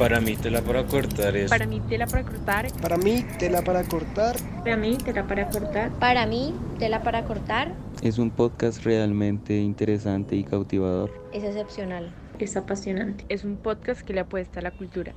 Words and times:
Para 0.00 0.18
mí 0.18 0.34
tela 0.34 0.62
para 0.62 0.86
cortar 0.86 1.36
es... 1.36 1.50
Para 1.50 1.66
mí 1.66 1.78
tela 1.80 2.06
para 2.06 2.24
cortar. 2.24 2.72
Para 2.80 2.96
mí 2.96 3.22
tela 3.38 3.60
para 3.60 3.84
cortar. 3.84 4.36
Para 4.64 4.78
mí 4.78 4.96
tela 4.96 5.26
para 5.26 5.50
cortar. 5.50 5.90
Para 5.90 6.24
mí 6.24 6.54
tela 6.78 7.02
para 7.02 7.24
cortar. 7.24 7.74
Es 8.00 8.16
un 8.16 8.30
podcast 8.30 8.82
realmente 8.82 9.58
interesante 9.58 10.36
y 10.36 10.44
cautivador. 10.44 11.12
Es 11.34 11.44
excepcional. 11.44 12.14
Es 12.38 12.56
apasionante. 12.56 13.26
Es 13.28 13.44
un 13.44 13.58
podcast 13.58 14.00
que 14.00 14.14
le 14.14 14.20
apuesta 14.20 14.60
a 14.60 14.62
la 14.62 14.70
cultura. 14.70 15.12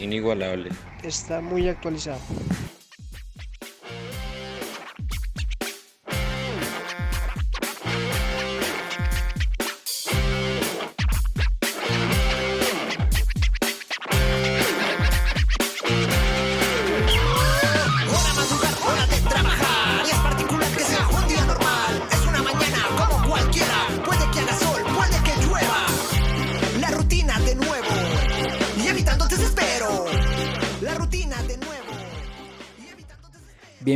Inigualable. 0.00 0.70
Está 1.04 1.40
muy 1.40 1.68
actualizado. 1.68 2.18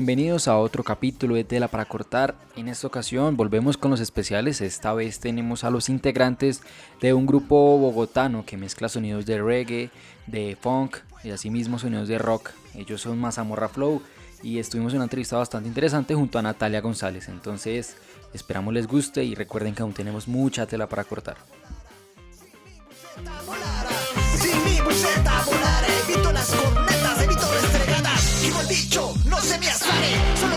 Bienvenidos 0.01 0.49
a 0.49 0.57
otro 0.57 0.83
capítulo 0.83 1.35
de 1.35 1.45
Tela 1.45 1.69
para 1.69 1.85
Cortar. 1.85 2.35
En 2.57 2.69
esta 2.69 2.87
ocasión 2.87 3.37
volvemos 3.37 3.77
con 3.77 3.91
los 3.91 4.01
especiales. 4.01 4.63
Esta 4.63 4.95
vez 4.95 5.21
tenemos 5.21 5.63
a 5.63 5.69
los 5.69 5.91
integrantes 5.91 6.63
de 7.03 7.13
un 7.13 7.27
grupo 7.27 7.77
bogotano 7.77 8.47
que 8.47 8.57
mezcla 8.57 8.89
sonidos 8.89 9.27
de 9.27 9.43
reggae, 9.43 9.91
de 10.27 10.57
funk 10.59 10.97
y 11.23 11.33
asimismo 11.33 11.79
sonidos 11.79 12.09
de 12.09 12.17
rock. 12.17 12.53
Ellos 12.75 13.03
son 13.03 13.21
Mazamorra 13.21 13.69
Flow 13.69 14.01
y 14.43 14.59
estuvimos 14.59 14.95
en 14.95 15.01
una 15.01 15.05
entrevista 15.05 15.37
bastante 15.37 15.69
interesante 15.69 16.15
junto 16.15 16.39
a 16.39 16.43
Natalia 16.43 16.81
González. 16.81 17.29
Entonces 17.29 17.99
esperamos 18.33 18.73
les 18.73 18.87
guste 18.87 19.23
y 19.23 19.35
recuerden 19.35 19.75
que 19.75 19.83
aún 19.83 19.93
tenemos 19.93 20.27
mucha 20.29 20.65
tela 20.65 20.89
para 20.89 21.05
cortar. 21.05 21.37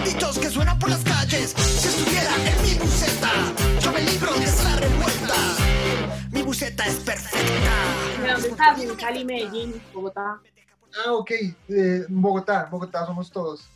Dichos 0.06 0.40
que 0.40 0.50
suenan 0.50 0.78
por 0.80 0.90
las 0.90 1.04
calles. 1.04 1.52
Si 1.52 1.88
estuviera 1.88 2.36
en 2.36 2.62
mi 2.64 2.74
buceta, 2.76 3.32
yo 3.82 3.92
me 3.92 4.02
libro 4.02 4.34
de 4.34 4.44
esa 4.44 4.76
revuelta. 4.76 5.36
Mi 6.32 6.42
buceta 6.42 6.86
es 6.86 6.96
perfecta. 6.98 8.22
¿De 8.22 8.32
dónde 8.32 8.48
estás? 8.50 8.82
En 8.82 8.96
Cali, 8.96 9.26
Medellín, 9.26 9.82
Bogotá. 9.94 10.40
Ah, 11.06 11.14
ok. 11.14 11.32
Eh, 11.70 12.06
Bogotá, 12.10 12.68
Bogotá 12.70 13.06
somos 13.06 13.32
todos. 13.32 13.68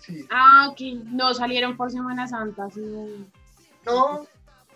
Sí. 0.00 0.26
Ah, 0.30 0.68
ok. 0.70 0.80
No 1.04 1.32
salieron 1.34 1.76
por 1.76 1.90
Semana 1.90 2.26
Santa. 2.26 2.68
sí. 2.70 3.26
No, 3.86 4.26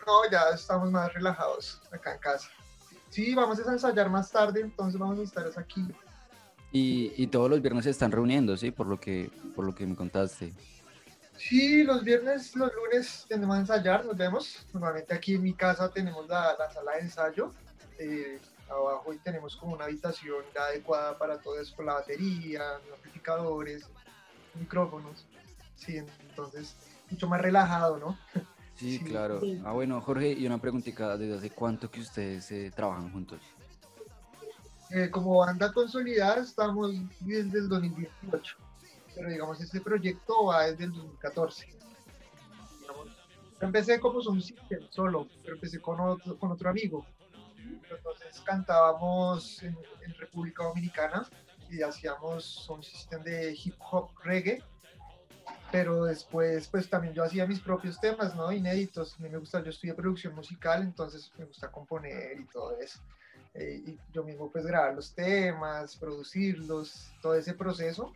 no, 0.07 0.31
ya 0.31 0.51
estamos 0.55 0.91
más 0.91 1.13
relajados 1.13 1.81
acá 1.93 2.15
en 2.15 2.19
casa. 2.19 2.49
Sí, 3.11 3.35
vamos 3.35 3.59
a 3.59 3.73
ensayar 3.73 4.09
más 4.09 4.31
tarde, 4.31 4.61
entonces 4.63 4.99
vamos 4.99 5.19
a 5.19 5.23
estar 5.23 5.45
aquí. 5.59 5.87
Y, 6.73 7.13
y 7.17 7.27
todos 7.27 7.51
los 7.51 7.61
viernes 7.61 7.85
se 7.85 7.91
están 7.91 8.13
reuniendo, 8.13 8.57
¿sí? 8.57 8.71
Por 8.71 8.87
lo 8.87 8.99
que, 8.99 9.31
por 9.55 9.65
lo 9.65 9.75
que 9.75 9.87
me 9.87 9.95
contaste. 9.95 10.53
Sí, 11.37 11.83
los 11.83 12.03
viernes, 12.05 12.55
los 12.57 12.71
lunes 12.75 13.27
tendemos 13.29 13.57
a 13.57 13.61
ensayar, 13.61 14.05
nos 14.07 14.17
vemos. 14.17 14.65
Normalmente 14.73 15.15
aquí 15.15 15.35
en 15.35 15.43
mi 15.43 15.53
casa 15.55 15.89
tenemos 15.91 16.27
la, 16.29 16.55
la 16.59 16.71
sala 16.71 16.93
de 16.93 17.01
ensayo. 17.01 17.53
eh, 17.99 18.39
abajo 18.71 19.13
y 19.13 19.19
tenemos 19.19 19.55
como 19.57 19.75
una 19.75 19.85
habitación 19.85 20.37
ya 20.55 20.63
adecuada 20.63 21.19
para 21.19 21.39
todo 21.39 21.61
eso, 21.61 21.77
con 21.77 21.85
la 21.85 21.95
batería, 21.95 22.63
los 22.89 22.97
amplificadores, 22.97 23.85
micrófonos. 24.59 25.27
Sí, 25.77 25.99
entonces 25.99 26.75
mucho 27.11 27.29
más 27.29 27.43
relajado, 27.43 27.99
¿no? 27.99 28.17
Sí, 28.77 28.97
Sí. 28.99 29.05
claro. 29.05 29.43
Ah, 29.65 29.73
bueno, 29.73 30.01
Jorge, 30.01 30.33
y 30.33 30.47
una 30.47 30.57
preguntita, 30.59 31.19
¿desde 31.19 31.37
hace 31.37 31.51
cuánto 31.51 31.91
que 31.91 32.01
ustedes 32.01 32.51
eh, 32.51 32.73
trabajan 32.75 33.13
juntos? 33.13 33.41
Eh, 34.95 35.09
como 35.11 35.39
banda 35.39 35.73
consolidada 35.73 36.43
estamos 36.43 36.93
desde 37.21 37.61
el 37.61 37.69
2018, 37.71 38.57
pero 39.15 39.31
digamos 39.31 39.59
este 39.59 39.81
proyecto 39.81 40.45
va 40.45 40.67
desde 40.67 40.85
el 40.85 40.93
2014. 40.93 41.67
Digamos, 42.79 43.07
yo 43.07 43.67
empecé 43.67 43.99
como 43.99 44.21
system 44.39 44.81
solo, 44.91 45.29
pero 45.43 45.55
empecé 45.55 45.81
con 45.81 45.99
otro, 45.99 46.39
con 46.39 46.53
otro 46.53 46.69
amigo. 46.69 47.07
Entonces 47.91 48.39
cantábamos 48.45 49.63
en, 49.63 49.79
en 50.05 50.15
República 50.19 50.65
Dominicana 50.65 51.27
y 51.71 51.81
hacíamos 51.81 52.69
un 52.69 52.83
system 52.83 53.23
de 53.23 53.57
hip 53.65 53.77
hop 53.91 54.11
reggae. 54.23 54.63
Pero 55.71 56.05
después, 56.05 56.69
pues 56.69 56.91
también 56.91 57.15
yo 57.15 57.25
hacía 57.25 57.47
mis 57.47 57.61
propios 57.61 57.99
temas, 57.99 58.37
¿no? 58.37 58.53
Inéditos. 58.53 59.15
A 59.15 59.23
mí 59.23 59.31
me 59.31 59.39
gusta, 59.39 59.63
yo 59.63 59.71
estudié 59.71 59.95
producción 59.95 60.35
musical, 60.35 60.83
entonces 60.83 61.33
me 61.39 61.47
gusta 61.47 61.73
componer 61.73 62.39
y 62.39 62.45
todo 62.45 62.79
eso 62.79 63.01
eh, 63.55 63.83
y 63.87 63.99
yo 64.13 64.25
mismo 64.25 64.51
pues 64.51 64.65
grabar 64.65 64.95
los 64.95 65.15
temas, 65.15 65.97
producirlos, 65.97 67.13
todo 67.21 67.35
ese 67.35 67.55
proceso. 67.55 68.13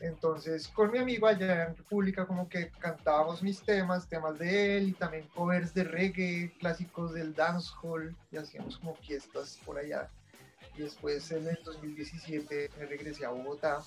Entonces 0.00 0.68
con 0.68 0.90
mi 0.90 0.98
amigo 0.98 1.26
allá 1.26 1.66
en 1.66 1.76
República 1.76 2.26
como 2.26 2.48
que 2.48 2.70
cantábamos 2.70 3.42
mis 3.42 3.62
temas, 3.62 4.08
temas 4.08 4.38
de 4.38 4.76
él 4.76 4.88
y 4.90 4.92
también 4.92 5.26
covers 5.28 5.72
de 5.72 5.84
reggae, 5.84 6.52
clásicos 6.58 7.14
del 7.14 7.34
dancehall 7.34 8.14
y 8.30 8.36
hacíamos 8.36 8.78
como 8.78 8.94
fiestas 8.96 9.58
por 9.64 9.78
allá. 9.78 10.10
Y 10.76 10.82
después 10.82 11.30
en 11.32 11.48
el 11.48 11.58
2017 11.64 12.70
me 12.78 12.86
regresé 12.86 13.24
a 13.24 13.30
Bogotá 13.30 13.82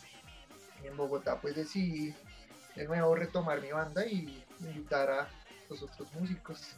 y 0.84 0.88
en 0.88 0.98
Bogotá 0.98 1.40
pues 1.40 1.56
decidí 1.56 2.16
de 2.76 2.86
nuevo 2.86 3.14
retomar 3.16 3.62
mi 3.62 3.72
banda 3.72 4.06
y 4.06 4.44
invitar 4.62 5.10
a 5.12 5.30
los 5.70 5.84
otros 5.84 6.12
músicos 6.14 6.76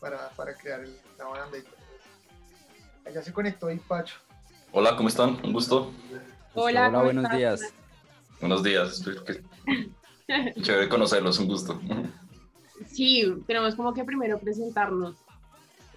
para, 0.00 0.30
para 0.30 0.54
crear 0.54 0.86
la 1.18 1.24
banda. 1.26 1.58
Allá 3.06 3.22
se 3.22 3.32
conectó 3.32 3.70
y 3.70 3.78
Pacho. 3.78 4.16
Hola, 4.72 4.96
¿cómo 4.96 5.08
están? 5.08 5.38
Un 5.44 5.52
gusto. 5.52 5.92
Hola, 6.54 6.86
¿cómo 6.90 7.04
buenos 7.04 7.24
estás? 7.24 7.38
días. 7.38 7.74
Buenos 8.40 8.62
días. 8.62 9.04
Chévere 10.62 10.88
conocerlos, 10.88 11.38
un 11.38 11.48
gusto. 11.48 11.80
Sí, 12.86 13.24
tenemos 13.46 13.74
como 13.74 13.92
que 13.92 14.04
primero 14.04 14.38
presentarnos. 14.38 15.16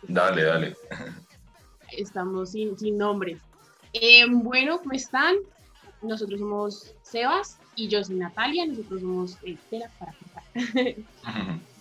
Dale, 0.03 0.43
dale. 0.43 0.75
Estamos 1.91 2.51
sin, 2.51 2.77
sin 2.77 2.97
nombres. 2.97 3.39
Eh, 3.93 4.25
bueno, 4.29 4.79
¿cómo 4.79 4.91
están? 4.91 5.35
Nosotros 6.01 6.39
somos 6.39 6.93
Sebas 7.01 7.57
y 7.75 7.87
yo 7.87 8.03
soy 8.03 8.17
Natalia. 8.17 8.67
Nosotros 8.67 9.01
somos 9.01 9.37
eh, 9.43 9.57
Tela 9.69 9.89
para 9.97 10.13
Cortar. 10.13 10.95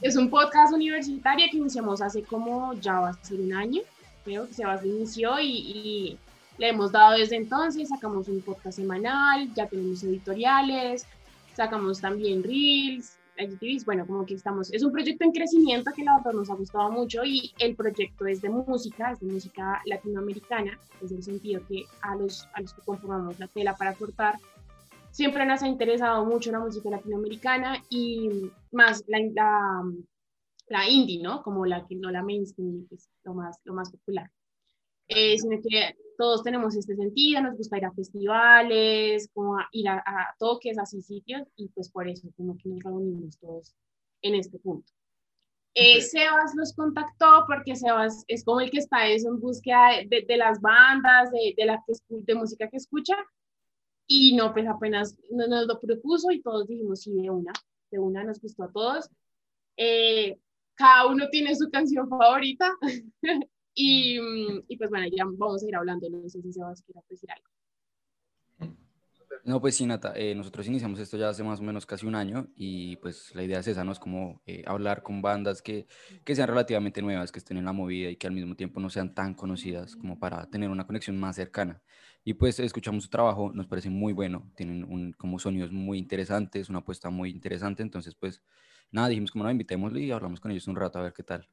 Es 0.00 0.16
un 0.16 0.30
podcast 0.30 0.72
universitario 0.72 1.46
que 1.50 1.56
iniciamos 1.56 2.00
hace 2.00 2.22
como 2.22 2.74
ya 2.74 3.00
va 3.00 3.08
a 3.10 3.24
ser 3.24 3.40
un 3.40 3.52
año. 3.52 3.82
Creo 4.26 4.48
que 4.48 4.54
Sebas 4.54 4.84
inició 4.84 5.38
y, 5.38 5.46
y 5.46 6.18
le 6.58 6.70
hemos 6.70 6.90
dado 6.90 7.16
desde 7.16 7.36
entonces. 7.36 7.88
Sacamos 7.88 8.26
un 8.26 8.40
podcast 8.40 8.76
semanal, 8.76 9.48
ya 9.54 9.68
tenemos 9.68 10.02
editoriales, 10.02 11.06
sacamos 11.54 12.00
también 12.00 12.42
reels, 12.42 13.16
IGTVs. 13.38 13.84
Bueno, 13.84 14.04
como 14.04 14.26
que 14.26 14.34
estamos. 14.34 14.72
Es 14.72 14.82
un 14.82 14.90
proyecto 14.90 15.24
en 15.24 15.30
crecimiento 15.30 15.92
que 15.94 16.02
la 16.02 16.16
verdad 16.16 16.32
nos 16.32 16.50
ha 16.50 16.54
gustado 16.54 16.90
mucho 16.90 17.24
y 17.24 17.54
el 17.60 17.76
proyecto 17.76 18.26
es 18.26 18.42
de 18.42 18.48
música, 18.48 19.12
es 19.12 19.20
de 19.20 19.26
música 19.26 19.80
latinoamericana, 19.86 20.76
es 21.00 21.12
el 21.12 21.22
sentido 21.22 21.62
que 21.68 21.84
a 22.02 22.16
los, 22.16 22.48
a 22.54 22.62
los 22.62 22.74
que 22.74 22.82
conformamos 22.82 23.38
la 23.38 23.46
tela 23.46 23.76
para 23.76 23.94
cortar 23.94 24.40
siempre 25.12 25.46
nos 25.46 25.62
ha 25.62 25.68
interesado 25.68 26.26
mucho 26.26 26.52
la 26.52 26.58
música 26.58 26.90
latinoamericana 26.90 27.82
y 27.88 28.50
más 28.70 29.02
la, 29.06 29.18
la, 29.32 29.82
la 30.68 30.88
indie, 30.88 31.22
¿no? 31.22 31.42
Como 31.42 31.66
la 31.66 31.86
que 31.86 31.96
no 31.96 32.10
la 32.10 32.22
mainstream, 32.22 32.86
que 32.88 32.96
es 32.96 33.08
lo 33.24 33.34
más, 33.34 33.58
lo 33.64 33.74
más 33.74 33.90
popular. 33.90 34.30
Eh, 35.08 35.38
sino 35.38 35.58
que 35.62 35.96
todos 36.18 36.42
tenemos 36.42 36.74
este 36.76 36.96
sentido, 36.96 37.40
nos 37.42 37.56
gusta 37.56 37.78
ir 37.78 37.84
a 37.84 37.92
festivales, 37.92 39.28
como 39.32 39.58
a 39.58 39.68
ir 39.72 39.88
a, 39.88 39.98
a 39.98 40.34
toques, 40.38 40.78
así 40.78 41.00
sitios, 41.02 41.46
y 41.56 41.68
pues 41.68 41.90
por 41.90 42.08
eso 42.08 42.28
como 42.36 42.56
que 42.58 42.68
nos 42.68 42.80
reunimos 42.82 43.38
todos 43.38 43.74
en 44.22 44.34
este 44.34 44.58
punto. 44.58 44.92
Eh, 45.74 45.98
Ok. 45.98 46.02
Sebas 46.02 46.54
los 46.56 46.72
contactó 46.74 47.44
porque 47.46 47.76
Sebas 47.76 48.24
es 48.28 48.44
como 48.44 48.60
el 48.60 48.70
que 48.70 48.78
está 48.78 49.06
eso 49.08 49.28
en 49.28 49.38
búsqueda 49.40 49.90
de, 49.98 50.06
de- 50.08 50.26
de 50.26 50.36
las 50.38 50.60
bandas, 50.60 51.30
de, 51.30 51.54
de, 51.56 51.64
la 51.66 51.82
que 51.86 51.92
escu- 51.92 52.24
de 52.24 52.34
música 52.34 52.68
que 52.68 52.78
escucha, 52.78 53.14
y 54.08 54.34
no, 54.36 54.52
pues 54.52 54.66
apenas 54.68 55.16
nos, 55.30 55.48
nos 55.48 55.66
lo 55.66 55.80
propuso 55.80 56.30
y 56.30 56.40
todos 56.42 56.66
dijimos 56.66 57.02
sí, 57.02 57.12
de 57.14 57.30
una, 57.30 57.52
de 57.90 57.98
una 57.98 58.24
nos 58.24 58.40
gustó 58.40 58.64
a 58.64 58.72
todos. 58.72 59.08
Eh, 59.76 60.38
cada 60.76 61.06
uno 61.06 61.28
tiene 61.30 61.54
su 61.56 61.68
canción 61.70 62.08
favorita 62.08 62.72
y, 63.74 64.20
mm, 64.20 64.64
y 64.68 64.76
pues 64.76 64.90
bueno, 64.90 65.06
ya 65.14 65.24
vamos 65.24 65.62
a 65.62 65.66
ir 65.66 65.74
hablando, 65.74 66.08
no 66.08 66.28
sé 66.28 66.42
si 66.42 66.52
Sebas 66.52 66.82
quiere 66.82 67.00
decir 67.08 67.30
algo. 67.30 67.48
No, 69.46 69.60
pues 69.60 69.76
sí, 69.76 69.86
Nata, 69.86 70.12
eh, 70.16 70.34
nosotros 70.34 70.66
iniciamos 70.66 70.98
esto 70.98 71.16
ya 71.16 71.28
hace 71.28 71.44
más 71.44 71.60
o 71.60 71.62
menos 71.62 71.86
casi 71.86 72.04
un 72.04 72.16
año 72.16 72.48
y 72.56 72.96
pues 72.96 73.32
la 73.32 73.44
idea 73.44 73.60
es 73.60 73.68
esa, 73.68 73.84
¿no? 73.84 73.92
Es 73.92 74.00
como 74.00 74.42
eh, 74.44 74.64
hablar 74.66 75.04
con 75.04 75.22
bandas 75.22 75.62
que, 75.62 75.86
que 76.24 76.34
sean 76.34 76.48
relativamente 76.48 77.00
nuevas, 77.00 77.30
que 77.30 77.38
estén 77.38 77.56
en 77.56 77.64
la 77.64 77.72
movida 77.72 78.10
y 78.10 78.16
que 78.16 78.26
al 78.26 78.32
mismo 78.32 78.56
tiempo 78.56 78.80
no 78.80 78.90
sean 78.90 79.14
tan 79.14 79.34
conocidas 79.34 79.94
como 79.94 80.18
para 80.18 80.50
tener 80.50 80.68
una 80.68 80.84
conexión 80.84 81.16
más 81.16 81.36
cercana. 81.36 81.80
Y 82.24 82.34
pues 82.34 82.58
escuchamos 82.58 83.04
su 83.04 83.08
trabajo, 83.08 83.52
nos 83.54 83.68
parece 83.68 83.88
muy 83.88 84.12
bueno, 84.12 84.50
tienen 84.56 84.82
un, 84.82 85.12
como 85.12 85.38
sonidos 85.38 85.70
muy 85.70 85.98
interesantes, 85.98 86.68
una 86.68 86.80
apuesta 86.80 87.08
muy 87.10 87.30
interesante, 87.30 87.84
entonces 87.84 88.16
pues 88.16 88.42
nada, 88.90 89.08
dijimos 89.08 89.30
como 89.30 89.44
no, 89.44 89.50
invitémosle 89.50 90.00
y 90.00 90.10
hablamos 90.10 90.40
con 90.40 90.50
ellos 90.50 90.66
un 90.68 90.76
rato 90.76 90.98
a 90.98 91.02
ver 91.02 91.12
qué 91.12 91.22
tal. 91.22 91.48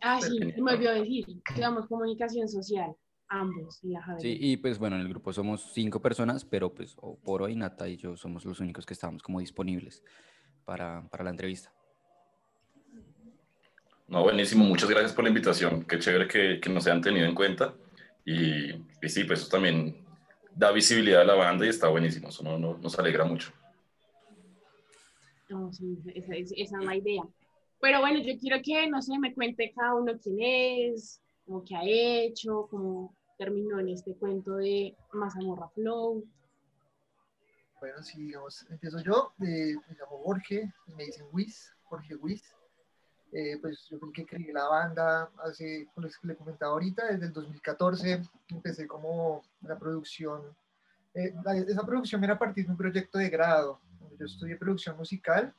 Ah, 0.00 0.20
sí, 0.20 0.38
me 0.58 0.72
olvidó 0.72 0.92
decir, 0.92 1.24
digamos 1.54 1.86
comunicación 1.86 2.46
social, 2.46 2.94
ambos 3.28 3.82
en 3.82 3.92
la 3.94 4.02
Javier. 4.02 4.20
Sí, 4.20 4.36
y 4.38 4.56
pues 4.58 4.78
bueno, 4.78 4.96
en 4.96 5.02
el 5.02 5.08
grupo 5.08 5.32
somos 5.32 5.70
cinco 5.72 6.02
personas, 6.02 6.44
pero 6.44 6.74
pues 6.74 6.94
o- 6.98 7.18
por 7.18 7.40
hoy 7.40 7.56
Nata 7.56 7.88
y 7.88 7.96
yo 7.96 8.14
somos 8.16 8.44
los 8.44 8.60
únicos 8.60 8.84
que 8.84 8.92
estábamos 8.92 9.22
como 9.22 9.40
disponibles 9.40 10.02
para, 10.66 11.08
para 11.10 11.24
la 11.24 11.30
entrevista. 11.30 11.72
No, 14.08 14.22
buenísimo, 14.22 14.62
muchas 14.64 14.90
gracias 14.90 15.14
por 15.14 15.24
la 15.24 15.30
invitación. 15.30 15.84
Qué 15.84 15.98
chévere 15.98 16.28
que, 16.28 16.60
que 16.60 16.68
nos 16.68 16.86
hayan 16.86 17.00
tenido 17.00 17.26
en 17.26 17.34
cuenta. 17.34 17.74
Y, 18.26 18.72
y 18.74 19.08
sí, 19.08 19.24
pues 19.24 19.40
eso 19.40 19.48
también 19.48 20.04
da 20.54 20.70
visibilidad 20.70 21.22
a 21.22 21.24
la 21.24 21.34
banda 21.34 21.64
y 21.64 21.70
está 21.70 21.88
buenísimo. 21.88 22.28
Eso 22.28 22.42
no- 22.44 22.58
no- 22.58 22.76
nos 22.76 22.98
alegra 22.98 23.24
mucho. 23.24 23.52
Esa, 25.48 26.34
esa- 26.34 26.54
es 26.56 26.72
la 26.84 26.96
idea. 26.96 27.22
Pero 27.80 28.00
bueno, 28.00 28.18
yo 28.20 28.38
quiero 28.38 28.56
que, 28.64 28.88
no 28.88 29.02
sé, 29.02 29.18
me 29.18 29.34
cuente 29.34 29.72
cada 29.74 29.94
uno 29.94 30.12
quién 30.22 30.38
es, 30.40 31.20
como 31.44 31.64
qué 31.64 31.76
ha 31.76 31.82
hecho, 31.84 32.66
cómo 32.70 33.14
terminó 33.36 33.78
en 33.80 33.90
este 33.90 34.14
cuento 34.14 34.56
de 34.56 34.96
Mazamorra 35.12 35.68
Flow. 35.70 36.24
Bueno, 37.80 38.02
sí, 38.02 38.18
digamos, 38.22 38.64
empiezo 38.70 39.00
yo. 39.00 39.32
eh, 39.40 39.74
me 39.88 39.94
llamo 39.98 40.18
Jorge, 40.22 40.72
me 40.96 41.04
dicen 41.04 41.26
Wiz, 41.32 41.74
Jorge 41.84 42.14
Wiz. 42.16 42.42
Eh, 43.32 43.58
pues 43.60 43.86
yo 43.90 43.98
fui 43.98 44.08
el 44.10 44.14
que 44.14 44.24
creé 44.24 44.52
la 44.52 44.68
banda 44.68 45.28
hace, 45.42 45.88
como 45.92 46.06
les 46.06 46.16
le 46.22 46.36
comentaba 46.36 46.72
ahorita, 46.72 47.04
desde 47.06 47.26
el 47.26 47.32
2014 47.32 48.22
empecé 48.48 48.86
como 48.86 49.42
la 49.62 49.76
producción. 49.78 50.42
eh, 51.16 51.32
la- 51.44 51.56
esa 51.56 51.84
producción 51.86 52.24
era 52.24 52.34
a 52.34 52.38
partir 52.40 52.64
de 52.64 52.72
un 52.72 52.76
proyecto 52.76 53.18
de 53.18 53.28
grado. 53.30 53.78
Yo 54.24 54.28
estudié 54.28 54.56
producción 54.56 54.96
musical. 54.96 55.52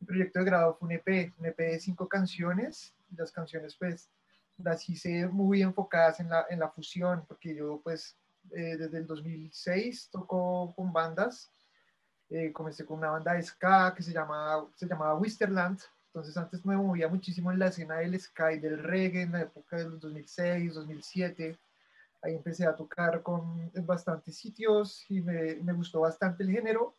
Mi 0.00 0.06
proyecto 0.06 0.38
de 0.38 0.46
grado 0.46 0.74
fue 0.74 0.86
un 0.86 0.92
EP, 0.92 1.34
un 1.38 1.44
EP 1.44 1.58
de 1.58 1.78
cinco 1.78 2.08
canciones. 2.08 2.94
Las 3.14 3.30
canciones, 3.30 3.76
pues, 3.76 4.08
las 4.56 4.88
hice 4.88 5.26
muy 5.28 5.60
enfocadas 5.60 6.18
en 6.20 6.30
la, 6.30 6.46
en 6.48 6.60
la 6.60 6.70
fusión, 6.70 7.26
porque 7.28 7.54
yo, 7.54 7.78
pues, 7.84 8.16
eh, 8.52 8.78
desde 8.78 8.96
el 8.96 9.06
2006 9.06 10.08
toco 10.10 10.72
con 10.74 10.94
bandas. 10.94 11.52
Eh, 12.30 12.52
comencé 12.54 12.86
con 12.86 12.96
una 12.96 13.10
banda 13.10 13.34
de 13.34 13.42
ska 13.42 13.92
que 13.94 14.02
se 14.02 14.14
llamaba, 14.14 14.66
se 14.76 14.86
llamaba 14.86 15.18
Wisterland. 15.18 15.78
Entonces 16.06 16.34
antes 16.38 16.64
me 16.64 16.74
movía 16.74 17.08
muchísimo 17.08 17.52
en 17.52 17.58
la 17.58 17.66
escena 17.66 17.96
del 17.96 18.18
ska 18.18 18.54
y 18.54 18.60
del 18.60 18.82
reggae 18.82 19.20
en 19.20 19.32
la 19.32 19.42
época 19.42 19.76
de 19.76 19.90
los 19.90 20.00
2006, 20.00 20.72
2007. 20.72 21.58
Ahí 22.22 22.34
empecé 22.34 22.64
a 22.64 22.74
tocar 22.74 23.22
con, 23.22 23.70
en 23.74 23.84
bastantes 23.84 24.38
sitios 24.38 25.04
y 25.10 25.20
me, 25.20 25.56
me 25.56 25.74
gustó 25.74 26.00
bastante 26.00 26.44
el 26.44 26.50
género 26.50 26.94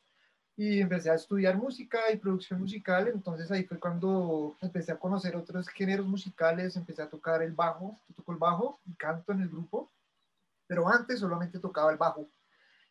y 0.57 0.81
empecé 0.81 1.12
a 1.12 1.15
estudiar 1.15 1.56
música 1.56 2.12
y 2.12 2.18
producción 2.18 2.59
musical, 2.59 3.07
entonces 3.07 3.51
ahí 3.51 3.63
fue 3.63 3.80
cuando 3.80 4.57
empecé 4.62 4.92
a 4.92 4.98
conocer 4.98 5.36
otros 5.36 5.69
géneros 5.69 6.07
musicales, 6.07 6.75
empecé 6.75 7.04
a 7.04 7.09
tocar 7.09 7.44
el 7.44 7.54
bajo, 7.54 7.95
toco 8.15 8.31
el 8.31 8.39
bajo 8.39 8.80
y 8.88 8.94
canto 8.95 9.31
en 9.33 9.42
el 9.42 9.50
grupo, 9.50 9.92
pero 10.65 10.89
antes 10.89 11.19
solamente 11.19 11.59
tocaba 11.59 11.92
el 11.92 11.98
bajo. 11.98 12.27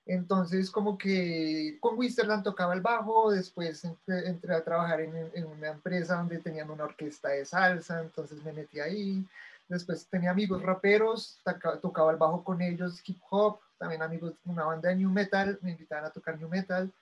Entonces 0.06 0.70
como 0.70 0.96
que 0.96 1.76
con 1.80 1.98
Wisterland 1.98 2.44
tocaba 2.44 2.74
el 2.74 2.80
bajo, 2.80 3.32
después 3.32 3.84
entré, 3.84 4.28
entré 4.28 4.54
a 4.54 4.62
trabajar 4.62 5.00
en, 5.00 5.16
en 5.34 5.46
una 5.46 5.68
empresa 5.70 6.16
donde 6.16 6.38
tenían 6.38 6.70
una 6.70 6.84
orquesta 6.84 7.30
de 7.30 7.44
salsa, 7.44 8.00
entonces 8.00 8.42
me 8.44 8.52
metí 8.52 8.78
ahí, 8.78 9.26
después 9.68 10.06
tenía 10.06 10.30
amigos 10.30 10.62
raperos, 10.62 11.40
toca- 11.44 11.80
tocaba 11.80 12.12
el 12.12 12.16
bajo 12.18 12.44
con 12.44 12.62
ellos, 12.62 13.02
hip 13.04 13.18
hop, 13.30 13.58
también 13.76 14.02
amigos 14.02 14.34
una 14.44 14.64
banda 14.64 14.90
de 14.90 14.96
new 14.96 15.10
metal, 15.10 15.58
me 15.62 15.72
invitaban 15.72 16.04
a 16.04 16.10
tocar 16.10 16.38
new 16.38 16.48
metal, 16.48 16.92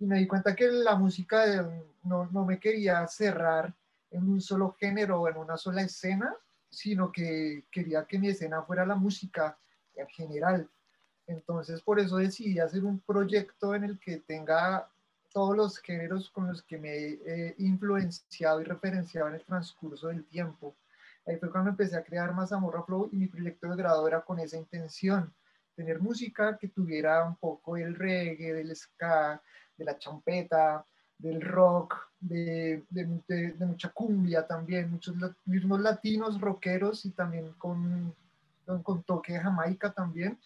y 0.00 0.06
me 0.06 0.18
di 0.18 0.26
cuenta 0.26 0.56
que 0.56 0.66
la 0.66 0.96
música 0.96 1.44
no, 2.04 2.26
no 2.32 2.44
me 2.46 2.58
quería 2.58 3.06
cerrar 3.06 3.72
en 4.10 4.28
un 4.28 4.40
solo 4.40 4.72
género 4.72 5.20
o 5.20 5.28
en 5.28 5.36
una 5.36 5.58
sola 5.58 5.82
escena, 5.82 6.34
sino 6.70 7.12
que 7.12 7.66
quería 7.70 8.06
que 8.06 8.18
mi 8.18 8.28
escena 8.28 8.62
fuera 8.62 8.86
la 8.86 8.94
música 8.94 9.58
en 9.94 10.08
general. 10.08 10.70
Entonces, 11.26 11.82
por 11.82 12.00
eso 12.00 12.16
decidí 12.16 12.58
hacer 12.58 12.82
un 12.82 13.00
proyecto 13.00 13.74
en 13.74 13.84
el 13.84 13.98
que 13.98 14.16
tenga 14.16 14.90
todos 15.32 15.54
los 15.54 15.78
géneros 15.78 16.30
con 16.30 16.48
los 16.48 16.62
que 16.62 16.78
me 16.78 16.90
he 16.90 17.54
influenciado 17.58 18.62
y 18.62 18.64
referenciado 18.64 19.28
en 19.28 19.34
el 19.34 19.44
transcurso 19.44 20.08
del 20.08 20.24
tiempo. 20.24 20.74
Ahí 21.26 21.36
fue 21.36 21.52
cuando 21.52 21.70
empecé 21.70 21.96
a 21.96 22.02
crear 22.02 22.34
Mazamorra 22.34 22.82
Flow 22.84 23.10
y 23.12 23.16
mi 23.16 23.28
proyecto 23.28 23.68
de 23.68 23.76
grado 23.76 24.08
era 24.08 24.22
con 24.22 24.40
esa 24.40 24.56
intención, 24.56 25.32
tener 25.76 26.00
música 26.00 26.56
que 26.58 26.68
tuviera 26.68 27.22
un 27.24 27.36
poco 27.36 27.74
del 27.74 27.94
reggae, 27.94 28.54
del 28.54 28.74
ska, 28.74 29.40
de 29.80 29.86
la 29.86 29.98
champeta, 29.98 30.84
del 31.18 31.40
rock, 31.40 31.96
de, 32.20 32.84
mucha 33.58 33.88
cumbia 33.90 34.46
también, 34.46 34.90
muchos 34.90 35.16
ritmos 35.46 35.80
latinos, 35.80 36.40
rockeros 36.40 37.04
y 37.06 37.10
también 37.10 37.52
con, 37.54 38.14
con, 38.66 38.82
con 38.82 39.02
toque 39.02 39.32
de 39.32 39.40
Jamaica 39.40 39.90
también. 39.92 40.38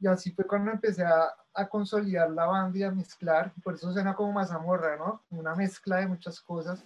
Y 0.00 0.06
así 0.06 0.30
fue 0.32 0.46
cuando 0.46 0.70
empecé 0.70 1.04
a, 1.04 1.34
a 1.52 1.68
consolidar 1.68 2.30
la 2.30 2.46
banda 2.46 2.78
y 2.78 2.82
a 2.84 2.90
mezclar, 2.90 3.52
por 3.62 3.74
eso 3.74 3.92
suena 3.92 4.14
como 4.14 4.32
mazamorra, 4.32 4.96
¿no? 4.96 5.22
Una 5.30 5.54
mezcla 5.54 5.96
de 5.96 6.06
muchas 6.06 6.40
cosas, 6.40 6.82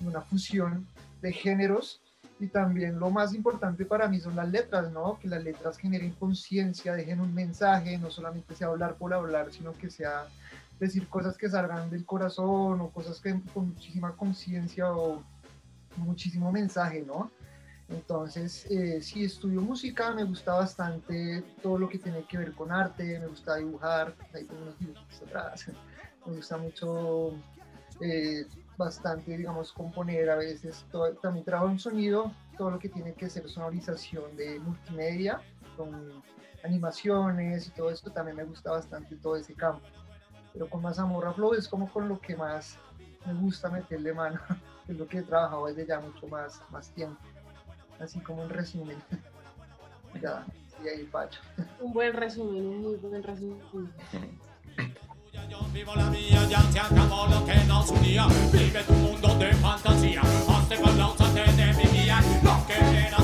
una 0.00 0.20
fusión 0.22 0.86
de 1.20 1.32
géneros 1.32 2.02
y 2.40 2.48
también 2.48 2.98
lo 2.98 3.10
más 3.10 3.34
importante 3.34 3.84
para 3.84 4.08
mí 4.08 4.20
son 4.20 4.36
las 4.36 4.48
letras, 4.48 4.90
¿no? 4.90 5.18
Que 5.18 5.28
las 5.28 5.42
letras 5.42 5.78
generen 5.78 6.12
conciencia, 6.12 6.94
dejen 6.94 7.20
un 7.20 7.32
mensaje, 7.34 7.98
no 7.98 8.10
solamente 8.10 8.54
sea 8.54 8.68
hablar 8.68 8.96
por 8.96 9.14
hablar, 9.14 9.52
sino 9.52 9.72
que 9.72 9.90
sea 9.90 10.26
decir 10.78 11.08
cosas 11.08 11.36
que 11.36 11.48
salgan 11.48 11.90
del 11.90 12.04
corazón 12.04 12.80
o 12.80 12.90
cosas 12.90 13.20
que 13.20 13.40
con 13.52 13.68
muchísima 13.68 14.14
conciencia 14.16 14.92
o 14.92 15.22
muchísimo 15.96 16.50
mensaje, 16.50 17.02
¿no? 17.02 17.30
Entonces, 17.88 18.66
eh, 18.70 19.00
sí, 19.02 19.24
estudio 19.24 19.60
música, 19.60 20.12
me 20.12 20.24
gusta 20.24 20.54
bastante 20.54 21.44
todo 21.62 21.78
lo 21.78 21.88
que 21.88 21.98
tiene 21.98 22.24
que 22.24 22.38
ver 22.38 22.52
con 22.54 22.72
arte, 22.72 23.18
me 23.20 23.26
gusta 23.26 23.56
dibujar, 23.56 24.16
ahí 24.32 24.44
tengo 24.44 24.62
unos 24.62 24.78
dibujos 24.78 25.22
atrás, 25.22 25.66
me 26.26 26.34
gusta 26.36 26.56
mucho, 26.56 27.32
eh, 28.00 28.46
bastante, 28.76 29.36
digamos, 29.36 29.72
componer 29.72 30.30
a 30.30 30.36
veces, 30.36 30.84
todo- 30.90 31.14
también 31.16 31.44
trabajo 31.44 31.70
en 31.70 31.78
sonido, 31.78 32.32
todo 32.56 32.70
lo 32.70 32.78
que 32.78 32.88
tiene 32.88 33.12
que 33.14 33.28
ser 33.28 33.48
sonorización 33.48 34.34
de 34.36 34.58
multimedia, 34.60 35.40
con 35.76 36.22
animaciones 36.64 37.68
y 37.68 37.70
todo 37.72 37.90
esto, 37.90 38.10
también 38.10 38.36
me 38.36 38.44
gusta 38.44 38.70
bastante 38.70 39.14
todo 39.16 39.36
ese 39.36 39.54
campo. 39.54 39.84
Pero 40.54 40.70
con 40.70 40.80
Mazamorra 40.80 41.34
Flow 41.34 41.52
es 41.52 41.68
como 41.68 41.92
con 41.92 42.08
lo 42.08 42.18
que 42.18 42.36
más 42.36 42.78
me 43.26 43.34
gusta 43.34 43.68
meterle 43.68 44.14
mano, 44.14 44.40
que 44.86 44.92
es 44.92 44.98
lo 44.98 45.06
que 45.06 45.18
he 45.18 45.22
trabajado 45.22 45.66
desde 45.66 45.86
ya 45.86 46.00
mucho 46.00 46.26
más, 46.28 46.62
más 46.70 46.88
tiempo 46.90 47.20
así 48.00 48.20
como 48.20 48.42
un 48.42 48.50
resumen. 48.50 48.96
ya, 50.22 50.44
y 50.82 50.88
ahí 50.88 51.04
pacho. 51.04 51.40
Un 51.80 51.92
buen 51.92 52.12
resumen, 52.12 52.66
un 52.66 52.82
muy 52.82 52.96
buen 52.96 53.22
resumen. 53.22 53.60
Vivo 55.72 55.94
la 55.96 56.08
mía, 56.08 56.46
ya 56.48 56.62
se 56.70 56.78
acabó 56.78 57.26
lo 57.26 57.44
que 57.44 57.54
nos 57.64 57.90
unía. 57.90 58.26
Vive 58.52 58.82
tu 58.84 58.92
mundo 58.92 59.34
de 59.38 59.52
fantasía. 59.54 60.20
Hazte 60.20 60.76
con 60.76 60.96
la 60.96 61.08
de 61.08 61.72
mi 61.74 61.82
guía. 61.98 62.20
Lo 62.44 62.66
que 62.66 62.74
eran 62.74 63.23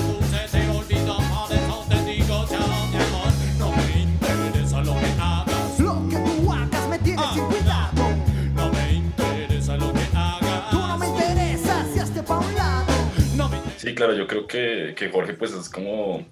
claro, 14.00 14.14
yo 14.14 14.26
creo 14.26 14.46
que, 14.46 14.94
que 14.96 15.10
Jorge 15.10 15.34
pues 15.34 15.52
es 15.52 15.68
como 15.68 16.26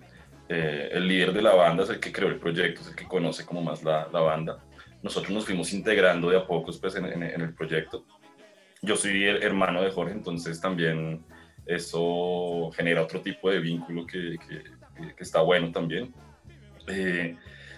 eh, 0.48 0.88
el 0.92 1.06
líder 1.06 1.34
de 1.34 1.42
la 1.42 1.54
banda, 1.54 1.84
es 1.84 1.90
el 1.90 2.00
que 2.00 2.10
creó 2.10 2.28
el 2.30 2.38
proyecto, 2.38 2.80
es 2.80 2.88
el 2.88 2.96
que 2.96 3.04
conoce 3.06 3.44
como 3.44 3.60
más 3.60 3.82
la, 3.84 4.08
la 4.10 4.20
banda. 4.20 4.64
Nosotros 5.02 5.30
nos 5.32 5.44
fuimos 5.44 5.70
integrando 5.74 6.30
de 6.30 6.38
a 6.38 6.46
pocos 6.46 6.78
pues 6.78 6.94
en, 6.96 7.04
en- 7.04 7.22
en 7.22 7.40
el 7.42 7.52
proyecto. 7.54 8.06
Yo 8.80 8.96
soy 8.96 9.22
el 9.24 9.42
hermano 9.42 9.82
de 9.82 9.90
Jorge, 9.90 10.14
entonces 10.14 10.58
también 10.62 11.22
eso 11.66 12.70
genera 12.74 13.02
otro 13.02 13.20
tipo 13.20 13.50
de 13.50 13.58
vínculo 13.60 14.06
que, 14.06 14.36
que- 14.48 14.62
que- 15.14 15.22
está 15.22 15.42
bueno 15.42 15.70
también. 15.70 16.14
Eh, 16.86 17.36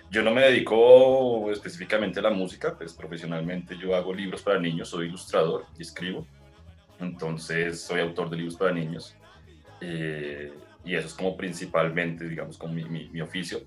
yo 0.08 0.22
no 0.22 0.30
me 0.30 0.42
dedico 0.42 1.50
específicamente 1.50 2.20
a 2.20 2.22
la 2.22 2.30
música, 2.30 2.76
pues 2.78 2.92
profesionalmente 2.94 3.76
yo 3.76 3.96
hago 3.96 4.14
libros 4.14 4.40
para 4.42 4.60
niños, 4.60 4.88
soy 4.88 5.06
ilustrador 5.08 5.64
y 5.76 5.82
escribo. 5.82 6.24
Entonces 7.00 7.80
soy 7.82 8.00
autor 8.00 8.30
de 8.30 8.36
libros 8.36 8.54
para 8.56 8.70
niños. 8.72 9.16
Eh, 9.80 10.52
y 10.84 10.94
eso 10.94 11.06
es 11.08 11.14
como 11.14 11.36
principalmente, 11.36 12.26
digamos, 12.28 12.56
como 12.58 12.74
mi, 12.74 12.84
mi- 12.84 13.08
mi 13.10 13.20
oficio. 13.20 13.60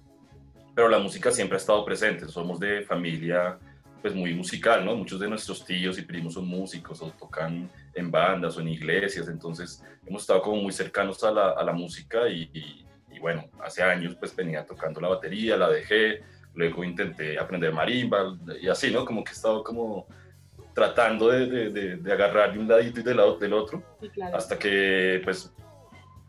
pero 0.75 0.89
la 0.89 0.97
música 0.97 1.29
siempre 1.29 1.55
ha 1.57 1.59
estado 1.59 1.85
presente. 1.85 2.27
Somos 2.27 2.59
de 2.59 2.81
familia 2.81 3.59
pues 4.01 4.13
muy 4.15 4.33
musical, 4.33 4.83
¿no? 4.83 4.95
Muchos 4.95 5.19
de 5.19 5.29
nuestros 5.29 5.63
tíos 5.65 5.97
y 5.99 6.01
primos 6.01 6.33
son 6.33 6.45
músicos 6.47 7.01
o 7.01 7.11
tocan 7.11 7.69
en 7.93 8.09
bandas 8.11 8.57
o 8.57 8.61
en 8.61 8.67
iglesias, 8.69 9.29
entonces 9.29 9.81
hemos 10.05 10.23
estado 10.23 10.41
como 10.41 10.57
muy 10.61 10.73
cercanos 10.73 11.23
a 11.23 11.31
la, 11.31 11.51
a 11.51 11.63
la 11.63 11.71
música 11.73 12.27
y, 12.27 12.49
y, 12.53 12.85
y, 13.15 13.19
bueno, 13.19 13.45
hace 13.63 13.81
años 13.83 14.15
pues 14.19 14.35
venía 14.35 14.65
tocando 14.65 14.99
la 14.99 15.07
batería, 15.09 15.55
la 15.55 15.69
dejé, 15.69 16.21
luego 16.55 16.83
intenté 16.83 17.37
aprender 17.39 17.71
marimba 17.71 18.35
y 18.59 18.67
así, 18.67 18.91
¿no? 18.91 19.05
Como 19.05 19.23
que 19.23 19.29
he 19.31 19.35
estado 19.35 19.63
como 19.63 20.05
tratando 20.73 21.29
de, 21.29 21.45
de, 21.45 21.69
de, 21.69 21.95
de 21.97 22.11
agarrar 22.11 22.51
de 22.51 22.59
un 22.59 22.67
ladito 22.67 22.99
y 22.99 23.03
del 23.03 23.19
del 23.39 23.53
otro, 23.53 23.81
Sí, 24.01 24.09
claro. 24.09 24.35
hasta 24.35 24.57
que 24.59 25.21
pues 25.23 25.53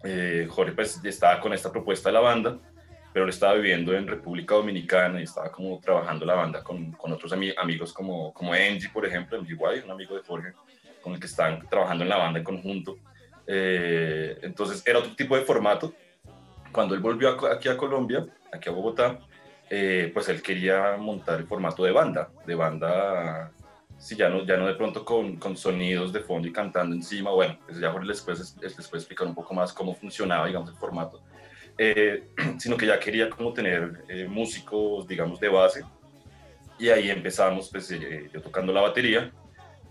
eh, 0.04 0.46
Jorge 0.50 0.72
pues 0.72 1.02
estaba 1.04 1.40
con 1.40 1.52
esta 1.52 1.72
propuesta 1.72 2.08
de 2.08 2.12
la 2.14 2.20
banda, 2.20 2.58
pero 3.12 3.24
él 3.24 3.30
estaba 3.30 3.54
viviendo 3.54 3.94
en 3.94 4.06
República 4.06 4.54
Dominicana 4.54 5.20
y 5.20 5.24
estaba 5.24 5.50
como 5.50 5.78
trabajando 5.80 6.24
la 6.26 6.34
banda 6.34 6.62
con, 6.62 6.92
con 6.92 7.12
otros 7.12 7.32
ami- 7.32 7.54
amigos 7.56 7.92
como, 7.92 8.32
como 8.32 8.52
Angie, 8.52 8.90
por 8.92 9.06
ejemplo, 9.06 9.38
White, 9.40 9.84
un 9.84 9.90
amigo 9.92 10.14
de 10.16 10.22
Jorge, 10.22 10.52
con 11.00 11.14
el 11.14 11.20
que 11.20 11.26
están 11.26 11.66
trabajando 11.68 12.02
en 12.04 12.10
la 12.10 12.16
banda 12.16 12.38
en 12.40 12.44
conjunto. 12.44 12.96
Eh, 13.46 14.38
entonces 14.42 14.82
era 14.86 14.98
otro 14.98 15.14
tipo 15.14 15.36
de 15.36 15.44
formato. 15.44 15.92
Cuando 16.72 16.94
él 16.94 17.00
volvió 17.00 17.28
a- 17.28 17.52
aquí 17.54 17.68
a 17.68 17.76
Colombia, 17.76 18.26
aquí 18.52 18.68
a 18.68 18.72
Bogotá, 18.72 19.18
eh, 19.70 20.10
pues 20.12 20.28
él 20.28 20.42
quería 20.42 20.96
montar 20.98 21.38
el 21.40 21.46
formato 21.46 21.84
de 21.84 21.92
banda, 21.92 22.30
de 22.46 22.54
banda, 22.54 23.52
sí, 24.04 24.16
ya 24.16 24.28
no, 24.28 24.44
ya 24.44 24.58
no 24.58 24.66
de 24.66 24.74
pronto 24.74 25.02
con, 25.02 25.36
con 25.36 25.56
sonidos 25.56 26.12
de 26.12 26.20
fondo 26.20 26.46
y 26.46 26.52
cantando 26.52 26.94
encima, 26.94 27.30
bueno, 27.30 27.58
pues 27.64 27.80
ya 27.80 27.90
Jorge 27.90 28.08
después 28.08 28.54
les 28.60 28.88
puede 28.88 28.98
explicar 28.98 29.26
un 29.26 29.34
poco 29.34 29.54
más 29.54 29.72
cómo 29.72 29.94
funcionaba, 29.94 30.46
digamos, 30.46 30.68
el 30.68 30.76
formato, 30.76 31.22
eh, 31.78 32.28
sino 32.58 32.76
que 32.76 32.86
ya 32.86 33.00
quería 33.00 33.30
como 33.30 33.54
tener 33.54 34.04
eh, 34.08 34.26
músicos, 34.28 35.08
digamos, 35.08 35.40
de 35.40 35.48
base, 35.48 35.84
y 36.78 36.90
ahí 36.90 37.08
empezamos, 37.08 37.70
pues 37.70 37.90
eh, 37.92 38.28
yo 38.30 38.42
tocando 38.42 38.74
la 38.74 38.82
batería, 38.82 39.32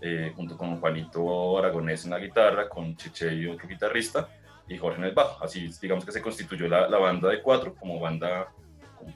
eh, 0.00 0.32
junto 0.36 0.56
con 0.56 0.78
Juanito 0.78 1.58
Aragonés 1.58 2.04
en 2.04 2.12
la 2.12 2.20
guitarra, 2.20 2.68
con 2.68 2.96
Cheche 2.96 3.34
y 3.34 3.46
otro 3.46 3.66
guitarrista, 3.66 4.28
y 4.68 4.78
Jorge 4.78 4.98
en 4.98 5.06
el 5.06 5.12
bajo. 5.14 5.42
Así, 5.42 5.68
digamos 5.82 6.04
que 6.04 6.12
se 6.12 6.22
constituyó 6.22 6.68
la, 6.68 6.88
la 6.88 6.98
banda 6.98 7.30
de 7.30 7.42
cuatro, 7.42 7.74
como 7.74 7.98
banda, 7.98 8.48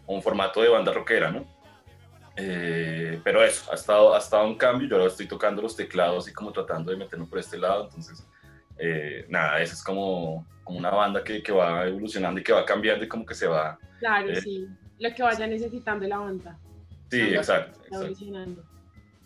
un 0.07 0.23
formato 0.23 0.61
de 0.61 0.71
banda 0.71 0.93
rockera, 0.93 1.31
¿no? 1.31 1.47
Eh, 2.41 3.21
pero 3.25 3.43
eso, 3.43 3.71
ha 3.73 3.75
estado, 3.75 4.15
ha 4.15 4.19
estado 4.19 4.47
un 4.47 4.57
cambio, 4.57 4.89
yo 4.89 4.97
ahora 4.97 5.09
estoy 5.09 5.27
tocando 5.27 5.61
los 5.61 5.75
teclados 5.75 6.29
y 6.29 6.33
como 6.33 6.53
tratando 6.53 6.93
de 6.93 6.97
meterme 6.97 7.27
por 7.27 7.41
este 7.41 7.59
lado, 7.59 7.87
entonces, 7.87 8.25
eh, 8.79 9.27
nada, 9.29 9.61
esa 9.61 9.75
es 9.75 9.83
como, 9.83 10.47
como 10.63 10.79
una 10.79 10.91
banda 10.91 11.25
que, 11.25 11.43
que 11.43 11.51
va 11.51 11.85
evolucionando 11.89 12.39
y 12.39 12.45
que 12.45 12.53
va 12.53 12.65
cambiando 12.65 13.05
y 13.05 13.09
como 13.09 13.27
que 13.27 13.35
se 13.35 13.49
va... 13.49 13.77
Claro, 13.99 14.31
eh, 14.31 14.41
sí. 14.41 14.69
Lo 15.01 15.13
que 15.13 15.23
vaya 15.25 15.49
necesitando 15.49 16.07
la 16.07 16.19
banda. 16.19 16.57
Sí, 17.11 17.21
exacto, 17.23 17.81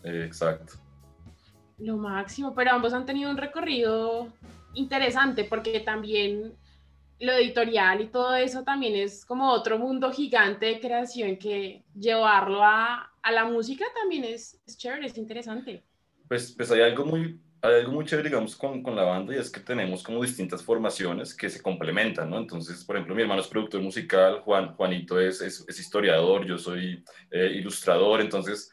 exacto. 0.05 0.75
Lo 1.79 1.99
máximo, 1.99 2.55
pero 2.55 2.71
ambos 2.71 2.95
han 2.95 3.05
tenido 3.05 3.31
un 3.31 3.37
recorrido 3.37 4.29
interesante 4.73 5.45
porque 5.45 5.81
también 5.81 6.55
lo 7.23 7.33
editorial 7.35 8.01
y 8.01 8.09
todo 8.09 8.35
eso 8.35 8.65
también 8.65 8.97
es 8.97 9.25
como 9.25 9.51
otro 9.53 9.79
mundo 9.79 10.11
gigante 10.11 10.67
de 10.67 10.81
creación 10.81 11.37
que 11.37 11.85
llevarlo 11.95 12.65
a, 12.65 13.13
a 13.23 13.33
la 13.33 13.45
música 13.45 13.85
también 13.95 14.25
es, 14.25 14.61
es 14.67 14.77
chévere, 14.77 15.07
es 15.07 15.17
interesante. 15.17 15.85
Pues, 16.27 16.53
pues 16.57 16.73
hay 16.73 16.81
algo 16.81 17.05
muy, 17.05 17.41
hay 17.61 17.75
algo 17.75 17.93
muy 17.93 18.05
chévere, 18.05 18.29
digamos, 18.29 18.57
con, 18.57 18.83
con 18.83 18.97
la 18.97 19.05
banda 19.05 19.37
y 19.37 19.39
es 19.39 19.51
que 19.51 19.61
tenemos 19.61 20.03
como 20.03 20.21
distintas 20.21 20.65
formaciones 20.65 21.33
que 21.33 21.49
se 21.49 21.63
complementan, 21.63 22.29
¿no? 22.29 22.39
Entonces, 22.39 22.85
por 22.85 22.97
ejemplo, 22.97 23.15
mi 23.15 23.23
hermano 23.23 23.41
es 23.41 23.47
productor 23.47 23.81
musical, 23.81 24.41
Juan, 24.41 24.75
Juanito 24.75 25.21
es, 25.21 25.41
es, 25.43 25.65
es 25.69 25.79
historiador, 25.79 26.45
yo 26.45 26.59
soy 26.59 27.05
eh, 27.31 27.53
ilustrador, 27.55 28.21
entonces 28.21 28.73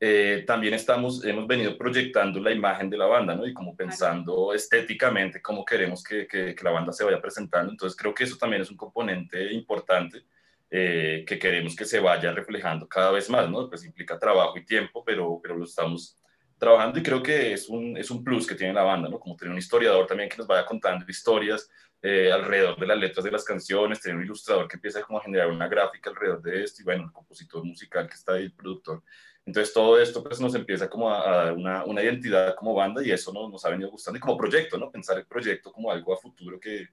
eh, 0.00 0.44
también 0.46 0.72
estamos, 0.72 1.24
hemos 1.24 1.46
venido 1.46 1.76
proyectando 1.76 2.40
la 2.40 2.50
imagen 2.52 2.88
de 2.88 2.96
la 2.96 3.06
banda, 3.06 3.34
¿no? 3.34 3.46
Y 3.46 3.52
como 3.52 3.76
pensando 3.76 4.54
estéticamente 4.54 5.42
cómo 5.42 5.64
queremos 5.64 6.02
que, 6.02 6.26
que, 6.26 6.54
que 6.54 6.64
la 6.64 6.70
banda 6.70 6.92
se 6.92 7.04
vaya 7.04 7.20
presentando, 7.20 7.70
entonces 7.70 7.96
creo 7.96 8.14
que 8.14 8.24
eso 8.24 8.38
también 8.38 8.62
es 8.62 8.70
un 8.70 8.78
componente 8.78 9.52
importante 9.52 10.24
eh, 10.70 11.24
que 11.26 11.36
queremos 11.36 11.74
que 11.74 11.84
se 11.84 11.98
vaya 11.98 12.30
reflejando 12.32 12.88
cada 12.88 13.10
vez 13.10 13.28
más, 13.28 13.50
¿no? 13.50 13.68
Pues 13.68 13.84
implica 13.84 14.18
trabajo 14.18 14.56
y 14.56 14.64
tiempo, 14.64 15.04
pero, 15.04 15.40
pero 15.42 15.56
lo 15.56 15.64
estamos 15.64 16.16
trabajando 16.56 17.00
y 17.00 17.02
creo 17.02 17.20
que 17.20 17.52
es 17.52 17.68
un, 17.68 17.96
es 17.96 18.08
un 18.08 18.22
plus 18.22 18.46
que 18.46 18.54
tiene 18.54 18.72
la 18.72 18.84
banda, 18.84 19.08
¿no? 19.08 19.18
Como 19.18 19.34
tener 19.34 19.52
un 19.52 19.58
historiador 19.58 20.06
también 20.06 20.28
que 20.28 20.36
nos 20.36 20.46
vaya 20.46 20.64
contando 20.64 21.04
historias 21.08 21.68
eh, 22.00 22.30
alrededor 22.30 22.78
de 22.78 22.86
las 22.86 22.98
letras 22.98 23.24
de 23.24 23.32
las 23.32 23.44
canciones, 23.44 24.00
tener 24.00 24.16
un 24.16 24.22
ilustrador 24.22 24.68
que 24.68 24.76
empieza 24.76 25.02
como 25.02 25.18
a 25.18 25.22
generar 25.22 25.48
una 25.48 25.66
gráfica 25.66 26.10
alrededor 26.10 26.40
de 26.40 26.62
esto 26.62 26.82
y 26.82 26.84
bueno, 26.84 27.04
el 27.04 27.12
compositor 27.12 27.64
musical 27.64 28.06
que 28.06 28.14
está 28.14 28.34
ahí, 28.34 28.44
el 28.44 28.52
productor. 28.52 29.02
Entonces 29.46 29.72
todo 29.72 30.00
esto 30.00 30.22
pues 30.22 30.40
nos 30.40 30.54
empieza 30.54 30.88
como 30.88 31.10
a, 31.10 31.28
a 31.28 31.36
dar 31.36 31.52
una, 31.54 31.84
una, 31.84 32.02
identidad 32.02 32.54
como 32.54 32.74
banda 32.74 33.04
y 33.04 33.10
eso 33.10 33.32
nos, 33.32 33.50
nos, 33.50 33.64
ha 33.64 33.70
venido 33.70 33.90
gustando 33.90 34.18
y 34.18 34.20
como 34.20 34.36
proyecto, 34.36 34.78
¿no? 34.78 34.90
Pensar 34.90 35.18
el 35.18 35.26
proyecto 35.26 35.72
como 35.72 35.90
algo 35.90 36.12
a 36.12 36.18
futuro 36.18 36.60
que 36.60 36.86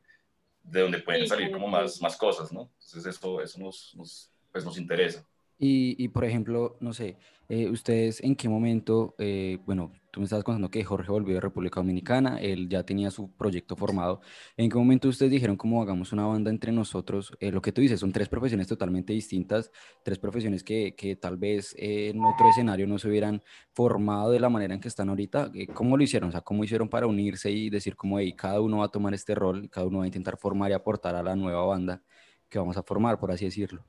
de 0.64 0.82
donde 0.82 1.00
pueden 1.00 1.24
sí, 1.24 1.28
salir 1.28 1.52
como 1.52 1.68
más, 1.68 2.02
más 2.02 2.18
cosas, 2.18 2.52
¿no? 2.52 2.70
Entonces 2.80 3.06
eso, 3.06 3.42
eso 3.42 3.60
nos, 3.60 3.94
nos, 3.96 4.32
pues 4.52 4.66
nos 4.66 4.78
interesa. 4.78 5.26
Y, 5.60 6.02
y, 6.04 6.08
por 6.10 6.24
ejemplo, 6.24 6.78
no 6.80 6.94
sé, 6.94 7.18
eh, 7.50 7.70
ustedes 7.70 8.22
en 8.24 8.36
qué 8.36 8.50
momento, 8.50 9.16
eh, 9.20 9.58
bueno, 9.66 9.94
tú 10.12 10.20
me 10.20 10.26
estabas 10.26 10.44
contando 10.44 10.70
que 10.70 10.84
Jorge 10.84 11.12
volvió 11.12 11.36
de 11.36 11.42
República 11.42 11.80
Dominicana, 11.80 12.40
él 12.42 12.68
ya 12.68 12.84
tenía 12.84 13.10
su 13.10 13.32
proyecto 13.36 13.76
formado. 13.76 14.22
¿En 14.58 14.70
qué 14.70 14.78
momento 14.78 15.08
ustedes 15.08 15.32
dijeron 15.32 15.56
cómo 15.56 15.82
hagamos 15.82 16.12
una 16.12 16.26
banda 16.26 16.52
entre 16.52 16.72
nosotros? 16.72 17.32
Eh, 17.40 17.52
lo 17.52 17.62
que 17.62 17.72
tú 17.72 17.82
dices, 17.82 18.00
son 18.00 18.12
tres 18.12 18.28
profesiones 18.28 18.68
totalmente 18.68 19.14
distintas, 19.14 19.72
tres 20.04 20.20
profesiones 20.20 20.64
que, 20.64 20.96
que 20.96 21.16
tal 21.16 21.38
vez 21.38 21.74
en 21.78 22.20
otro 22.24 22.50
escenario 22.50 22.86
no 22.88 23.00
se 23.00 23.08
hubieran 23.08 23.42
formado 23.72 24.32
de 24.32 24.40
la 24.40 24.50
manera 24.50 24.74
en 24.74 24.82
que 24.82 24.90
están 24.90 25.10
ahorita. 25.10 25.52
¿Cómo 25.74 25.98
lo 25.98 26.04
hicieron? 26.04 26.30
O 26.30 26.32
sea, 26.32 26.42
¿cómo 26.42 26.64
hicieron 26.64 26.90
para 26.90 27.08
unirse 27.08 27.52
y 27.52 27.70
decir 27.70 27.96
como, 27.96 28.20
hey, 28.20 28.34
cada 28.34 28.62
uno 28.62 28.80
va 28.80 28.86
a 28.86 28.90
tomar 28.90 29.14
este 29.14 29.36
rol, 29.36 29.70
cada 29.70 29.88
uno 29.88 30.00
va 30.00 30.04
a 30.04 30.08
intentar 30.08 30.38
formar 30.38 30.72
y 30.72 30.74
aportar 30.74 31.16
a 31.16 31.24
la 31.24 31.36
nueva 31.36 31.66
banda 31.66 32.04
que 32.50 32.60
vamos 32.60 32.78
a 32.78 32.84
formar, 32.84 33.20
por 33.20 33.32
así 33.32 33.46
decirlo? 33.46 33.86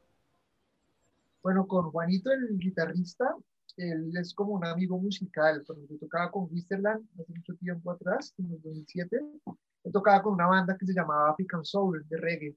Bueno, 1.49 1.67
con 1.67 1.91
Juanito, 1.91 2.31
el 2.31 2.59
guitarrista, 2.59 3.35
él 3.79 4.15
es 4.21 4.35
como 4.35 4.53
un 4.53 4.67
amigo 4.67 4.99
musical. 4.99 5.65
Cuando 5.67 5.87
yo 5.87 5.97
tocaba 5.99 6.31
con 6.31 6.47
Wisterland 6.51 7.09
hace 7.19 7.33
mucho 7.33 7.55
tiempo 7.55 7.91
atrás, 7.91 8.35
en 8.37 8.53
el 8.53 8.61
2007, 8.61 9.17
él 9.17 9.91
tocaba 9.91 10.21
con 10.21 10.35
una 10.35 10.47
banda 10.47 10.77
que 10.77 10.85
se 10.85 10.93
llamaba 10.93 11.31
African 11.31 11.65
Soul, 11.65 12.07
de 12.07 12.19
reggae. 12.19 12.55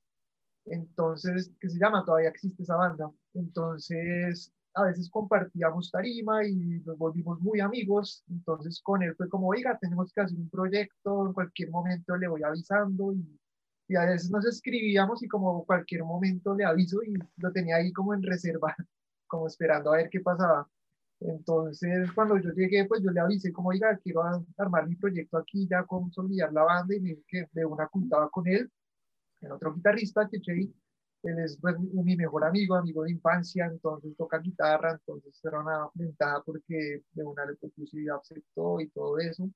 Entonces, 0.65 1.53
que 1.61 1.69
se 1.69 1.79
llama, 1.79 2.03
todavía 2.03 2.27
existe 2.27 2.63
esa 2.63 2.75
banda. 2.75 3.09
Entonces, 3.33 4.51
a 4.73 4.83
veces 4.83 5.09
compartíamos 5.09 5.89
tarima 5.89 6.45
y 6.45 6.81
nos 6.81 6.97
volvimos 6.97 7.39
muy 7.39 7.61
amigos. 7.61 8.25
Entonces, 8.29 8.81
con 8.83 9.03
él 9.03 9.15
fue 9.15 9.29
como, 9.29 9.47
oiga, 9.47 9.77
tenemos 9.79 10.11
que 10.11 10.19
hacer 10.19 10.37
un 10.37 10.49
proyecto, 10.49 11.27
en 11.27 11.31
cualquier 11.31 11.69
momento 11.69 12.17
le 12.17 12.27
voy 12.27 12.43
avisando 12.43 13.13
y 13.13 13.39
y 13.91 13.95
a 13.97 14.05
veces 14.05 14.31
nos 14.31 14.45
escribíamos 14.45 15.21
y 15.21 15.27
como 15.27 15.65
cualquier 15.65 16.05
momento 16.05 16.55
le 16.55 16.63
aviso 16.63 17.03
y 17.03 17.13
lo 17.35 17.51
tenía 17.51 17.75
ahí 17.75 17.91
como 17.91 18.13
en 18.13 18.23
reserva, 18.23 18.73
como 19.27 19.47
esperando 19.47 19.91
a 19.91 19.97
ver 19.97 20.09
qué 20.09 20.21
pasaba. 20.21 20.65
Entonces, 21.19 22.09
cuando 22.13 22.37
yo 22.37 22.51
llegué, 22.51 22.85
pues 22.85 23.03
yo 23.03 23.11
le 23.11 23.19
avisé 23.19 23.51
como, 23.51 23.69
oiga, 23.69 23.99
quiero 24.01 24.23
armar 24.57 24.87
mi 24.87 24.95
proyecto 24.95 25.37
aquí, 25.37 25.67
ya 25.67 25.83
consolidar 25.83 26.53
la 26.53 26.63
banda 26.63 26.95
y 26.95 27.01
me 27.01 27.17
que 27.27 27.47
de 27.51 27.65
una 27.65 27.85
juntaba 27.87 28.29
con 28.29 28.47
él, 28.47 28.71
el 29.41 29.51
otro 29.51 29.73
guitarrista, 29.73 30.27
Chechei, 30.29 30.73
él 31.23 31.39
es 31.39 31.57
pues, 31.59 31.77
mi 31.77 32.15
mejor 32.15 32.45
amigo, 32.45 32.75
amigo 32.75 33.03
de 33.03 33.11
infancia, 33.11 33.65
entonces 33.65 34.15
toca 34.15 34.39
guitarra, 34.39 34.91
entonces 34.93 35.37
era 35.43 35.59
una 35.59 35.89
ventaja 35.93 36.41
porque 36.45 37.03
de 37.11 37.23
una 37.25 37.45
le 37.45 37.55
propuse 37.57 38.01
y 38.01 38.07
aceptó 38.07 38.79
y 38.79 38.87
todo 38.87 39.19
eso. 39.19 39.49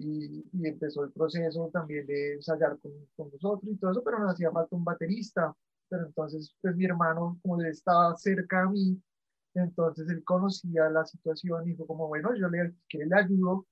Y, 0.00 0.44
y, 0.52 0.66
empezó 0.66 1.04
el 1.04 1.12
proceso 1.12 1.68
también 1.72 2.06
de 2.06 2.34
ensayar 2.34 2.78
con, 2.80 2.92
con, 3.16 3.30
nosotros 3.30 3.72
y 3.72 3.76
todo 3.76 3.90
eso, 3.92 4.02
pero 4.04 4.18
nos 4.18 4.32
hacía 4.32 4.50
falta 4.50 4.76
un 4.76 4.84
baterista. 4.84 5.54
Pero 5.88 6.06
entonces, 6.06 6.54
pues 6.60 6.76
mi 6.76 6.84
hermano, 6.86 7.38
como 7.42 7.60
estaba 7.62 8.16
cerca 8.16 8.62
a 8.62 8.70
mí, 8.70 9.00
entonces 9.54 10.08
él 10.08 10.24
conocía 10.24 10.88
la 10.88 11.04
situación 11.04 11.66
y 11.66 11.72
dijo 11.72 11.86
como, 11.86 12.08
bueno, 12.08 12.34
yo 12.34 12.48
le, 12.48 12.74
que 12.88 13.04
le 13.04 13.16
ayudo 13.16 13.66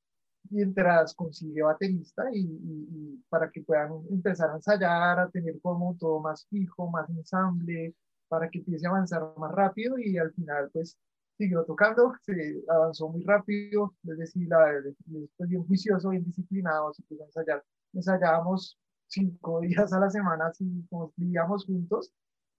mientras 0.50 1.14
consigue 1.14 1.62
baterista 1.62 2.24
y, 2.32 2.40
y, 2.40 2.88
y, 2.90 3.24
para 3.28 3.50
que 3.50 3.62
puedan 3.62 3.92
empezar 4.10 4.50
a 4.50 4.56
ensayar, 4.56 5.18
a 5.20 5.30
tener 5.30 5.60
como 5.60 5.96
todo 5.98 6.20
más 6.20 6.46
fijo, 6.48 6.90
más 6.90 7.08
ensamble, 7.10 7.94
para 8.28 8.48
que 8.50 8.58
empiece 8.58 8.86
a 8.86 8.90
avanzar 8.90 9.22
más 9.36 9.52
rápido 9.52 9.98
y 9.98 10.18
al 10.18 10.32
final 10.32 10.70
pues 10.72 10.98
siguió 11.38 11.64
tocando, 11.64 12.12
se 12.22 12.62
avanzó 12.68 13.08
muy 13.08 13.22
rápido, 13.22 13.94
es 14.04 14.18
decir, 14.18 14.48
la, 14.48 14.82
bien 15.46 15.64
juicioso, 15.64 16.10
bien 16.10 16.24
disciplinado, 16.24 16.92
se 16.92 17.02
pudo 17.04 17.24
ensayar. 17.24 17.64
Ensayábamos 17.92 18.76
cinco 19.06 19.60
días 19.60 19.92
a 19.92 20.00
la 20.00 20.10
semana, 20.10 20.48
así 20.48 20.84
como 20.90 21.12
vivíamos 21.16 21.64
juntos, 21.64 22.12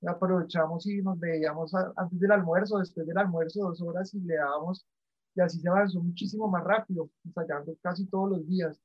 aprovechamos 0.07 0.88
y 0.88 1.01
nos 1.01 1.19
veíamos 1.19 1.75
a, 1.75 1.91
antes 1.98 2.19
del 2.19 2.31
almuerzo, 2.31 2.79
después 2.79 3.05
del 3.05 3.17
almuerzo, 3.17 3.63
dos 3.67 3.81
horas 3.81 4.13
y 4.13 4.21
le 4.21 4.36
dábamos, 4.36 4.86
y 5.36 5.41
así 5.41 5.59
se 5.59 5.69
avanzó 5.69 6.01
muchísimo 6.01 6.48
más 6.48 6.63
rápido, 6.63 7.09
ensayando 7.25 7.75
casi 7.81 8.05
todos 8.05 8.29
los 8.31 8.48
días. 8.48 8.79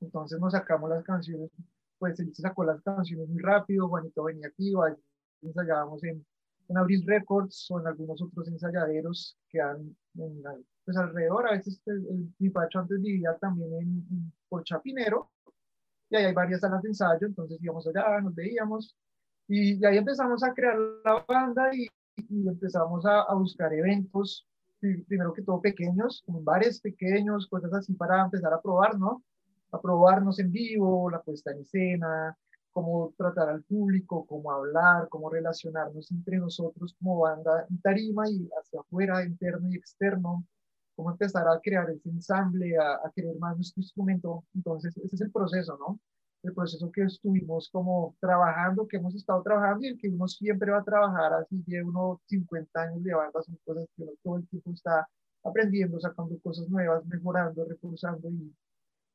Entonces 0.00 0.38
nos 0.40 0.52
sacamos 0.52 0.88
las 0.90 1.02
canciones, 1.04 1.50
pues 1.98 2.18
él 2.20 2.32
sacó 2.34 2.64
las 2.64 2.80
canciones 2.82 3.28
muy 3.28 3.42
rápido, 3.42 3.88
Juanito 3.88 4.22
venía 4.22 4.46
aquí, 4.46 4.72
ensayábamos 5.42 6.02
en 6.04 6.24
en 6.68 6.76
Abril 6.78 7.04
Records 7.06 7.70
o 7.70 7.80
en 7.80 7.86
algunos 7.86 8.20
otros 8.22 8.48
ensayaderos 8.48 9.36
que 9.48 9.60
han 9.60 9.96
en 10.16 10.42
pues 10.84 10.96
alrededor. 10.96 11.48
A 11.48 11.52
veces 11.52 11.80
el, 11.86 12.06
el 12.08 12.34
Pipacho 12.38 12.80
antes 12.80 13.00
vivía 13.00 13.36
también 13.40 13.72
en, 13.74 13.88
en 14.10 14.32
por 14.48 14.64
Chapinero 14.64 15.30
y 16.10 16.16
ahí 16.16 16.24
hay 16.26 16.34
varias 16.34 16.60
salas 16.60 16.82
de 16.82 16.88
ensayo, 16.90 17.26
entonces 17.26 17.58
íbamos 17.62 17.86
allá, 17.86 18.20
nos 18.20 18.34
veíamos 18.34 18.96
y, 19.48 19.74
y 19.80 19.84
ahí 19.86 19.96
empezamos 19.96 20.42
a 20.42 20.52
crear 20.52 20.76
la 21.04 21.24
banda 21.26 21.74
y, 21.74 21.86
y 22.28 22.48
empezamos 22.48 23.06
a, 23.06 23.22
a 23.22 23.34
buscar 23.34 23.72
eventos, 23.72 24.46
pri- 24.78 25.02
primero 25.04 25.32
que 25.32 25.42
todo 25.42 25.60
pequeños, 25.60 26.22
como 26.26 26.42
bares 26.42 26.80
pequeños, 26.80 27.46
cosas 27.46 27.72
así 27.72 27.94
para 27.94 28.24
empezar 28.24 28.52
a 28.52 28.60
probar, 28.60 28.98
¿no? 28.98 29.22
A 29.70 29.80
probarnos 29.80 30.38
en 30.38 30.52
vivo, 30.52 31.08
la 31.10 31.22
puesta 31.22 31.52
en 31.52 31.60
escena, 31.60 32.36
cómo 32.72 33.12
tratar 33.16 33.48
al 33.50 33.62
público, 33.62 34.26
cómo 34.26 34.50
hablar, 34.52 35.08
cómo 35.08 35.30
relacionarnos 35.30 36.10
entre 36.10 36.38
nosotros 36.38 36.94
como 36.98 37.20
banda 37.20 37.66
en 37.70 37.80
tarima 37.80 38.28
y 38.28 38.48
hacia 38.58 38.80
afuera, 38.80 39.24
interno 39.24 39.70
y 39.70 39.76
externo, 39.76 40.44
cómo 40.96 41.10
empezar 41.10 41.46
a 41.48 41.60
crear 41.60 41.90
ese 41.90 42.08
ensamble, 42.08 42.76
a, 42.78 42.94
a 42.94 43.12
querer 43.14 43.36
más 43.38 43.56
nuestro 43.56 43.82
instrumento. 43.82 44.44
Entonces, 44.54 44.96
ese 44.96 45.16
es 45.16 45.20
el 45.22 45.30
proceso, 45.30 45.76
¿no? 45.78 46.00
El 46.42 46.54
proceso 46.54 46.90
que 46.90 47.02
estuvimos 47.02 47.68
como 47.70 48.16
trabajando, 48.20 48.88
que 48.88 48.96
hemos 48.96 49.14
estado 49.14 49.42
trabajando 49.42 49.86
y 49.86 49.90
el 49.90 49.98
que 49.98 50.08
uno 50.08 50.26
siempre 50.26 50.72
va 50.72 50.78
a 50.78 50.84
trabajar, 50.84 51.32
así 51.34 51.62
lleva 51.66 51.88
uno 51.88 52.20
50 52.26 52.80
años 52.82 53.02
de 53.04 53.14
banda, 53.14 53.42
son 53.42 53.58
cosas 53.64 53.86
que 53.96 54.02
uno 54.02 54.12
todo 54.22 54.36
el 54.38 54.48
tiempo 54.48 54.72
está 54.72 55.08
aprendiendo, 55.44 56.00
sacando 56.00 56.38
cosas 56.40 56.68
nuevas, 56.68 57.04
mejorando, 57.06 57.64
reforzando 57.64 58.28
y, 58.30 58.54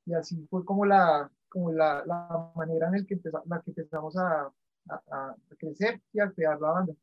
y 0.06 0.14
así 0.14 0.48
fue 0.50 0.64
como 0.64 0.86
la, 0.86 1.30
como 1.50 1.72
la, 1.72 2.04
la 2.06 2.52
manera 2.56 2.88
en 2.90 2.96
el 2.96 3.06
que 3.08 3.16
empezamos, 3.16 3.48
la 3.48 3.62
que 3.62 3.72
empezamos 3.72 4.18
a, 4.18 4.52
a, 4.90 5.02
a 5.12 5.36
crecer 5.58 6.02
y 6.14 6.20
a 6.20 6.30
crear 6.32 6.60
la 6.60 6.72
banda. 6.72 6.94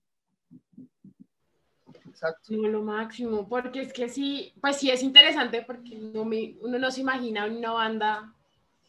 Exacto. 2.08 2.52
No, 2.54 2.68
lo 2.68 2.82
máximo, 2.82 3.48
porque 3.48 3.82
es 3.82 3.92
que 3.92 4.08
sí, 4.08 4.52
pues 4.60 4.76
sí 4.76 4.90
es 4.90 5.02
interesante 5.02 5.62
porque 5.62 5.96
no 5.96 6.24
me- 6.24 6.56
uno 6.62 6.78
no 6.78 6.90
se 6.90 7.00
imagina 7.00 7.46
una 7.46 7.72
banda, 7.72 8.32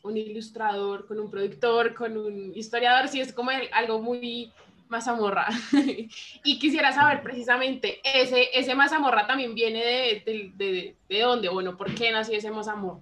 un 0.03 0.17
ilustrador, 0.17 1.07
con 1.07 1.19
un 1.19 1.29
productor, 1.31 1.93
con 1.95 2.15
un 2.17 2.53
historiador, 2.55 3.07
sí 3.07 3.19
es 3.19 3.33
como 3.33 3.51
el- 3.51 3.69
algo 3.73 4.01
muy 4.01 4.51
mazamorra. 4.87 5.47
y 6.43 6.59
quisiera 6.59 6.91
saber 6.91 7.23
precisamente, 7.23 7.99
ese, 8.03 8.47
ese 8.57 8.75
mazamorra 8.75 9.25
también 9.25 9.55
viene 9.55 9.79
de, 9.83 10.23
de, 10.25 10.51
de, 10.55 10.95
de 11.09 11.21
dónde, 11.21 11.49
bueno, 11.49 11.75
¿por 11.75 11.93
qué 11.95 12.11
nació 12.11 12.37
ese 12.37 12.51
mazamorra? 12.51 13.01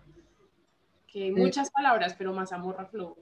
Que 1.14 1.26
hay 1.26 1.32
muchas 1.32 1.70
palabras, 1.70 2.16
pero 2.18 2.34
mazamorra 2.34 2.88
flow. 2.88 3.16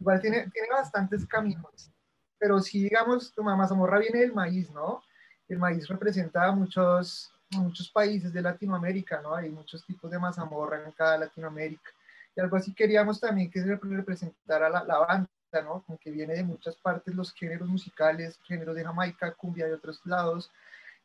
Igual 0.00 0.20
tiene, 0.20 0.50
tiene 0.50 0.68
bastantes 0.70 1.24
caminos, 1.24 1.92
pero 2.38 2.58
si 2.60 2.82
digamos, 2.82 3.32
tu 3.32 3.44
mazamorra 3.44 4.00
viene 4.00 4.18
del 4.18 4.34
maíz, 4.34 4.68
¿no? 4.72 5.04
El 5.48 5.58
maíz 5.58 5.86
representa 5.86 6.46
a 6.46 6.52
muchos, 6.52 7.32
muchos 7.50 7.88
países 7.90 8.32
de 8.32 8.42
Latinoamérica, 8.42 9.22
¿no? 9.22 9.32
Hay 9.36 9.48
muchos 9.48 9.86
tipos 9.86 10.10
de 10.10 10.18
mazamorra 10.18 10.84
en 10.84 10.90
cada 10.90 11.18
Latinoamérica. 11.18 11.92
Y 12.34 12.40
algo 12.40 12.56
así 12.56 12.74
queríamos 12.74 13.20
también 13.20 13.48
que 13.48 13.60
se 13.60 13.76
representara 13.76 14.68
la, 14.68 14.82
la 14.82 14.98
banda, 14.98 15.28
¿no? 15.62 15.84
Como 15.84 15.98
que 15.98 16.10
viene 16.10 16.34
de 16.34 16.42
muchas 16.42 16.74
partes 16.76 17.14
los 17.14 17.32
géneros 17.32 17.68
musicales, 17.68 18.40
géneros 18.44 18.74
de 18.74 18.84
Jamaica, 18.84 19.34
cumbia 19.34 19.66
de 19.66 19.74
otros 19.74 20.00
lados. 20.04 20.50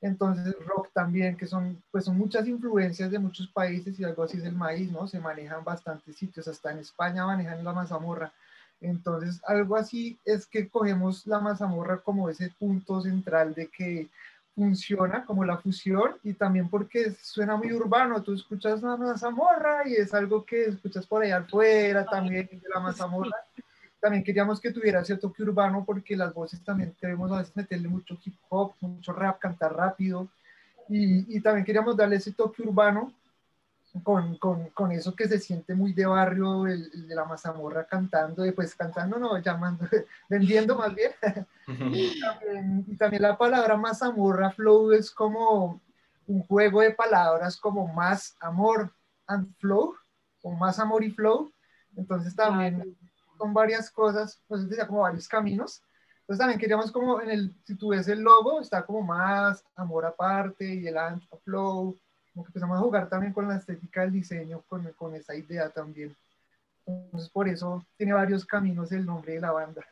Entonces 0.04 0.54
rock 0.66 0.90
también, 0.92 1.38
que 1.38 1.48
son, 1.48 1.82
pues 1.90 2.04
son 2.04 2.18
muchas 2.18 2.46
influencias 2.46 3.10
de 3.10 3.20
muchos 3.20 3.48
países 3.48 3.98
y 3.98 4.04
algo 4.04 4.24
así 4.24 4.38
es 4.38 4.44
el 4.44 4.54
maíz, 4.54 4.92
¿no? 4.92 5.08
Se 5.08 5.18
manejan 5.18 5.64
bastantes 5.64 6.18
sitios, 6.18 6.46
hasta 6.50 6.72
en 6.72 6.80
España 6.80 7.26
manejan 7.26 7.64
la 7.64 7.72
mazamorra. 7.72 8.34
Entonces, 8.82 9.40
algo 9.48 9.78
así 9.78 10.20
es 10.26 10.46
que 10.46 10.68
cogemos 10.68 11.26
la 11.26 11.40
mazamorra 11.40 12.00
como 12.00 12.30
ese 12.30 12.50
punto 12.60 13.00
central 13.00 13.54
de 13.54 13.68
que 13.68 14.10
funciona 14.54 15.24
como 15.26 15.46
la 15.46 15.58
fusión 15.58 16.18
y 16.22 16.34
también 16.34 16.70
porque 16.70 17.12
suena 17.12 17.56
muy 17.56 17.72
urbano. 17.72 18.22
Tú 18.22 18.34
escuchas 18.34 18.84
una 18.84 18.98
mazamorra 18.98 19.88
y 19.88 19.94
es 19.94 20.14
algo 20.14 20.44
que 20.44 20.66
escuchas 20.66 21.08
por 21.08 21.24
allá 21.24 21.38
afuera 21.38 22.04
también 22.04 22.50
de 22.52 22.70
la 22.74 22.80
mazamorra. 22.82 23.38
También 24.04 24.22
queríamos 24.22 24.60
que 24.60 24.74
tuviera 24.74 25.00
ese 25.00 25.16
toque 25.16 25.44
urbano 25.44 25.86
porque 25.86 26.18
las 26.18 26.34
voces 26.34 26.62
también 26.62 26.94
queremos 27.00 27.32
a 27.32 27.38
veces 27.38 27.56
meterle 27.56 27.88
mucho 27.88 28.18
hip 28.22 28.36
hop, 28.50 28.74
mucho 28.82 29.14
rap, 29.14 29.40
cantar 29.40 29.74
rápido. 29.74 30.28
Y, 30.90 31.38
y 31.38 31.40
también 31.40 31.64
queríamos 31.64 31.96
darle 31.96 32.18
ese 32.18 32.34
toque 32.34 32.64
urbano 32.64 33.14
con, 34.04 34.36
con, 34.40 34.70
con, 34.72 34.92
eso 34.92 35.16
que 35.16 35.30
se 35.30 35.40
siente 35.40 35.74
muy 35.74 35.94
de 35.94 36.06
barrio, 36.06 36.68
el, 36.68 36.92
el 36.94 37.08
de 37.08 37.16
la 37.16 37.24
mazamorra 37.24 37.86
cantando, 37.86 38.44
pues 38.54 38.76
cantando 38.76 39.18
no, 39.18 39.38
llamando, 39.38 39.88
vendiendo 40.30 40.76
más 40.76 40.94
bien. 40.94 41.14
y, 41.94 42.20
también, 42.20 42.86
y, 42.86 42.98
también, 42.98 43.22
la 43.22 43.38
palabra 43.38 43.78
mazamorra 43.78 44.52
flow 44.52 44.92
es 44.92 45.12
como 45.12 45.80
un 46.28 46.44
juego 46.44 46.82
de 46.82 46.92
palabras 46.92 47.56
como 47.56 47.88
más 47.88 48.36
amor 48.42 48.92
and 49.28 49.56
flow, 49.60 49.96
o 50.42 50.52
más 50.52 50.78
amor 50.78 51.06
y 51.06 51.12
flow. 51.12 51.54
Entonces 51.96 52.36
también 52.36 52.98
son 53.38 53.54
varias 53.54 53.90
cosas, 53.92 54.42
pues 54.48 54.68
decía 54.70 54.88
como 54.88 55.02
varios 55.02 55.28
caminos. 55.28 55.82
Entonces 56.22 56.40
también 56.40 56.60
queríamos 56.60 56.92
como 56.92 57.22
en 57.22 57.30
el, 57.30 57.54
si 57.66 57.76
tú 57.76 57.90
ves 57.90 58.08
el 58.08 58.22
logo, 58.22 58.62
está 58.62 58.86
como 58.86 59.02
más 59.02 59.64
amor 59.76 60.06
aparte 60.06 60.74
y 60.74 60.88
el 60.88 60.98
ancho 60.98 61.38
flow, 61.44 62.00
como 62.34 62.46
que 62.46 62.50
empezamos 62.50 62.78
a 62.78 62.82
jugar 62.82 63.10
también 63.10 63.34
con 63.34 63.48
la 63.48 63.58
estética 63.58 64.02
del 64.02 64.14
diseño, 64.14 64.64
con, 64.68 64.90
con 64.94 65.14
esa 65.16 65.36
idea 65.36 65.70
también. 65.70 66.16
Entonces, 66.86 67.30
por 67.30 67.48
eso 67.48 67.86
tiene 67.98 68.14
varios 68.14 68.46
caminos 68.46 68.92
el 68.92 69.06
nombre 69.06 69.34
de 69.34 69.42
la 69.42 69.52
banda. 69.52 69.86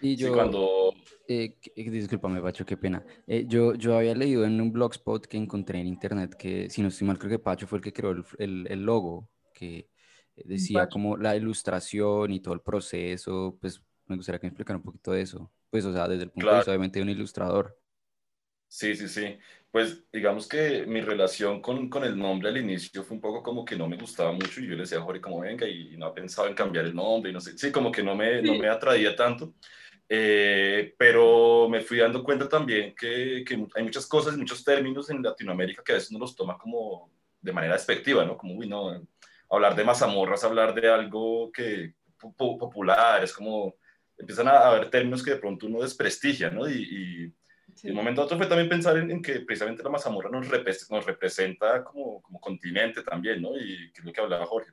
Y 0.00 0.16
yo, 0.16 0.28
sí, 0.28 0.34
cuando... 0.34 0.92
eh, 1.26 1.56
discúlpame, 1.76 2.40
Pacho, 2.42 2.66
qué 2.66 2.76
pena. 2.76 3.02
Eh, 3.26 3.46
yo, 3.46 3.74
yo 3.74 3.96
había 3.96 4.14
leído 4.14 4.44
en 4.44 4.60
un 4.60 4.72
blogspot 4.72 5.26
que 5.26 5.36
encontré 5.36 5.80
en 5.80 5.86
internet 5.86 6.34
que, 6.36 6.68
si 6.68 6.82
no 6.82 6.88
estoy 6.88 7.06
mal, 7.06 7.18
creo 7.18 7.30
que 7.30 7.38
Pacho 7.38 7.66
fue 7.66 7.78
el 7.78 7.84
que 7.84 7.92
creó 7.92 8.10
el, 8.10 8.24
el, 8.38 8.66
el 8.68 8.82
logo, 8.84 9.28
que 9.54 9.88
decía 10.36 10.88
como 10.88 11.16
la 11.16 11.36
ilustración 11.36 12.32
y 12.32 12.40
todo 12.40 12.54
el 12.54 12.60
proceso, 12.60 13.56
pues 13.60 13.82
me 14.06 14.16
gustaría 14.16 14.38
que 14.38 14.46
me 14.46 14.50
explicara 14.50 14.76
un 14.76 14.84
poquito 14.84 15.12
de 15.12 15.22
eso. 15.22 15.50
Pues, 15.70 15.84
o 15.84 15.92
sea, 15.92 16.06
desde 16.08 16.24
el 16.24 16.30
punto 16.30 16.46
claro. 16.46 16.56
de 16.56 16.60
vista, 16.60 16.70
obviamente, 16.70 16.98
de 16.98 17.02
un 17.02 17.10
ilustrador. 17.10 17.78
Sí, 18.68 18.94
sí, 18.96 19.08
sí. 19.08 19.38
Pues 19.70 20.04
digamos 20.12 20.48
que 20.48 20.86
mi 20.86 21.00
relación 21.00 21.60
con, 21.60 21.88
con, 21.88 22.04
el 22.04 22.16
nombre 22.16 22.48
al 22.48 22.56
inicio 22.56 23.02
fue 23.02 23.16
un 23.16 23.20
poco 23.20 23.42
como 23.42 23.64
que 23.64 23.76
no 23.76 23.88
me 23.88 23.96
gustaba 23.96 24.32
mucho 24.32 24.60
y 24.60 24.68
yo 24.68 24.74
le 24.74 24.82
decía 24.82 24.98
a 24.98 25.02
Jorge 25.02 25.20
como 25.20 25.40
venga 25.40 25.66
y, 25.68 25.96
no 25.96 26.06
ha 26.06 26.14
pensado 26.14 26.48
en 26.48 26.54
cambiar 26.54 26.84
el 26.84 26.94
nombre 26.94 27.30
y 27.30 27.34
no 27.34 27.40
sé, 27.40 27.58
sí, 27.58 27.72
como 27.72 27.90
que 27.90 28.02
no 28.02 28.14
me, 28.14 28.40
sí. 28.40 28.46
no 28.46 28.58
me 28.58 28.68
atraía 28.68 29.14
tanto. 29.16 29.54
Eh, 30.08 30.94
pero 30.98 31.68
me 31.68 31.80
fui 31.80 31.98
dando 31.98 32.22
cuenta 32.22 32.48
también 32.48 32.94
que, 32.94 33.42
que, 33.46 33.66
hay 33.74 33.82
muchas 33.82 34.06
cosas, 34.06 34.36
muchos 34.36 34.62
términos 34.62 35.10
en 35.10 35.22
Latinoamérica 35.22 35.82
que 35.84 35.92
a 35.92 35.94
veces 35.96 36.10
uno 36.10 36.20
los 36.20 36.36
toma 36.36 36.58
como 36.58 37.10
de 37.40 37.52
manera 37.52 37.74
despectiva, 37.74 38.24
¿no? 38.24 38.36
Como, 38.36 38.54
uy, 38.54 38.68
no, 38.68 39.06
hablar 39.54 39.76
de 39.76 39.84
mazamorras, 39.84 40.44
hablar 40.44 40.74
de 40.74 40.88
algo 40.88 41.50
que 41.52 41.94
popular, 42.36 43.22
es 43.22 43.32
como, 43.32 43.76
empiezan 44.16 44.48
a 44.48 44.68
haber 44.68 44.90
términos 44.90 45.22
que 45.22 45.32
de 45.32 45.36
pronto 45.38 45.66
uno 45.66 45.82
desprestigia, 45.82 46.50
¿no? 46.50 46.68
Y, 46.68 46.74
y 46.82 47.34
Sí. 47.74 47.88
un 47.90 47.96
momento 47.96 48.20
a 48.20 48.24
otro 48.24 48.38
fue 48.38 48.46
también 48.46 48.68
pensar 48.68 48.96
en, 48.96 49.10
en 49.10 49.20
que 49.20 49.40
precisamente 49.40 49.82
la 49.82 49.90
mazamorra 49.90 50.30
nos, 50.30 50.46
nos 50.90 51.06
representa 51.06 51.82
como, 51.82 52.22
como, 52.22 52.40
continente 52.40 53.02
también, 53.02 53.42
¿no? 53.42 53.56
Y 53.56 53.90
que 53.92 54.00
es 54.00 54.04
lo 54.04 54.12
que 54.12 54.20
hablaba 54.20 54.46
Jorge. 54.46 54.70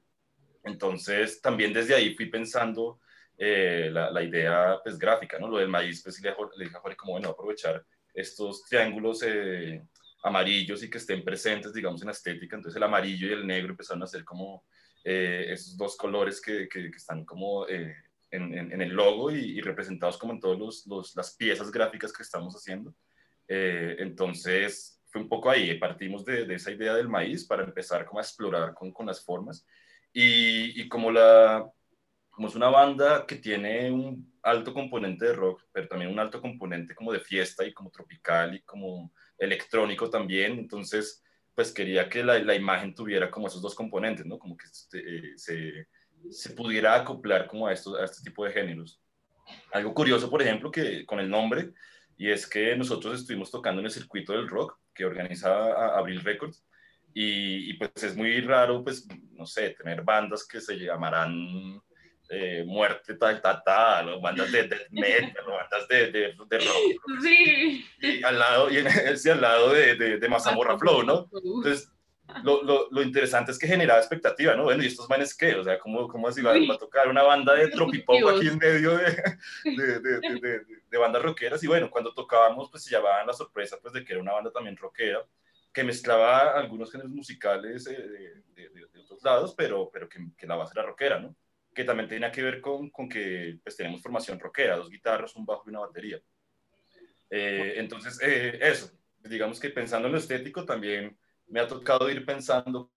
Entonces, 0.63 1.41
también 1.41 1.73
desde 1.73 1.95
ahí 1.95 2.13
fui 2.13 2.27
pensando 2.27 2.99
eh, 3.37 3.89
la, 3.91 4.11
la, 4.11 4.23
idea 4.23 4.77
pues, 4.83 4.99
gráfica, 4.99 5.39
¿no? 5.39 5.47
Lo 5.47 5.57
del 5.57 5.67
maíz, 5.67 6.03
pues 6.03 6.21
le, 6.21 6.29
le 6.57 6.65
dije 6.65 6.77
a 6.77 6.79
Jorge 6.79 6.97
como, 6.97 7.13
bueno, 7.13 7.29
aprovechar 7.29 7.83
estos 8.13 8.65
triángulos 8.65 9.23
eh, 9.23 9.83
amarillos 10.23 10.83
y 10.83 10.89
que 10.89 10.99
estén 10.99 11.23
presentes, 11.23 11.73
digamos, 11.73 12.01
en 12.01 12.07
la 12.07 12.11
estética. 12.11 12.55
Entonces, 12.55 12.77
el 12.77 12.83
amarillo 12.83 13.27
y 13.27 13.33
el 13.33 13.47
negro 13.47 13.71
empezaron 13.71 14.03
a 14.03 14.07
ser 14.07 14.23
como 14.23 14.63
eh, 15.03 15.47
esos 15.49 15.77
dos 15.77 15.97
colores 15.97 16.41
que, 16.41 16.67
que, 16.69 16.91
que 16.91 16.97
están 16.97 17.25
como 17.25 17.67
eh, 17.67 17.95
en, 18.29 18.57
en, 18.57 18.71
en, 18.71 18.81
el 18.81 18.89
logo 18.89 19.31
y, 19.31 19.57
y, 19.57 19.61
representados 19.61 20.17
como 20.17 20.33
en 20.33 20.39
todas 20.39 20.85
las 21.15 21.35
piezas 21.35 21.71
gráficas 21.71 22.13
que 22.13 22.23
estamos 22.23 22.53
haciendo. 22.55 22.93
Eh, 23.47 23.97
entonces, 23.99 25.01
fue 25.07 25.21
un 25.21 25.27
poco 25.27 25.49
ahí, 25.49 25.77
partimos 25.77 26.23
de, 26.23 26.45
de, 26.45 26.55
esa 26.55 26.71
idea 26.71 26.93
del 26.93 27.09
maíz 27.09 27.45
para 27.45 27.63
empezar 27.63 28.05
como 28.05 28.19
a 28.19 28.23
explorar 28.23 28.73
con, 28.73 28.91
con 28.91 29.05
las 29.05 29.23
formas. 29.23 29.65
Y, 30.13 30.81
y, 30.81 30.87
como, 30.87 31.11
la, 31.11 31.69
como 32.29 32.47
es 32.47 32.55
una 32.55 32.69
banda 32.69 33.25
que 33.25 33.35
tiene 33.35 33.91
un 33.91 34.31
alto 34.43 34.73
componente 34.73 35.25
de 35.25 35.33
rock, 35.33 35.63
pero 35.71 35.87
también 35.87 36.11
un 36.11 36.19
alto 36.19 36.39
componente 36.41 36.95
como 36.95 37.11
de 37.11 37.19
fiesta 37.19 37.65
y 37.65 37.73
como 37.73 37.91
tropical 37.91 38.55
y 38.55 38.61
como 38.61 39.11
electrónico 39.37 40.09
también, 40.09 40.53
entonces, 40.53 41.23
pues 41.55 41.71
quería 41.71 42.09
que 42.09 42.23
la, 42.23 42.39
la 42.39 42.55
imagen 42.55 42.95
tuviera 42.95 43.29
como 43.29 43.47
esos 43.47 43.61
dos 43.61 43.75
componentes, 43.75 44.25
¿no? 44.25 44.39
Como 44.39 44.55
que 44.57 44.67
este, 44.67 45.37
se 45.37 45.87
se 46.29 46.51
pudiera 46.51 46.95
acoplar 46.95 47.47
como 47.47 47.67
a, 47.67 47.73
estos, 47.73 47.99
a 47.99 48.05
este 48.05 48.21
tipo 48.23 48.45
de 48.45 48.51
géneros. 48.51 49.01
Algo 49.71 49.93
curioso, 49.93 50.29
por 50.29 50.41
ejemplo, 50.41 50.71
que 50.71 51.05
con 51.05 51.19
el 51.19 51.29
nombre, 51.29 51.71
y 52.17 52.29
es 52.29 52.47
que 52.47 52.75
nosotros 52.75 53.19
estuvimos 53.19 53.49
tocando 53.49 53.79
en 53.79 53.85
el 53.85 53.91
circuito 53.91 54.33
del 54.33 54.47
rock 54.47 54.77
que 54.93 55.05
organiza 55.05 55.97
Abril 55.97 56.21
Records, 56.21 56.63
y, 57.13 57.69
y, 57.69 57.73
pues 57.73 57.91
es 58.03 58.15
muy 58.15 58.39
raro, 58.39 58.83
pues, 58.85 59.05
no 59.33 59.45
sé, 59.45 59.71
tener 59.71 60.01
bandas 60.01 60.47
que 60.47 60.61
se 60.61 60.77
llamarán 60.77 61.81
eh, 62.33 62.63
muerte 62.65 63.15
tal, 63.15 63.41
tal, 63.41 63.61
tal, 63.63 64.09
o 64.09 64.21
bandas 64.21 64.49
de 64.51 64.63
death 64.63 64.89
metal, 64.89 65.43
o 65.47 65.51
bandas 65.51 65.87
de, 65.89 66.11
de, 66.11 66.21
de 66.49 66.59
rock. 66.59 67.21
Sí. 67.21 67.85
Y 67.99 68.23
al 68.23 68.39
lado, 68.39 68.71
y 68.71 68.77
en 68.77 68.87
ese 68.87 69.31
al 69.31 69.41
lado 69.41 69.73
de, 69.73 69.95
de, 69.95 70.17
de 70.17 70.29
Mazamorra 70.29 70.77
Flow, 70.77 71.03
¿no? 71.03 71.29
Entonces, 71.33 71.91
lo, 72.43 72.63
lo, 72.63 72.87
lo, 72.89 73.01
interesante 73.01 73.51
es 73.51 73.59
que 73.59 73.67
generaba 73.67 73.99
expectativa, 73.99 74.55
¿no? 74.55 74.63
Bueno, 74.63 74.81
¿y 74.81 74.87
estos 74.87 75.09
manes 75.09 75.35
qué? 75.35 75.55
O 75.55 75.63
sea, 75.65 75.77
¿cómo, 75.77 76.07
cómo 76.07 76.29
así 76.29 76.41
va, 76.41 76.53
va 76.53 76.75
a 76.75 76.77
tocar 76.77 77.09
una 77.09 77.23
banda 77.23 77.53
de 77.53 77.67
tropipop 77.67 78.25
aquí 78.29 78.47
en 78.47 78.57
medio 78.57 78.95
de, 78.95 79.11
de, 79.65 79.99
de, 79.99 80.65
de, 80.89 80.97
bandas 80.97 81.21
rockeras? 81.21 81.61
Y 81.63 81.67
bueno, 81.67 81.89
cuando 81.91 82.13
tocábamos, 82.13 82.69
pues 82.71 82.83
se 82.83 82.91
llevaban 82.91 83.27
la 83.27 83.33
sorpresa, 83.33 83.77
pues, 83.81 83.93
de 83.93 84.05
que 84.05 84.13
era 84.13 84.21
una 84.21 84.31
banda 84.31 84.51
también 84.51 84.77
rockera, 84.77 85.25
que 85.73 85.83
mezclaba 85.83 86.57
algunos 86.57 86.89
géneros 86.91 87.11
musicales 87.11 87.87
eh, 87.87 88.41
de, 88.55 89.01
otros 89.01 89.21
lados, 89.23 89.53
pero, 89.57 89.89
pero 89.91 90.07
que, 90.07 90.19
que, 90.37 90.47
la 90.47 90.55
base 90.55 90.71
era 90.73 90.83
rockera, 90.83 91.19
¿no? 91.19 91.35
Que 91.73 91.83
también 91.83 92.09
tenía 92.09 92.31
que 92.31 92.43
ver 92.43 92.61
con, 92.61 92.89
con 92.89 93.07
que, 93.07 93.59
pues, 93.63 93.77
tenemos 93.77 94.01
formación 94.01 94.39
rockera, 94.39 94.75
dos 94.75 94.89
guitarras, 94.89 95.35
un 95.35 95.45
bajo 95.45 95.63
y 95.65 95.69
una 95.69 95.79
batería. 95.79 96.21
Eh, 97.29 97.75
entonces, 97.77 98.19
eh, 98.21 98.59
eso, 98.61 98.91
digamos 99.19 99.59
que 99.59 99.69
pensando 99.69 100.07
en 100.07 100.13
lo 100.13 100.19
estético 100.19 100.65
también 100.65 101.17
me 101.47 101.59
ha 101.61 101.67
tocado 101.67 102.09
ir 102.09 102.25
pensando 102.25 102.91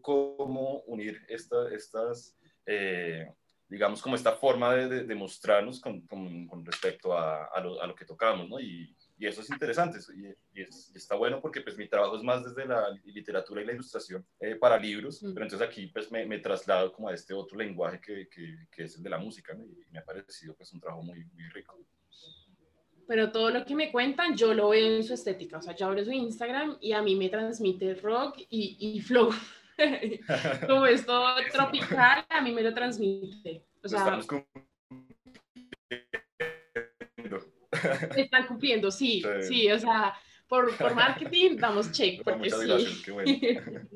cómo 0.00 0.82
unir 0.86 1.20
esta, 1.28 1.68
estas, 1.74 2.36
eh, 2.64 3.26
digamos, 3.68 4.00
como 4.00 4.14
esta 4.14 4.32
forma 4.32 4.74
de, 4.74 5.04
de, 5.04 5.14
mostrarnos 5.14 5.80
con, 5.80 6.06
con, 6.06 6.46
con 6.46 6.64
respecto 6.64 7.16
a, 7.16 7.46
a, 7.46 7.60
lo, 7.60 7.80
a, 7.82 7.86
lo, 7.86 7.94
que 7.94 8.04
tocamos, 8.04 8.48
¿no? 8.48 8.60
Y, 8.60 8.96
y 9.22 9.26
eso 9.28 9.40
es 9.40 9.50
interesante 9.50 10.00
y, 10.16 10.58
y, 10.58 10.62
es, 10.62 10.90
y, 10.92 10.98
está 10.98 11.14
bueno 11.14 11.40
porque 11.40 11.60
pues 11.60 11.76
mi 11.78 11.86
trabajo 11.86 12.16
es 12.16 12.24
más 12.24 12.42
desde 12.42 12.66
la 12.66 12.90
literatura 13.04 13.62
y 13.62 13.66
la 13.66 13.72
ilustración 13.72 14.26
eh, 14.40 14.56
para 14.56 14.76
libros, 14.76 15.22
mm. 15.22 15.32
pero 15.32 15.46
entonces 15.46 15.68
aquí 15.68 15.86
pues 15.86 16.10
me, 16.10 16.26
me, 16.26 16.40
traslado 16.40 16.92
como 16.92 17.08
a 17.08 17.14
este 17.14 17.32
otro 17.32 17.56
lenguaje 17.56 18.00
que, 18.00 18.28
que, 18.28 18.66
que 18.68 18.82
es 18.82 18.96
el 18.96 19.04
de 19.04 19.10
la 19.10 19.18
música, 19.18 19.54
¿no? 19.54 19.64
Y 19.64 19.86
me 19.92 20.00
ha 20.00 20.04
parecido 20.04 20.56
pues 20.56 20.72
un 20.72 20.80
trabajo 20.80 21.04
muy, 21.04 21.24
muy 21.24 21.48
rico 21.50 21.78
pero 23.06 23.30
todo 23.30 23.50
lo 23.50 23.64
que 23.64 23.74
me 23.74 23.92
cuentan 23.92 24.36
yo 24.36 24.54
lo 24.54 24.70
veo 24.70 24.96
en 24.96 25.04
su 25.04 25.12
estética. 25.12 25.58
O 25.58 25.62
sea, 25.62 25.74
yo 25.74 25.86
abro 25.86 26.02
su 26.02 26.12
Instagram 26.12 26.78
y 26.80 26.92
a 26.92 27.02
mí 27.02 27.14
me 27.14 27.28
transmite 27.28 27.94
rock 27.96 28.38
y, 28.48 28.76
y 28.78 29.00
flow. 29.00 29.30
Como 30.66 30.86
esto 30.86 31.22
tropical, 31.52 32.24
a 32.26 32.40
mí 32.40 32.52
me 32.52 32.62
lo 32.62 32.72
transmite. 32.72 33.66
O 33.84 33.88
sea, 33.88 33.98
estamos 33.98 34.26
están 38.16 38.46
cumpliendo, 38.46 38.90
sí, 38.90 39.22
sí, 39.22 39.46
sí, 39.48 39.72
o 39.72 39.78
sea, 39.78 40.14
por, 40.48 40.76
por 40.76 40.94
marketing 40.94 41.56
damos 41.56 41.92
check, 41.92 42.22
porque 42.22 42.38
Muchas 42.38 42.60
sí. 42.60 42.66
Gracias, 42.66 43.02
qué 43.04 43.10
bueno. 43.10 43.30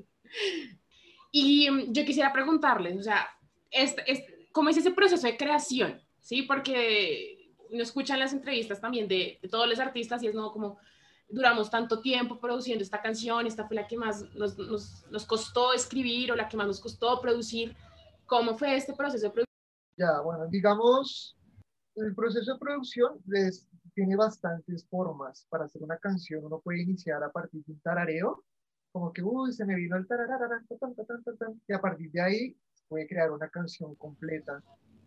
y 1.33 1.71
mm, 1.71 1.93
yo 1.93 2.05
quisiera 2.05 2.33
preguntarles, 2.33 2.99
o 2.99 3.03
sea, 3.03 3.29
este, 3.71 4.11
este, 4.11 4.49
¿cómo 4.53 4.71
es 4.71 4.77
ese 4.77 4.91
proceso 4.91 5.27
de 5.27 5.37
creación? 5.37 6.01
Sí, 6.21 6.43
porque 6.43 7.53
uno 7.71 7.83
escucha 7.83 8.15
en 8.15 8.21
las 8.21 8.33
entrevistas 8.33 8.81
también 8.81 9.09
de, 9.09 9.39
de, 9.43 9.49
todos 9.49 9.69
los 9.69 9.79
artistas 9.79 10.23
y 10.23 10.29
es 10.29 10.35
no 10.35 10.53
como 10.53 10.79
duramos 11.29 11.71
tanto 11.71 12.01
tiempo 12.01 12.39
produciendo 12.39 12.83
esta 12.85 13.03
canción, 13.03 13.47
esta 13.47 13.67
fue 13.67 13.77
la 13.77 13.87
que 13.87 13.97
más 13.97 14.23
nos, 14.35 14.57
nos, 14.59 15.05
nos 15.11 15.27
costó 15.27 15.73
escribir 15.73 16.33
o 16.33 16.37
la 16.37 16.49
que 16.49 16.57
más 16.57 16.67
nos 16.67 16.81
costó 16.81 17.21
producir. 17.21 17.77
¿Cómo 18.27 18.57
fue 18.57 18.77
este 18.77 18.93
proceso 18.95 19.27
de 19.27 19.31
producción? 19.31 19.47
Ya, 19.97 20.21
bueno, 20.21 20.47
digamos, 20.49 21.37
el 21.97 22.15
proceso 22.15 22.55
de 22.55 22.59
producción 22.59 23.19
es, 23.33 23.67
tiene 23.95 24.17
bastantes 24.17 24.87
formas. 24.89 25.47
Para 25.49 25.65
hacer 25.65 25.83
una 25.83 25.99
canción 25.99 26.45
uno 26.45 26.61
puede 26.61 26.83
iniciar 26.83 27.23
a 27.23 27.31
partir 27.31 27.65
de 27.65 27.73
un 27.73 27.81
tarareo, 27.81 28.45
como 28.93 29.13
que, 29.13 29.23
uy, 29.23 29.53
se 29.53 29.65
me 29.65 29.75
vino 29.75 29.97
el 29.97 30.07
tararara, 30.07 30.63
y 31.69 31.73
a 31.73 31.81
partir 31.81 32.11
de 32.13 32.21
ahí 32.21 32.57
puede 32.89 33.07
crear 33.07 33.31
una 33.31 33.49
canción 33.49 33.95
completa 33.97 34.63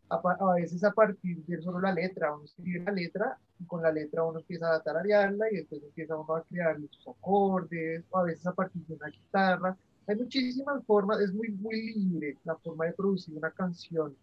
a, 0.10 0.16
a, 0.16 0.54
veces 0.56 0.84
a 0.84 0.92
partir 0.92 1.44
de 1.46 1.62
solo 1.62 1.80
la 1.80 1.94
letra, 1.94 2.34
uno 2.34 2.46
escribe 2.46 2.84
la 2.84 2.92
letra 2.92 3.38
y 3.60 3.66
con 3.66 3.82
la 3.82 3.92
letra 3.92 4.24
uno 4.24 4.40
empieza 4.40 4.74
a 4.74 4.82
tararearla 4.82 5.52
y 5.52 5.58
después 5.58 5.84
empieza 5.84 6.18
uno 6.18 6.36
a 6.36 6.44
crear 6.44 6.78
sus 6.78 7.08
acordes, 7.08 8.04
o 8.10 8.18
a 8.18 8.24
veces 8.24 8.46
a 8.48 8.54
partir 8.54 8.86
de 8.86 8.96
una 8.96 9.08
guitarra. 9.08 9.78
Hay 10.08 10.16
muchísimas 10.16 10.84
formas, 10.86 11.20
es 11.22 11.34
muy, 11.34 11.50
muy 11.50 11.94
libre 11.94 12.38
la 12.44 12.56
forma 12.58 12.86
de 12.86 12.94
producir 12.94 13.38
una 13.38 13.52
canción. 13.52 14.16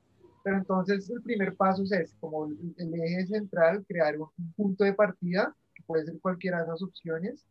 Pero 0.47 0.59
entonces 0.59 1.11
el 1.11 1.21
primer 1.23 1.57
paso 1.57 1.83
es 1.83 2.15
como 2.21 2.47
el, 2.47 2.95
eje 2.95 3.27
central, 3.27 3.85
crear 3.85 4.17
un, 4.17 4.29
un, 4.39 4.53
punto 4.53 4.85
de 4.85 4.93
partida, 4.93 5.53
que 5.75 5.83
puede 5.83 6.05
ser 6.05 6.21
cualquiera 6.21 6.59
de 6.59 6.67
esas 6.67 6.85
opciones, 6.85 7.45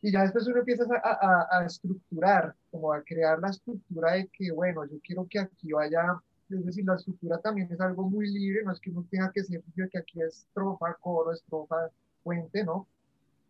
y 0.00 0.10
ya 0.10 0.22
después 0.22 0.46
uno 0.46 0.60
empieza 0.60 0.84
a, 1.04 1.10
a, 1.10 1.58
a 1.58 1.66
estructurar, 1.66 2.54
como 2.70 2.90
a 2.90 3.02
crear 3.02 3.38
la 3.38 3.50
estructura 3.50 4.12
de 4.12 4.28
que, 4.28 4.50
bueno, 4.50 4.82
yo 4.86 4.98
quiero 5.04 5.26
que 5.28 5.40
aquí 5.40 5.72
vaya 5.72 6.22
es 6.48 6.64
decir, 6.64 6.86
la 6.86 6.94
estructura 6.94 7.38
también 7.38 7.70
es 7.70 7.80
algo 7.82 8.08
muy 8.08 8.26
libre, 8.30 8.62
no 8.64 8.72
es 8.72 8.80
que 8.80 8.90
uno 8.90 9.06
tenga 9.10 9.30
que 9.30 9.44
ser 9.44 9.62
que 9.90 9.98
aquí 9.98 10.22
es 10.22 10.38
estrofa, 10.38 10.96
coro, 11.02 11.32
estrofa, 11.32 11.90
puente, 12.22 12.64
¿no? 12.64 12.88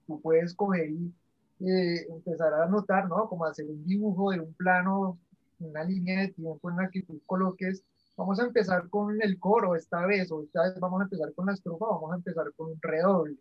Tú 0.09 0.21
puedes 0.21 0.55
coger 0.55 0.91
y 0.91 1.15
eh, 1.61 2.05
empezar 2.09 2.53
a 2.53 2.65
anotar, 2.65 3.09
¿no? 3.09 3.29
Como 3.29 3.45
hacer 3.45 3.65
un 3.67 3.85
dibujo 3.85 4.33
de 4.33 4.41
un 4.41 4.53
plano, 4.55 5.21
una 5.61 5.85
línea 5.85 6.23
de 6.23 6.29
tiempo 6.33 6.69
en 6.69 6.79
la 6.79 6.91
que 6.91 7.03
tú 7.03 7.21
coloques. 7.27 7.85
Vamos 8.17 8.39
a 8.41 8.45
empezar 8.45 8.89
con 8.91 9.21
el 9.23 9.39
coro 9.39 9.75
esta 9.75 10.05
vez, 10.07 10.31
o 10.31 10.43
esta 10.43 10.63
vez 10.63 10.79
vamos 10.79 11.01
a 11.01 11.05
empezar 11.05 11.33
con 11.35 11.47
la 11.47 11.55
estrofa, 11.55 11.87
vamos 11.87 12.13
a 12.13 12.17
empezar 12.17 12.53
con 12.57 12.71
un 12.71 12.79
redoble. 12.81 13.37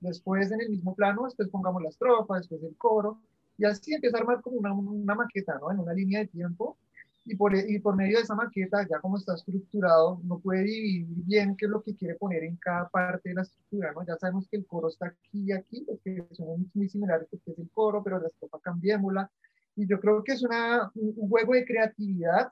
Después 0.00 0.50
en 0.50 0.60
el 0.60 0.70
mismo 0.70 0.94
plano, 0.94 1.24
después 1.24 1.48
pongamos 1.48 1.82
la 1.82 1.88
estrofa, 1.88 2.36
después 2.36 2.62
el 2.62 2.76
coro, 2.76 3.20
y 3.56 3.64
así 3.64 3.94
empezar 3.94 4.24
más 4.24 4.42
como 4.42 4.56
una, 4.56 4.72
una 4.72 5.14
maqueta, 5.14 5.58
¿no? 5.60 5.70
En 5.70 5.78
una 5.80 5.92
línea 5.92 6.20
de 6.20 6.26
tiempo 6.28 6.76
y 7.24 7.36
por, 7.36 7.54
y 7.54 7.78
por 7.78 7.94
medio 7.94 8.16
de 8.16 8.24
esa 8.24 8.34
maqueta, 8.34 8.86
ya 8.88 9.00
como 9.00 9.18
está 9.18 9.34
estructurado, 9.34 10.18
uno 10.24 10.38
puede 10.40 10.62
dividir 10.62 11.06
bien 11.24 11.56
qué 11.56 11.66
es 11.66 11.70
lo 11.70 11.82
que 11.82 11.94
quiere 11.94 12.14
poner 12.14 12.42
en 12.44 12.56
cada 12.56 12.88
parte 12.88 13.28
de 13.28 13.34
la 13.36 13.42
estructura, 13.42 13.92
¿no? 13.92 14.04
Ya 14.06 14.16
sabemos 14.16 14.48
que 14.48 14.56
el 14.56 14.66
coro 14.66 14.88
está 14.88 15.08
aquí 15.08 15.44
y 15.44 15.52
aquí, 15.52 15.84
porque 15.86 16.24
son 16.32 16.46
muy, 16.46 16.70
muy 16.74 16.88
similares 16.88 17.28
porque 17.30 17.50
es 17.50 17.58
el 17.58 17.70
coro, 17.70 18.02
pero 18.02 18.18
la 18.18 18.28
estrofa 18.28 18.58
cambiémosla. 18.60 19.30
Y 19.76 19.86
yo 19.86 20.00
creo 20.00 20.24
que 20.24 20.32
es 20.32 20.42
una, 20.42 20.90
un 20.94 21.28
juego 21.28 21.54
de 21.54 21.64
creatividad 21.64 22.50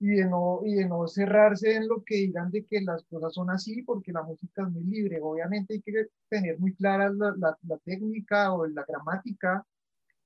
y 0.00 0.08
de, 0.10 0.24
no, 0.26 0.60
y 0.64 0.74
de 0.74 0.86
no 0.88 1.06
cerrarse 1.08 1.74
en 1.74 1.88
lo 1.88 2.04
que 2.04 2.16
digan 2.16 2.50
de 2.50 2.64
que 2.64 2.80
las 2.80 3.04
cosas 3.04 3.34
son 3.34 3.50
así, 3.50 3.82
porque 3.82 4.12
la 4.12 4.22
música 4.22 4.62
es 4.62 4.68
muy 4.68 4.84
libre. 4.84 5.18
Obviamente 5.20 5.74
hay 5.74 5.82
que 5.82 6.06
tener 6.28 6.58
muy 6.58 6.74
clara 6.74 7.10
la, 7.10 7.34
la, 7.36 7.58
la 7.62 7.78
técnica 7.78 8.52
o 8.52 8.66
la 8.66 8.84
gramática, 8.86 9.64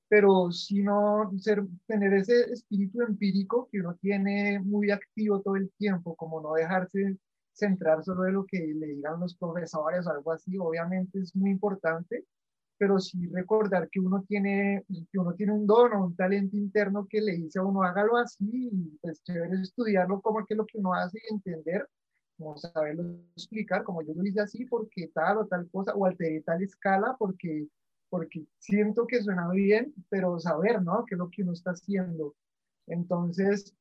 pero 0.08 0.50
sino 0.52 1.32
ser, 1.38 1.64
tener 1.86 2.12
ese 2.14 2.52
espíritu 2.52 3.00
empírico 3.02 3.68
que 3.72 3.80
uno 3.80 3.96
tiene 4.00 4.60
muy 4.60 4.90
activo 4.90 5.40
todo 5.40 5.56
el 5.56 5.70
tiempo, 5.78 6.14
como 6.16 6.40
no 6.42 6.52
dejarse 6.54 7.16
centrar 7.52 8.02
solo 8.04 8.24
de 8.24 8.32
lo 8.32 8.44
que 8.44 8.58
le 8.58 8.88
digan 8.88 9.20
los 9.20 9.36
profesores 9.36 10.06
o 10.06 10.10
algo 10.10 10.32
así, 10.32 10.58
obviamente 10.58 11.18
es 11.20 11.34
muy 11.34 11.50
importante, 11.50 12.24
pero 12.82 12.98
sí 12.98 13.28
recordar 13.28 13.88
que 13.88 14.00
uno 14.00 14.24
tiene, 14.26 14.84
que 15.12 15.16
uno 15.16 15.32
tiene 15.34 15.52
un 15.52 15.68
don 15.68 15.92
o 15.92 16.06
un 16.06 16.16
talento 16.16 16.56
interno 16.56 17.06
que 17.08 17.20
le 17.20 17.36
dice 17.36 17.60
a 17.60 17.62
uno 17.62 17.84
hágalo 17.84 18.16
así, 18.16 18.44
y 18.72 18.98
pues 19.00 19.22
chévere 19.22 19.62
estudiarlo 19.62 20.20
como 20.20 20.44
que 20.44 20.56
lo 20.56 20.66
que 20.66 20.78
uno 20.78 20.92
hace 20.92 21.16
y 21.18 21.32
entender, 21.32 21.88
como 22.36 22.56
saberlo 22.56 23.04
explicar, 23.36 23.84
como 23.84 24.02
yo 24.02 24.14
lo 24.14 24.26
hice 24.26 24.40
así 24.40 24.64
porque 24.64 25.06
tal 25.14 25.38
o 25.38 25.46
tal 25.46 25.70
cosa, 25.70 25.94
o 25.94 26.06
alteré 26.06 26.40
tal 26.40 26.60
escala 26.60 27.14
porque 27.20 27.68
porque 28.10 28.44
siento 28.58 29.06
que 29.06 29.22
suena 29.22 29.48
bien, 29.50 29.94
pero 30.08 30.40
saber, 30.40 30.82
¿no? 30.82 31.04
¿Qué 31.06 31.14
es 31.14 31.18
lo 31.20 31.30
que 31.30 31.42
uno 31.44 31.52
está 31.52 31.70
haciendo? 31.70 32.34
Entonces, 32.88 33.76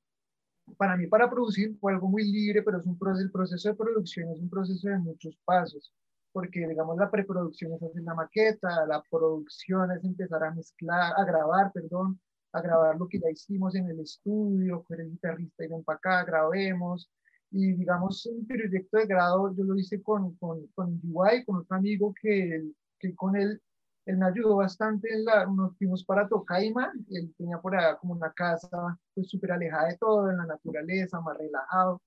para 0.78 0.96
mí, 0.96 1.08
para 1.08 1.28
producir 1.28 1.76
fue 1.80 1.94
algo 1.94 2.08
muy 2.08 2.32
libre, 2.32 2.62
pero 2.62 2.78
es 2.78 2.86
un 2.86 3.00
proceso, 3.00 3.26
el 3.26 3.32
proceso 3.32 3.70
de 3.70 3.76
producción 3.76 4.30
es 4.30 4.40
un 4.40 4.50
proceso 4.52 4.90
de 4.90 5.00
muchos 5.00 5.36
pasos, 5.44 5.92
porque, 6.32 6.67
digamos, 6.67 6.98
la 6.98 7.10
preproducción 7.10 7.74
es 7.74 7.84
hacer 7.84 8.04
la 8.04 8.13
maqueta, 8.15 8.86
la 8.86 9.04
producción 9.10 9.91
es 9.91 10.04
empezar 10.04 10.44
a 10.44 10.54
mezclar, 10.54 11.13
a 11.17 11.24
grabar, 11.26 11.72
perdón, 11.74 12.20
a 12.54 12.62
grabar 12.62 12.98
lo 12.98 13.08
que 13.08 13.20
ya 13.20 13.30
hicimos 13.30 13.76
en 13.76 13.89
el 13.89 14.00
estudio, 14.00 14.84
con 14.84 15.00
el 15.00 15.12
guitarrista 15.12 15.65
y 15.65 15.67
ven 15.67 15.84
para 15.84 15.98
acá, 15.98 16.24
grabemos, 16.26 17.10
y 17.52 17.74
digamos, 17.74 18.26
un 18.26 18.48
proyecto 18.48 18.98
de 18.98 19.06
grado 19.06 19.54
yo 19.56 19.63
lo 19.63 19.76
hice 19.78 20.02
con, 20.02 20.36
con, 20.36 20.67
con 20.67 21.00
UI, 21.04 21.44
con 21.46 21.58
otro 21.58 21.78
amigo 21.78 22.13
que, 22.22 22.63
que 23.00 23.15
con 23.15 23.36
él 23.36 23.62
él 24.06 24.17
me 24.17 24.26
ayudó 24.26 24.56
bastante, 24.58 25.13
en 25.13 25.26
la, 25.26 25.46
nos 25.46 25.78
fuimos 25.78 26.04
para 26.04 26.28
Tocaima, 26.28 26.91
él 27.10 27.34
tenía 27.38 27.60
por 27.60 27.76
allá 27.76 27.98
como 27.98 28.13
una 28.13 28.32
casa 28.34 28.70
pues 29.13 29.30
súper 29.30 29.52
alejada 29.52 29.89
de 29.89 29.98
todo, 29.98 30.30
en 30.30 30.38
la 30.38 30.46
naturaleza, 30.46 31.22
más 31.22 31.38
relajado. 31.38 32.02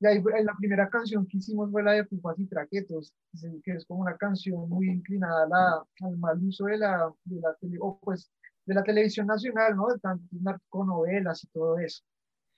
Y 0.00 0.06
ahí 0.06 0.22
la 0.44 0.54
primera 0.56 0.88
canción 0.88 1.26
que 1.26 1.38
hicimos 1.38 1.70
fue 1.72 1.82
la 1.82 1.92
de 1.92 2.04
Pufas 2.04 2.38
y 2.38 2.46
Traquetos, 2.46 3.12
que 3.64 3.72
es 3.72 3.84
como 3.84 4.02
una 4.02 4.16
canción 4.16 4.68
muy 4.68 4.88
inclinada 4.88 5.44
a 5.44 5.48
la, 5.48 5.84
al 6.08 6.16
mal 6.18 6.38
uso 6.42 6.66
de 6.66 6.78
la, 6.78 7.12
de 7.24 7.40
la, 7.40 7.54
tele, 7.54 7.78
o 7.80 7.98
pues, 7.98 8.30
de 8.64 8.74
la 8.74 8.84
televisión 8.84 9.26
nacional, 9.26 9.74
¿no? 9.74 9.88
De 9.88 9.98
tantas 9.98 10.40
narconovelas 10.40 11.42
y 11.42 11.48
todo 11.48 11.78
eso. 11.80 12.04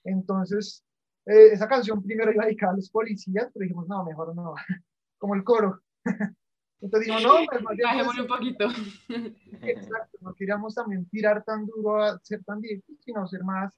Entonces, 0.03 0.83
eh, 1.25 1.49
esa 1.53 1.67
canción 1.67 2.03
primero 2.03 2.31
iba 2.31 2.45
dedicada 2.45 2.73
a 2.73 2.75
los 2.75 2.89
policías, 2.89 3.49
pero 3.53 3.63
dijimos, 3.63 3.87
no, 3.87 4.03
mejor 4.03 4.35
no, 4.35 4.53
como 5.17 5.33
el 5.33 5.43
coro. 5.43 5.81
Entonces 6.81 7.07
digo, 7.07 7.19
no, 7.19 7.45
pues 7.49 7.61
más 7.61 7.75
bien, 7.75 8.21
un 8.21 8.27
poquito. 8.27 8.67
Exacto, 9.61 10.17
no 10.21 10.33
queríamos 10.33 10.73
también 10.73 11.07
tirar 11.09 11.43
tan 11.43 11.65
duro 11.65 12.03
a 12.03 12.19
ser 12.19 12.43
tan 12.43 12.59
directos, 12.59 12.95
sino 13.03 13.27
ser 13.27 13.43
más, 13.43 13.71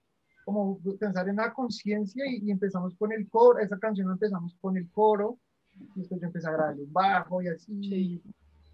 como 0.43 0.79
pensar 0.99 1.27
en 1.29 1.37
la 1.37 1.53
conciencia 1.53 2.23
y, 2.27 2.47
y 2.47 2.51
empezamos 2.51 2.95
con 2.95 3.11
el 3.11 3.29
coro, 3.29 3.59
esa 3.59 3.77
canción 3.77 4.11
empezamos 4.11 4.55
con 4.61 4.77
el 4.77 4.89
coro, 4.91 5.39
y 5.95 5.99
después 5.99 6.21
yo 6.21 6.27
empecé 6.27 6.47
a 6.47 6.51
grabar 6.51 6.73
el 6.73 6.87
bajo 6.87 7.41
y 7.41 7.47
así. 7.47 8.21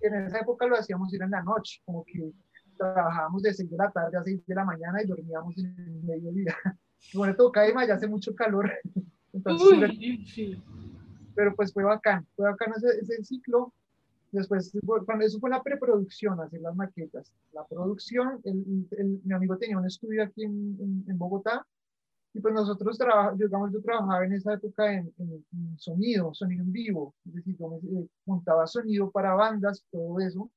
En 0.02 0.14
esa 0.26 0.40
época 0.40 0.66
lo 0.66 0.78
hacíamos 0.78 1.14
ir 1.14 1.22
en 1.22 1.32
la 1.32 1.44
noche, 1.44 1.82
como 1.86 2.06
que 2.06 2.32
trabajábamos 2.78 3.44
de 3.44 3.54
6 3.54 3.70
de 3.70 3.78
la 3.78 3.92
tarde 3.92 4.18
a 4.18 4.24
6 4.24 4.46
de 4.46 4.56
la 4.56 4.64
mañana 4.64 5.04
y 5.04 5.08
dormíamos 5.08 5.58
en 5.58 5.76
el 5.78 6.04
mediodía. 6.04 6.56
Bueno, 7.14 7.34
Tocaima 7.34 7.88
ya 7.88 7.94
hace 7.94 8.10
mucho 8.10 8.36
calor, 8.36 8.70
entonces, 9.32 9.90
pero 11.34 11.56
pues 11.56 11.72
fue 11.72 11.86
bacán, 11.86 12.28
fue 12.36 12.50
bacán 12.50 12.74
ese, 12.76 13.00
ese 13.00 13.24
ciclo. 13.24 13.74
Después, 14.32 14.72
cuando 15.06 15.26
eso 15.26 15.40
fue 15.40 15.50
la 15.50 15.64
preproducción, 15.64 16.40
hacer 16.40 16.62
las 16.62 16.76
maquetas. 16.76 17.34
La 17.52 17.66
producción, 17.66 18.40
el, 18.44 18.88
el, 18.92 19.22
mi 19.24 19.34
amigo 19.34 19.58
tenía 19.58 19.78
un 19.78 19.88
estudio 19.88 20.24
aquí 20.24 20.44
en, 20.44 20.78
en, 20.80 21.06
en 21.08 21.18
Bogotá 21.18 21.66
y 22.34 22.40
pues 22.40 22.54
nosotros 22.54 22.98
trabajamos, 22.98 23.40
digamos, 23.40 23.72
yo 23.74 23.82
trabajaba 23.82 24.24
en 24.24 24.34
esa 24.34 24.54
época 24.54 24.94
en, 24.94 25.12
en, 25.18 25.46
en, 25.52 25.80
sonido, 25.80 26.34
sonido 26.34 26.64
en 26.64 26.72
vivo, 26.72 27.16
es 27.26 27.34
decir, 27.34 27.58
yo 27.58 27.70
me, 27.70 27.78
eh, 27.78 28.08
montaba 28.26 28.68
sonido 28.68 29.10
para 29.10 29.34
bandas, 29.34 29.84
todo 29.92 30.20
eso, 30.20 30.50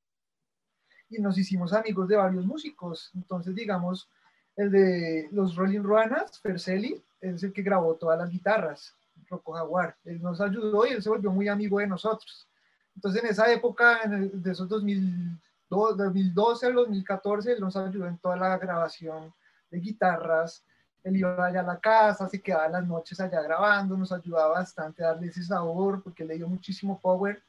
y 1.09 1.19
nos 1.19 1.37
hicimos 1.37 1.73
amigos 1.73 2.07
de 2.07 2.15
varios 2.15 2.45
músicos. 2.45 3.11
Entonces, 3.15 3.55
digamos, 3.55 4.07
el 4.55 4.71
de 4.71 5.29
los 5.31 5.55
Rolling 5.55 5.81
Ruanas, 5.81 6.39
Ferceli, 6.41 7.03
es 7.21 7.43
el 7.43 7.53
que 7.53 7.63
grabó 7.63 7.95
todas 7.95 8.19
las 8.19 8.29
guitarras, 8.29 8.95
Rocco 9.29 9.53
Jaguar. 9.53 9.95
Él 10.05 10.21
nos 10.21 10.41
ayudó 10.41 10.85
y 10.85 10.91
él 10.91 11.01
se 11.01 11.09
volvió 11.09 11.31
muy 11.31 11.47
amigo 11.47 11.79
de 11.79 11.87
nosotros. 11.87 12.47
Entonces, 12.95 13.23
en 13.23 13.29
esa 13.29 13.51
época, 13.51 14.01
en 14.03 14.13
el, 14.13 14.43
de 14.43 14.51
esos 14.51 14.67
2002, 14.69 15.97
2012 15.97 16.67
al 16.67 16.73
2014, 16.73 17.51
él 17.53 17.59
nos 17.59 17.75
ayudó 17.75 18.07
en 18.07 18.17
toda 18.17 18.35
la 18.35 18.57
grabación 18.57 19.33
de 19.71 19.79
guitarras. 19.79 20.63
Él 21.03 21.17
iba 21.17 21.45
allá 21.45 21.61
a 21.61 21.63
la 21.63 21.79
casa, 21.79 22.29
se 22.29 22.41
quedaba 22.41 22.69
las 22.69 22.85
noches 22.85 23.19
allá 23.19 23.41
grabando, 23.41 23.97
nos 23.97 24.11
ayudaba 24.11 24.59
bastante 24.59 25.03
a 25.03 25.07
darle 25.07 25.27
ese 25.27 25.43
sabor, 25.43 26.01
porque 26.01 26.23
le 26.23 26.35
dio 26.35 26.47
muchísimo 26.47 26.99
power. 26.99 27.41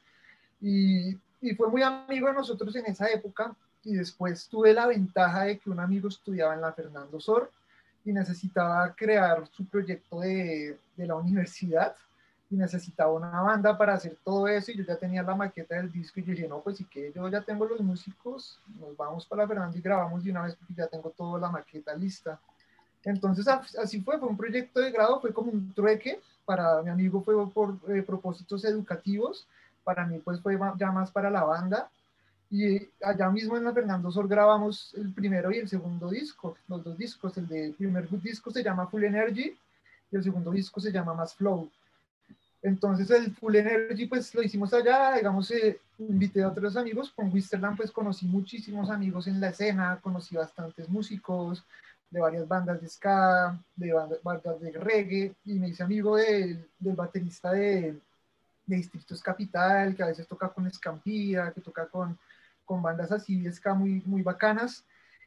Y, 0.59 1.17
y 1.41 1.55
fue 1.55 1.69
muy 1.69 1.83
amigo 1.83 2.27
de 2.27 2.33
nosotros 2.33 2.75
en 2.75 2.85
esa 2.87 3.09
época. 3.09 3.55
Y 3.83 3.93
después 3.93 4.47
tuve 4.49 4.73
la 4.73 4.87
ventaja 4.87 5.43
de 5.43 5.59
que 5.59 5.69
un 5.69 5.79
amigo 5.79 6.09
estudiaba 6.09 6.55
en 6.55 6.61
la 6.61 6.73
Fernando 6.73 7.19
Sor 7.19 7.51
y 8.03 8.11
necesitaba 8.11 8.93
crear 8.95 9.47
su 9.51 9.65
proyecto 9.67 10.19
de, 10.19 10.79
de 10.95 11.07
la 11.07 11.15
universidad 11.15 11.95
y 12.55 12.57
necesitaba 12.57 13.11
una 13.11 13.41
banda 13.41 13.77
para 13.77 13.93
hacer 13.93 14.17
todo 14.23 14.47
eso 14.47 14.71
y 14.71 14.77
yo 14.77 14.83
ya 14.85 14.95
tenía 14.95 15.21
la 15.21 15.35
maqueta 15.35 15.75
del 15.75 15.91
disco 15.91 16.21
y 16.21 16.23
yo 16.23 16.31
dije, 16.31 16.47
no, 16.47 16.61
pues 16.61 16.77
sí 16.77 16.85
que 16.85 17.11
yo 17.13 17.27
ya 17.27 17.41
tengo 17.41 17.65
los 17.65 17.81
músicos, 17.81 18.59
nos 18.79 18.95
vamos 18.95 19.25
para 19.25 19.45
Fernando 19.45 19.77
y 19.77 19.81
grabamos 19.81 20.23
de 20.23 20.31
una 20.31 20.43
vez 20.43 20.55
porque 20.55 20.73
ya 20.73 20.87
tengo 20.87 21.09
toda 21.09 21.37
la 21.37 21.49
maqueta 21.49 21.93
lista. 21.93 22.39
Entonces 23.03 23.45
así 23.47 24.01
fue, 24.01 24.17
fue 24.17 24.29
un 24.29 24.37
proyecto 24.37 24.79
de 24.79 24.91
grado, 24.91 25.19
fue 25.19 25.33
como 25.33 25.51
un 25.51 25.73
trueque, 25.73 26.21
para 26.45 26.81
mi 26.81 26.89
amigo 26.89 27.21
fue 27.21 27.49
por 27.49 27.77
eh, 27.89 28.01
propósitos 28.01 28.63
educativos, 28.63 29.45
para 29.83 30.05
mí 30.05 30.19
pues 30.19 30.39
fue 30.39 30.57
ya 30.77 30.91
más 30.91 31.11
para 31.11 31.29
la 31.29 31.43
banda 31.43 31.89
y 32.49 32.87
allá 33.03 33.29
mismo 33.31 33.57
en 33.57 33.65
la 33.65 33.73
Fernando 33.73 34.09
Sol 34.11 34.29
grabamos 34.29 34.93
el 34.95 35.11
primero 35.11 35.51
y 35.51 35.57
el 35.57 35.67
segundo 35.67 36.09
disco, 36.09 36.55
los 36.69 36.85
dos 36.85 36.97
discos, 36.97 37.37
el 37.37 37.47
del 37.47 37.73
primer 37.73 38.09
disco 38.21 38.49
se 38.49 38.63
llama 38.63 38.87
Full 38.87 39.03
Energy 39.03 39.57
y 40.09 40.15
el 40.15 40.23
segundo 40.23 40.51
disco 40.51 40.79
se 40.79 40.91
llama 40.93 41.13
Más 41.13 41.35
Flow. 41.35 41.69
Entonces 42.65 43.11
el 43.11 43.31
Full 43.35 43.57
Energy 43.57 44.07
pues 44.07 44.33
lo 44.33 44.41
hicimos 44.41 44.73
allá, 44.73 45.13
digamos, 45.17 45.51
eh, 45.51 45.79
invité 45.99 46.41
a 46.41 46.47
otros 46.47 46.75
amigos, 46.75 47.11
con 47.11 47.31
Wisterland 47.31 47.77
pues 47.77 47.91
conocí 47.91 48.25
muchísimos 48.25 48.89
amigos 48.89 49.27
en 49.27 49.39
la 49.39 49.49
escena, 49.49 49.99
conocí 50.01 50.35
bastantes 50.35 50.89
músicos 50.89 51.63
de 52.09 52.19
varias 52.19 52.47
bandas 52.47 52.81
de 52.81 52.89
ska, 52.89 53.55
de 53.75 53.93
bandas, 54.23 54.59
de 54.59 54.71
reggae, 54.71 55.35
y 55.45 55.59
me 55.59 55.67
hice 55.67 55.83
amigo 55.83 56.15
de, 56.15 56.65
del 56.79 56.95
baterista 56.95 57.51
de, 57.51 57.99
de 58.65 58.75
Distritos 58.75 59.21
Capital, 59.21 59.95
que 59.95 60.01
a 60.01 60.07
veces 60.07 60.27
toca 60.27 60.49
con 60.49 60.65
Escampía, 60.65 61.51
que 61.53 61.61
toca 61.61 61.85
con, 61.85 62.17
con 62.65 62.81
bandas 62.81 63.11
así 63.11 63.41
de 63.41 63.53
ska 63.53 63.75
muy, 63.75 64.01
muy 64.07 64.23
bacanas, 64.23 64.83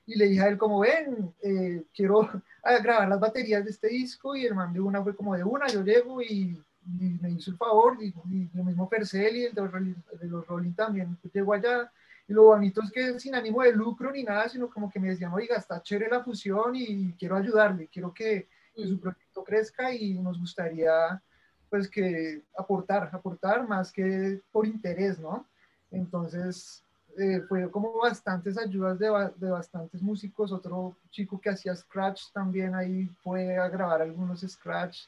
y 0.07 0.17
le 0.17 0.27
dije 0.27 0.43
a 0.43 0.49
él 0.49 0.59
como, 0.59 0.81
ven, 0.81 1.33
eh, 1.41 1.85
quiero 1.95 2.29
grabar 2.83 3.09
las 3.09 3.21
baterías 3.21 3.65
de 3.65 3.71
este 3.71 3.87
disco, 3.87 4.35
y 4.35 4.45
el 4.45 4.57
man 4.57 4.73
de 4.73 4.81
una 4.81 5.05
fue 5.05 5.15
como 5.15 5.37
de 5.37 5.45
una, 5.45 5.69
yo 5.69 5.85
llego 5.85 6.21
y 6.21 6.61
y 7.01 7.19
me 7.21 7.31
hizo 7.31 7.51
el 7.51 7.57
favor, 7.57 7.97
y, 8.01 8.15
y 8.31 8.51
lo 8.55 8.65
mismo 8.65 8.89
Percel 8.89 9.37
y 9.37 9.45
el 9.45 9.55
de, 9.55 9.63
los, 9.63 9.73
de 10.21 10.27
los 10.27 10.47
Rolling 10.47 10.73
también, 10.73 11.19
llegó 11.33 11.53
allá, 11.53 11.91
y 12.27 12.33
lo 12.33 12.45
bonito 12.45 12.83
es 12.83 12.91
que 12.91 13.19
sin 13.19 13.35
ánimo 13.35 13.63
de 13.63 13.73
lucro 13.73 14.13
ni 14.13 14.23
nada, 14.23 14.49
sino 14.49 14.69
como 14.69 14.91
que 14.91 15.01
me 15.01 15.09
decían, 15.09 15.33
oiga, 15.33 15.57
está 15.57 15.83
chévere 15.83 16.11
la 16.11 16.23
fusión 16.23 16.77
y 16.77 17.13
quiero 17.15 17.37
ayudarle, 17.37 17.89
quiero 17.89 18.13
que, 18.13 18.49
que 18.75 18.87
su 18.87 19.01
proyecto 19.01 19.43
crezca 19.43 19.93
y 19.93 20.19
nos 20.19 20.39
gustaría 20.39 21.23
pues 21.71 21.89
que 21.89 22.43
aportar, 22.57 23.11
aportar 23.13 23.67
más 23.67 23.93
que 23.93 24.41
por 24.53 24.67
interés, 24.67 25.19
¿no? 25.19 25.47
Entonces, 25.91 26.83
eh, 27.17 27.41
fue 27.49 27.71
como 27.71 27.99
bastantes 27.99 28.59
ayudas 28.59 28.99
de, 28.99 29.09
de, 29.37 29.51
bastantes 29.51 30.03
músicos, 30.03 30.53
otro 30.53 30.97
chico 31.11 31.41
que 31.41 31.51
hacía 31.51 31.75
scratch 31.75 32.31
también 32.33 32.75
ahí 32.75 33.09
fue 33.23 33.57
a 33.57 33.69
grabar 33.69 34.03
algunos 34.03 34.41
scratch, 34.41 35.07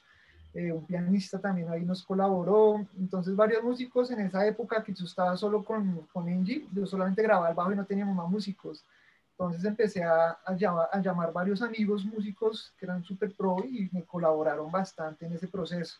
eh, 0.54 0.72
un 0.72 0.84
pianista 0.86 1.38
también 1.38 1.68
ahí 1.68 1.84
nos 1.84 2.02
colaboró, 2.02 2.86
entonces 2.98 3.36
varios 3.36 3.62
músicos 3.62 4.10
en 4.10 4.20
esa 4.20 4.46
época 4.46 4.82
que 4.82 4.92
yo 4.92 5.04
estaba 5.04 5.36
solo 5.36 5.64
con, 5.64 6.06
con 6.12 6.28
Angie, 6.28 6.66
yo 6.72 6.86
solamente 6.86 7.22
grababa 7.22 7.50
el 7.50 7.54
bajo 7.54 7.72
y 7.72 7.76
no 7.76 7.86
teníamos 7.86 8.16
más 8.16 8.28
músicos, 8.28 8.84
entonces 9.32 9.64
empecé 9.64 10.02
a, 10.02 10.38
a, 10.44 10.54
llamar, 10.54 10.88
a 10.92 11.00
llamar 11.00 11.32
varios 11.32 11.62
amigos 11.62 12.04
músicos 12.04 12.74
que 12.78 12.84
eran 12.84 13.02
súper 13.02 13.34
pro 13.34 13.56
y 13.64 13.88
me 13.92 14.04
colaboraron 14.04 14.70
bastante 14.70 15.24
en 15.24 15.32
ese 15.32 15.48
proceso. 15.48 15.98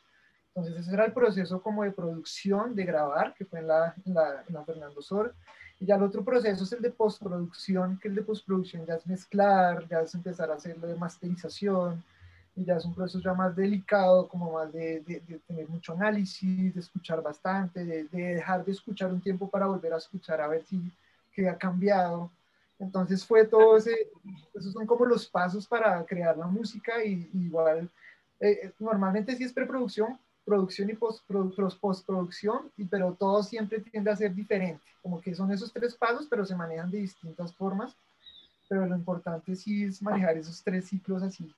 Entonces 0.55 0.81
ese 0.81 0.93
era 0.95 1.07
el 1.07 1.13
proceso 1.13 1.63
como 1.63 1.85
de 1.85 1.93
producción, 1.93 2.75
de 2.75 2.85
grabar, 2.85 3.35
que 3.35 3.45
fue 3.45 3.61
en 3.61 3.69
la, 3.69 3.95
en 4.05 4.15
la, 4.15 4.45
en 4.47 4.55
la 4.55 4.65
Fernando 4.65 5.01
Sor. 5.01 5.35
Y 5.79 5.87
ya 5.87 5.95
el 5.95 6.03
otro 6.03 6.25
proceso 6.25 6.65
es 6.65 6.73
el 6.73 6.83
de 6.83 6.91
postproducción, 6.91 7.99
que 7.99 8.09
el 8.09 8.15
de 8.15 8.23
postproducción 8.23 8.85
ya 8.85 8.97
es 8.97 9.07
mezclar, 9.07 9.89
ya 9.89 10.01
es 10.01 10.15
empezar 10.15 10.51
a 10.51 10.55
hacerlo 10.55 10.87
de 10.87 10.97
masterización, 10.97 12.03
y 12.57 12.65
ya 12.65 12.77
es 12.77 12.85
un 12.85 12.95
proceso 12.95 13.21
ya 13.21 13.33
más 13.33 13.55
delicado, 13.55 14.29
como 14.29 14.53
más 14.53 14.73
de, 14.73 15.01
de, 15.01 15.21
de 15.21 15.39
tener 15.47 15.69
mucho 15.69 15.93
análisis, 15.93 16.75
de 16.75 16.81
escuchar 16.81 17.23
bastante, 17.23 17.85
de, 17.85 18.05
de, 18.05 18.35
dejar 18.35 18.65
de 18.65 18.73
escuchar 18.73 19.13
un 19.13 19.21
tiempo 19.21 19.49
para 19.49 19.67
volver 19.67 19.93
a 19.93 19.99
escuchar 19.99 20.41
a 20.41 20.49
ver 20.49 20.65
si 20.65 20.81
qué 21.33 21.49
ha 21.49 21.57
cambiado. 21.57 22.31
Entonces 22.79 23.25
fue 23.25 23.47
todo 23.47 23.77
ese, 23.77 24.11
esos 24.55 24.73
son 24.73 24.87
como 24.87 25.05
los 25.05 25.27
pasos 25.27 25.67
para 25.67 26.05
crear 26.05 26.37
la 26.37 26.47
música 26.47 27.05
y, 27.05 27.31
y 27.33 27.47
igual, 27.47 27.89
eh, 28.41 28.73
normalmente 28.79 29.37
sí 29.37 29.45
es 29.45 29.53
preproducción, 29.53 30.19
producción 30.45 30.91
y 30.91 30.95
postproducción, 30.95 32.71
y, 32.77 32.85
pero 32.85 33.15
todo 33.15 33.43
siempre 33.43 33.81
tiende 33.81 34.11
a 34.11 34.17
ser 34.17 34.35
diferente, 34.35 34.83
como 35.03 35.21
que 35.21 35.35
son 35.35 35.53
esos 35.53 35.73
tres 35.73 35.95
pasos, 35.95 36.27
pero 36.29 36.45
se 36.45 36.57
manejan 36.57 36.91
de 36.91 36.99
distintas 36.99 37.55
formas, 37.55 37.95
pero 38.69 38.87
lo 38.87 38.97
importante 38.97 39.55
sí 39.55 39.85
es 39.85 40.03
manejar 40.03 40.37
esos 40.37 40.63
tres 40.63 40.87
ciclos 40.89 41.23
así 41.23 41.53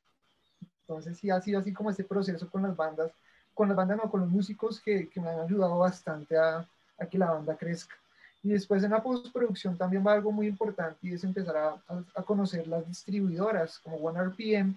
entonces 0.93 1.19
sí 1.19 1.31
ha 1.31 1.41
sido 1.41 1.61
así 1.61 1.73
como 1.73 1.91
este 1.91 2.05
proceso 2.05 2.49
con 2.51 2.63
las 2.63 2.77
bandas, 2.77 3.11
con 3.55 3.69
las 3.69 3.77
bandas 3.77 3.97
no, 3.97 4.11
con 4.11 4.21
los 4.21 4.31
músicos 4.31 4.81
que, 4.81 5.09
que 5.09 5.21
me 5.21 5.31
han 5.31 5.41
ayudado 5.41 5.79
bastante 5.79 6.37
a, 6.37 6.67
a, 6.99 7.07
que 7.07 7.19
la 7.19 7.31
banda 7.31 7.57
crezca. 7.57 7.97
Y 8.43 8.51
después 8.51 8.83
en 8.85 8.91
la 8.91 9.03
postproducción 9.03 9.77
también 9.79 10.05
va 10.07 10.13
algo 10.13 10.33
muy 10.33 10.47
importante 10.47 10.99
y 11.03 11.15
es 11.15 11.25
empezar 11.25 11.57
a, 11.57 11.69
a, 11.89 12.05
a 12.17 12.23
conocer 12.23 12.67
las 12.67 12.87
distribuidoras 12.87 13.79
como 13.79 13.97
OneRPM, 13.97 14.77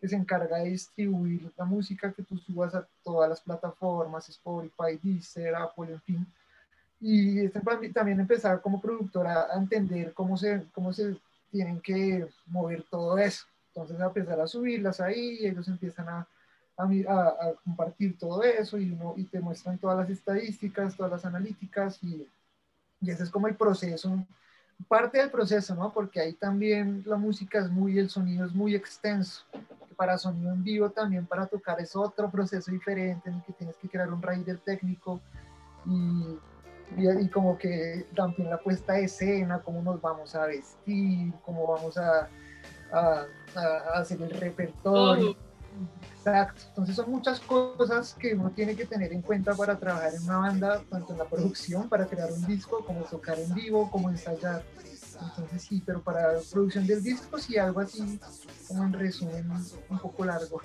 que 0.00 0.08
se 0.08 0.14
encarga 0.14 0.58
de 0.58 0.70
distribuir 0.70 1.50
la 1.56 1.64
música 1.64 2.12
que 2.12 2.22
tú 2.22 2.38
subas 2.38 2.74
a 2.74 2.86
todas 3.02 3.28
las 3.28 3.40
plataformas, 3.40 4.28
Spotify, 4.28 4.98
Deezer, 5.02 5.56
Apple, 5.56 5.92
en 5.92 6.00
fin. 6.02 6.26
Y 7.00 7.48
también 7.92 8.20
empezar 8.20 8.60
como 8.60 8.80
productora 8.80 9.48
a 9.52 9.58
entender 9.58 10.12
cómo 10.12 10.36
se, 10.36 10.64
cómo 10.72 10.92
se 10.92 11.16
tienen 11.50 11.80
que 11.80 12.28
mover 12.46 12.84
todo 12.90 13.18
eso. 13.18 13.44
Entonces 13.82 14.00
a 14.00 14.06
empezar 14.06 14.40
a 14.40 14.46
subirlas 14.46 15.00
ahí, 15.00 15.38
y 15.40 15.46
ellos 15.46 15.68
empiezan 15.68 16.08
a, 16.08 16.28
a, 16.76 16.82
a, 16.84 17.54
compartir 17.64 18.18
todo 18.18 18.42
eso 18.42 18.76
y, 18.76 18.90
uno, 18.90 19.14
y 19.16 19.24
te 19.24 19.40
muestran 19.40 19.78
todas 19.78 19.98
las 19.98 20.10
estadísticas, 20.10 20.96
todas 20.96 21.12
las 21.12 21.24
analíticas 21.24 22.02
y, 22.02 22.26
y 23.00 23.10
ese 23.10 23.22
es 23.22 23.30
como 23.30 23.46
el 23.46 23.54
proceso, 23.54 24.26
parte 24.88 25.18
del 25.18 25.30
proceso, 25.30 25.76
¿no? 25.76 25.92
Porque 25.92 26.20
ahí 26.20 26.34
también 26.34 27.04
la 27.06 27.16
música 27.16 27.60
es 27.60 27.70
muy, 27.70 27.98
el 27.98 28.10
sonido 28.10 28.46
es 28.46 28.52
muy 28.52 28.74
extenso. 28.74 29.44
Para 29.96 30.18
sonido 30.18 30.52
en 30.52 30.62
vivo 30.62 30.90
también 30.90 31.26
para 31.26 31.46
tocar 31.46 31.80
es 31.80 31.94
otro 31.94 32.30
proceso 32.30 32.70
diferente 32.70 33.28
en 33.28 33.36
el 33.36 33.42
que 33.42 33.52
tienes 33.52 33.76
que 33.76 33.88
crear 33.88 34.12
un 34.12 34.22
rider 34.22 34.58
técnico 34.58 35.20
y, 35.86 36.38
y, 36.96 37.08
y, 37.08 37.28
como 37.28 37.58
que 37.58 38.06
también 38.14 38.50
la 38.50 38.58
puesta 38.58 38.94
de 38.94 39.04
escena, 39.04 39.60
cómo 39.60 39.82
nos 39.82 40.00
vamos 40.00 40.34
a 40.34 40.46
vestir, 40.46 41.32
cómo 41.44 41.66
vamos 41.66 41.98
a, 41.98 42.28
a, 42.92 43.26
a 43.54 43.98
hacer 43.98 44.20
el 44.22 44.30
repertorio. 44.30 45.36
Exacto. 46.16 46.62
Entonces 46.68 46.96
son 46.96 47.10
muchas 47.10 47.40
cosas 47.40 48.14
que 48.18 48.34
uno 48.34 48.50
tiene 48.50 48.74
que 48.74 48.84
tener 48.84 49.12
en 49.12 49.22
cuenta 49.22 49.54
para 49.54 49.78
trabajar 49.78 50.14
en 50.14 50.22
una 50.24 50.38
banda, 50.38 50.82
tanto 50.90 51.12
en 51.12 51.18
la 51.18 51.24
producción, 51.24 51.88
para 51.88 52.06
crear 52.06 52.32
un 52.32 52.46
disco, 52.46 52.84
como 52.84 53.02
tocar 53.02 53.38
en 53.38 53.54
vivo, 53.54 53.90
como 53.90 54.10
ensayar. 54.10 54.62
Entonces 55.20 55.62
sí, 55.62 55.82
pero 55.84 56.02
para 56.02 56.38
producción 56.50 56.86
del 56.86 57.02
disco 57.02 57.38
sí 57.38 57.56
algo 57.58 57.80
así, 57.80 58.18
como 58.66 58.84
en 58.84 58.92
resumen, 58.92 59.50
un 59.88 59.98
poco 59.98 60.24
largo. 60.24 60.60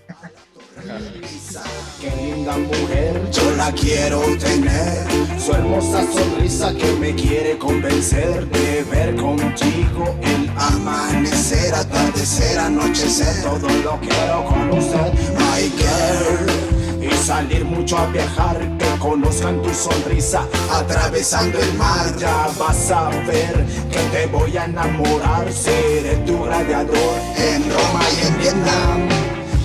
Qué 1.99 2.15
linda 2.15 2.57
mujer, 2.57 3.31
yo 3.31 3.55
la 3.55 3.71
quiero 3.71 4.21
tener. 4.37 5.39
Su 5.39 5.53
hermosa 5.53 6.03
sonrisa 6.11 6.73
que 6.73 6.91
me 6.93 7.15
quiere 7.15 7.57
convencer 7.57 8.47
de 8.49 8.83
ver 8.83 9.15
contigo 9.15 10.17
el 10.21 10.49
amanecer, 10.57 11.73
atardecer, 11.73 12.59
anochecer. 12.59 13.43
Todo 13.43 13.69
lo 13.69 13.99
quiero 13.99 14.45
conocer, 14.45 15.13
my 15.37 15.69
girl. 15.77 16.82
Y 17.03 17.11
salir 17.17 17.65
mucho 17.65 17.97
a 17.97 18.07
viajar, 18.07 18.57
que 18.77 18.99
conozcan 18.99 19.61
tu 19.61 19.73
sonrisa 19.73 20.47
atravesando 20.71 21.59
el 21.59 21.73
mar. 21.73 22.15
Ya 22.17 22.47
vas 22.57 22.91
a 22.91 23.09
ver 23.27 23.65
que 23.91 23.99
te 24.11 24.25
voy 24.27 24.55
a 24.55 24.65
enamorar. 24.65 25.51
Seré 25.51 26.15
tu 26.25 26.41
gladiador 26.43 27.19
en 27.35 27.63
Roma 27.63 28.03
y 28.15 28.27
en 28.27 28.39
Vietnam. 28.39 29.09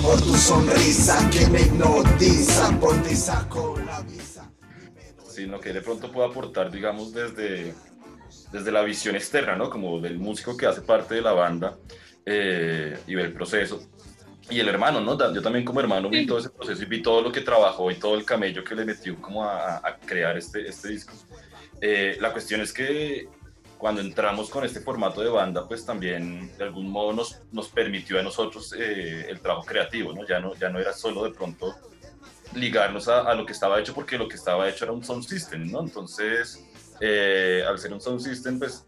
Por 0.03 0.21
tu 0.21 0.35
sonrisa 0.35 1.31
que 1.31 1.47
me 1.49 1.61
hipnotiza, 1.61 2.71
por 2.81 2.97
ti 3.03 3.15
saco 3.15 3.79
la 3.87 4.01
visa. 4.01 4.51
sino 5.29 5.61
que 5.61 5.73
de 5.73 5.81
pronto 5.81 6.11
puedo 6.11 6.27
aportar, 6.27 6.73
digamos, 6.73 7.13
desde, 7.13 7.73
desde 8.51 8.73
la 8.73 8.83
visión 8.83 9.15
externa, 9.15 9.55
¿no? 9.55 9.71
Como 9.71 10.01
del 10.01 10.19
músico 10.19 10.57
que 10.57 10.67
hace 10.67 10.81
parte 10.81 11.15
de 11.15 11.23
la 11.23 11.33
banda 11.33 11.79
eh, 12.27 12.99
y 13.07 13.15
del 13.15 13.33
proceso. 13.33 13.81
Y 14.51 14.61
el 14.61 14.69
hermano, 14.69 15.01
¿no? 15.01 15.17
Yo 15.35 15.43
también 15.43 15.65
como 15.65 15.81
hermano 15.81 16.09
vi 16.09 16.27
todo 16.27 16.39
ese 16.39 16.51
proceso 16.51 16.83
y 16.83 16.87
vi 16.87 17.03
todo 17.03 17.21
lo 17.21 17.31
que 17.31 17.43
trabajó 17.43 17.91
y 17.91 17.97
todo 17.97 18.15
el 18.15 18.25
camello 18.25 18.65
que 18.65 18.75
le 18.75 18.85
metió 18.85 19.21
como 19.21 19.45
a, 19.45 19.77
a 19.77 19.97
crear 19.99 20.37
este, 20.39 20.67
este 20.67 20.89
disco. 20.89 21.13
Eh, 21.81 22.17
la 22.21 22.33
cuestión 22.33 22.61
es 22.61 22.73
que 22.73 23.29
cuando 23.77 24.01
entramos 24.01 24.51
con 24.51 24.65
este 24.65 24.81
formato 24.81 25.21
de 25.21 25.29
banda, 25.29 25.67
pues 25.67 25.87
también 25.87 26.57
de 26.57 26.65
algún 26.65 26.91
modo 26.91 27.13
nos, 27.13 27.41
nos 27.53 27.69
permitió 27.69 28.19
a 28.19 28.23
nosotros 28.23 28.75
eh, 28.77 29.27
el 29.29 29.41
trabajo 29.41 29.65
creativo, 29.65 30.13
¿no? 30.13 30.27
Ya, 30.27 30.41
¿no? 30.41 30.55
ya 30.55 30.69
no 30.69 30.81
era 30.81 30.93
solo 30.93 31.25
de 31.25 31.31
pronto 31.31 31.77
ligarnos 32.55 33.07
a, 33.09 33.21
a, 33.21 33.35
lo 33.35 33.47
que 33.47 33.53
estaba 33.53 33.79
hecho, 33.79 33.95
porque 33.95 34.19
lo 34.19 34.27
que 34.27 34.37
estaba 34.37 34.69
hecho 34.69 34.85
era 34.85 34.93
un 34.93 35.05
sound 35.05 35.25
system, 35.25 35.71
¿no? 35.71 35.81
Entonces, 35.81 36.65
eh, 37.01 37.63
al 37.67 37.79
ser 37.79 37.93
un 37.93 38.01
sound 38.01 38.21
system, 38.21 38.59
pues 38.59 38.85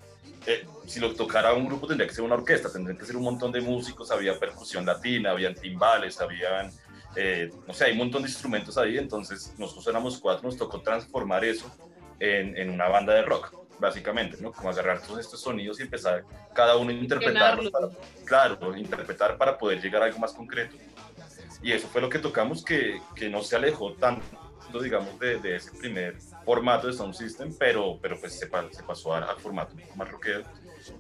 eh, 0.47 0.67
si 0.87 1.01
lo 1.01 1.15
tocara 1.15 1.53
un 1.55 1.67
grupo 1.67 1.87
tendría 1.87 2.09
que 2.09 2.15
ser 2.15 2.25
una 2.25 2.35
orquesta, 2.35 2.73
tendrían 2.73 2.99
que 2.99 3.05
ser 3.05 3.17
un 3.17 3.25
montón 3.25 3.53
de 3.53 3.61
músicos, 3.61 4.11
había 4.11 4.39
percusión 4.39 4.87
latina, 4.87 5.31
habían 5.31 5.55
timbales, 5.55 6.21
habían, 6.21 6.71
eh, 7.17 7.51
no 7.67 7.75
sé, 7.75 7.87
hay 7.87 7.93
un 7.93 7.99
montón 7.99 8.23
de 8.23 8.29
instrumentos 8.29 8.79
ahí, 8.79 8.99
entonces 8.99 9.55
nosotros 9.59 9.87
éramos 9.87 10.19
cuatro, 10.19 10.49
nos 10.49 10.57
tocó 10.57 10.81
transformar 10.81 11.45
eso 11.45 11.71
en, 12.19 12.57
en 12.57 12.71
una 12.71 12.89
banda 12.89 13.15
de 13.15 13.23
rock 13.23 13.61
básicamente, 13.81 14.37
¿no? 14.41 14.53
Como 14.53 14.69
agarrar 14.69 15.01
todos 15.01 15.21
estos 15.21 15.41
sonidos 15.41 15.81
y 15.81 15.83
empezar 15.83 16.25
cada 16.55 16.77
uno 16.77 16.91
a 16.91 16.93
interpretarlos, 16.93 17.71
para, 17.71 17.89
claro, 18.25 18.77
interpretar 18.77 19.37
para 19.39 19.57
poder 19.59 19.81
llegar 19.81 20.03
a 20.03 20.05
algo 20.05 20.19
más 20.19 20.33
concreto. 20.33 20.77
Y 21.63 21.73
eso 21.73 21.89
fue 21.89 22.01
lo 22.01 22.09
que 22.09 22.19
tocamos, 22.19 22.65
que, 22.65 23.01
que 23.15 23.29
no 23.29 23.43
se 23.43 23.57
alejó 23.57 23.95
tanto, 23.95 24.23
digamos, 24.81 25.19
de, 25.19 25.39
de, 25.39 25.57
ese 25.57 25.73
primer 25.73 26.17
formato 26.45 26.87
de 26.87 26.93
Sound 26.93 27.15
System, 27.15 27.55
pero, 27.59 27.99
pero 28.01 28.19
pues 28.19 28.33
se, 28.33 28.49
se 28.49 28.83
pasó 28.83 29.15
al 29.15 29.37
formato 29.41 29.75
un 29.75 29.81
poco 29.81 29.97
más 29.97 30.11
rockero. 30.11 30.45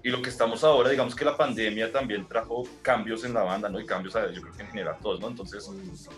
Y 0.02 0.10
lo 0.10 0.20
que 0.22 0.30
estamos 0.30 0.62
ahora, 0.62 0.90
digamos 0.90 1.14
que 1.14 1.24
la 1.24 1.36
pandemia 1.36 1.90
también 1.90 2.26
trajo 2.28 2.64
cambios 2.82 3.24
en 3.24 3.34
la 3.34 3.42
banda, 3.42 3.68
¿no? 3.68 3.80
Y 3.80 3.86
cambios, 3.86 4.14
yo 4.14 4.42
creo 4.42 4.54
que 4.54 4.62
en 4.62 4.68
general 4.68 4.96
todos, 5.02 5.20
¿no? 5.20 5.28
Entonces, 5.28 5.68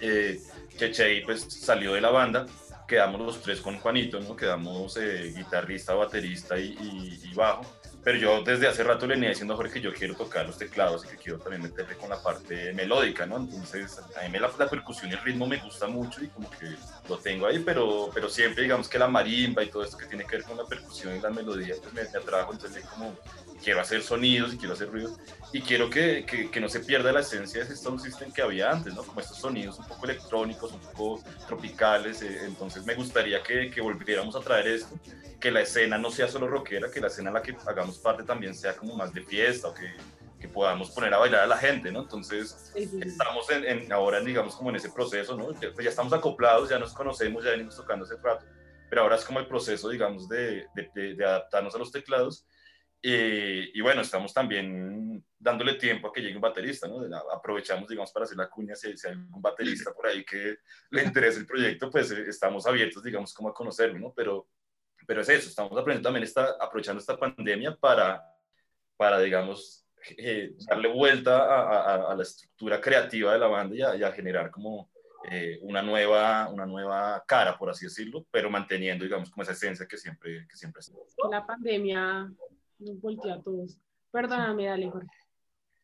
eh, 0.01 0.41
Chechei 0.77 1.25
pues 1.25 1.43
salió 1.43 1.95
de 1.95 2.01
la 2.01 2.11
banda, 2.11 2.47
quedamos 2.87 3.21
los 3.21 3.41
tres 3.41 3.61
con 3.61 3.79
Juanito, 3.79 4.21
¿no? 4.21 4.37
Quedamos 4.37 4.97
eh, 4.97 5.33
guitarrista, 5.35 5.95
baterista 5.95 6.59
y, 6.59 6.77
y, 6.81 7.21
y, 7.31 7.35
bajo. 7.35 7.65
Pero 8.05 8.19
yo 8.19 8.43
desde 8.43 8.67
hace 8.67 8.83
rato 8.83 9.07
le 9.07 9.15
venía 9.15 9.29
diciendo 9.29 9.55
a 9.55 9.57
Jorge 9.57 9.75
que 9.75 9.81
yo 9.81 9.93
quiero 9.93 10.15
tocar 10.15 10.45
los 10.45 10.59
teclados 10.59 11.05
y 11.05 11.09
que 11.09 11.17
quiero 11.17 11.39
también 11.39 11.63
meterle 11.63 11.97
con 11.97 12.11
la 12.11 12.21
parte 12.21 12.73
melódica, 12.73 13.27
¿no? 13.27 13.37
Entonces, 13.37 13.99
a 13.99 14.29
mí 14.29 14.39
la, 14.39 14.51
la 14.59 14.69
percusión 14.69 15.11
y 15.11 15.15
el 15.15 15.21
ritmo 15.21 15.47
me 15.47 15.59
gusta 15.59 15.87
mucho 15.87 16.23
y 16.23 16.29
como 16.29 16.51
que 16.51 16.75
lo 17.09 17.19
tengo 17.19 17.47
ahí, 17.47 17.61
pero, 17.61 18.11
pero 18.13 18.29
siempre 18.29 18.65
digamos 18.65 18.89
que 18.89 18.99
la 18.99 19.07
marimba 19.07 19.63
y 19.63 19.71
todo 19.71 19.85
esto 19.85 19.97
que 19.97 20.07
tiene 20.07 20.25
que 20.25 20.37
ver 20.37 20.45
con 20.45 20.57
la 20.57 20.65
percusión 20.65 21.17
y 21.17 21.21
la 21.21 21.31
melodía, 21.31 21.77
pues 21.81 21.95
me, 21.95 22.03
me 22.03 22.19
atrajo, 22.19 22.53
entonces 22.53 22.85
como 22.87 23.17
quiero 23.63 23.81
hacer 23.81 24.03
sonidos 24.03 24.53
y 24.55 24.59
quiero 24.59 24.75
hacer 24.75 24.91
ruidos 24.91 25.19
y 25.53 25.61
quiero 25.61 25.89
que, 25.89 26.25
que, 26.27 26.51
que, 26.51 26.61
no 26.61 26.69
se 26.69 26.81
pierda 26.81 27.13
la 27.13 27.21
esencia 27.21 27.61
de 27.61 27.67
ese 27.67 27.77
sound 27.77 28.01
system 28.01 28.33
que 28.33 28.43
había 28.43 28.71
antes, 28.71 28.95
¿no? 28.95 29.03
Como 29.03 29.21
estos 29.21 29.39
sonidos 29.39 29.79
un 29.79 29.87
poco 29.87 30.07
electrónicos, 30.07 30.73
un 30.73 30.81
poco 30.81 31.23
tropicales, 31.47 32.23
eh, 32.23 32.41
entonces 32.45 32.85
me 32.85 32.95
gustaría 32.95 33.43
que, 33.43 33.71
que, 33.71 33.81
volviéramos 33.81 34.35
a 34.35 34.41
traer 34.41 34.67
esto, 34.69 34.99
que 35.43 35.51
la 35.51 35.61
escena 35.61 35.99
no 35.99 36.11
sea 36.11 36.29
solo 36.29 36.47
rockera, 36.47 36.89
que 36.89 37.01
la 37.01 37.09
escena 37.09 37.31
a 37.31 37.33
la 37.35 37.43
que 37.43 37.57
hagamos 37.67 37.99
parte 37.99 38.23
también 38.23 38.55
sea 38.55 38.77
como 38.77 38.97
más 38.97 39.13
de 39.13 39.23
fiesta 39.23 39.69
o 39.69 39.75
que, 39.75 39.93
que 40.41 40.49
podamos 40.49 40.91
poner 40.93 41.13
a 41.13 41.19
bailar 41.19 41.41
a 41.43 41.47
la 41.49 41.57
gente, 41.57 41.91
¿no? 41.91 42.03
Entonces 42.03 42.73
estamos 42.75 43.51
en, 43.51 43.65
en 43.65 43.93
ahora, 43.93 44.21
digamos, 44.21 44.55
como 44.55 44.71
en 44.71 44.77
ese 44.77 44.91
proceso, 44.91 45.37
¿no? 45.37 45.53
Ya, 45.61 45.73
pues 45.73 45.85
ya, 45.85 45.91
estamos 45.91 46.13
acoplados, 46.13 46.71
ya 46.71 46.79
nos 46.79 46.95
conocemos, 46.95 47.45
ya 47.45 47.51
venimos 47.51 47.77
tocando 47.77 48.05
hace 48.05 48.15
rato, 48.23 48.47
pero 48.89 49.03
ahora 49.03 49.17
es 49.17 49.25
como 49.25 49.41
el 49.41 49.49
proceso, 49.49 49.89
digamos, 49.89 50.29
de, 50.29 50.67
de, 50.77 50.91
de, 50.95 51.15
de 51.17 51.25
adaptarnos 51.25 51.75
a 51.75 51.79
los 51.79 51.91
teclados 51.91 52.47
eh, 53.05 53.69
y 53.75 53.81
bueno, 53.81 54.03
estamos 54.03 54.33
también 54.33 55.25
dándole 55.37 55.75
tiempo 55.75 56.07
a 56.07 56.13
que 56.13 56.21
llegue 56.21 56.37
un 56.37 56.41
baterista, 56.41 56.87
¿no? 56.87 57.01
Aprovechamos, 57.35 57.89
digamos, 57.89 58.13
para 58.13 58.25
hacer 58.25 58.39
la 58.39 58.49
cuña, 58.49 58.77
si, 58.77 58.97
si 58.97 59.09
hay 59.09 59.15
algún 59.15 59.43
baterista 59.43 59.93
por 59.93 60.07
ahí 60.07 60.25
que 60.25 60.59
le 60.91 61.03
interese 61.03 61.41
el 61.41 61.47
proyecto, 61.47 61.91
pues 61.91 62.13
eh, 62.13 62.27
estamos 62.29 62.65
abiertos, 62.65 63.03
digamos, 63.03 63.35
como 63.35 63.49
a 63.49 63.55
conocerlo, 63.55 63.99
¿no? 63.99 64.13
Pero, 64.15 64.47
pero 65.13 65.21
es 65.21 65.29
eso, 65.29 65.51
estamos 65.51 65.73
aprendiendo 65.73 66.07
también, 66.07 66.25
esta, 66.25 66.57
aprovechando 66.59 66.99
esta 66.99 67.19
pandemia 67.19 67.77
para, 67.77 68.25
para 68.97 69.21
digamos, 69.21 69.87
eh, 70.17 70.55
darle 70.67 70.89
vuelta 70.91 71.37
a, 71.37 71.83
a, 71.83 72.13
a, 72.13 72.17
la 72.17 72.23
estructura 72.23 72.81
creativa 72.81 73.35
de 73.35 73.39
la 73.39 73.47
banda 73.47 73.77
y 73.77 73.83
a, 73.83 73.95
y 73.95 74.03
a 74.03 74.13
generar 74.13 74.51
como 74.51 74.91
eh, 75.31 75.59
una, 75.61 75.83
nueva, 75.83 76.49
una 76.49 76.65
nueva 76.65 77.23
cara, 77.27 77.59
por 77.59 77.69
así 77.69 77.85
decirlo, 77.85 78.25
pero 78.31 78.49
manteniendo, 78.49 79.05
digamos, 79.05 79.31
como 79.31 79.43
esa 79.43 79.53
esencia 79.53 79.87
que 79.87 79.99
siempre, 79.99 80.47
que 80.49 80.57
siempre 80.57 80.81
está. 80.81 80.97
La 81.31 81.45
pandemia 81.45 82.33
nos 82.79 83.01
volteó 83.03 83.35
a 83.35 83.43
todos. 83.43 83.79
Perdóname, 84.11 84.65
dale, 84.65 84.89
Jorge. 84.89 85.11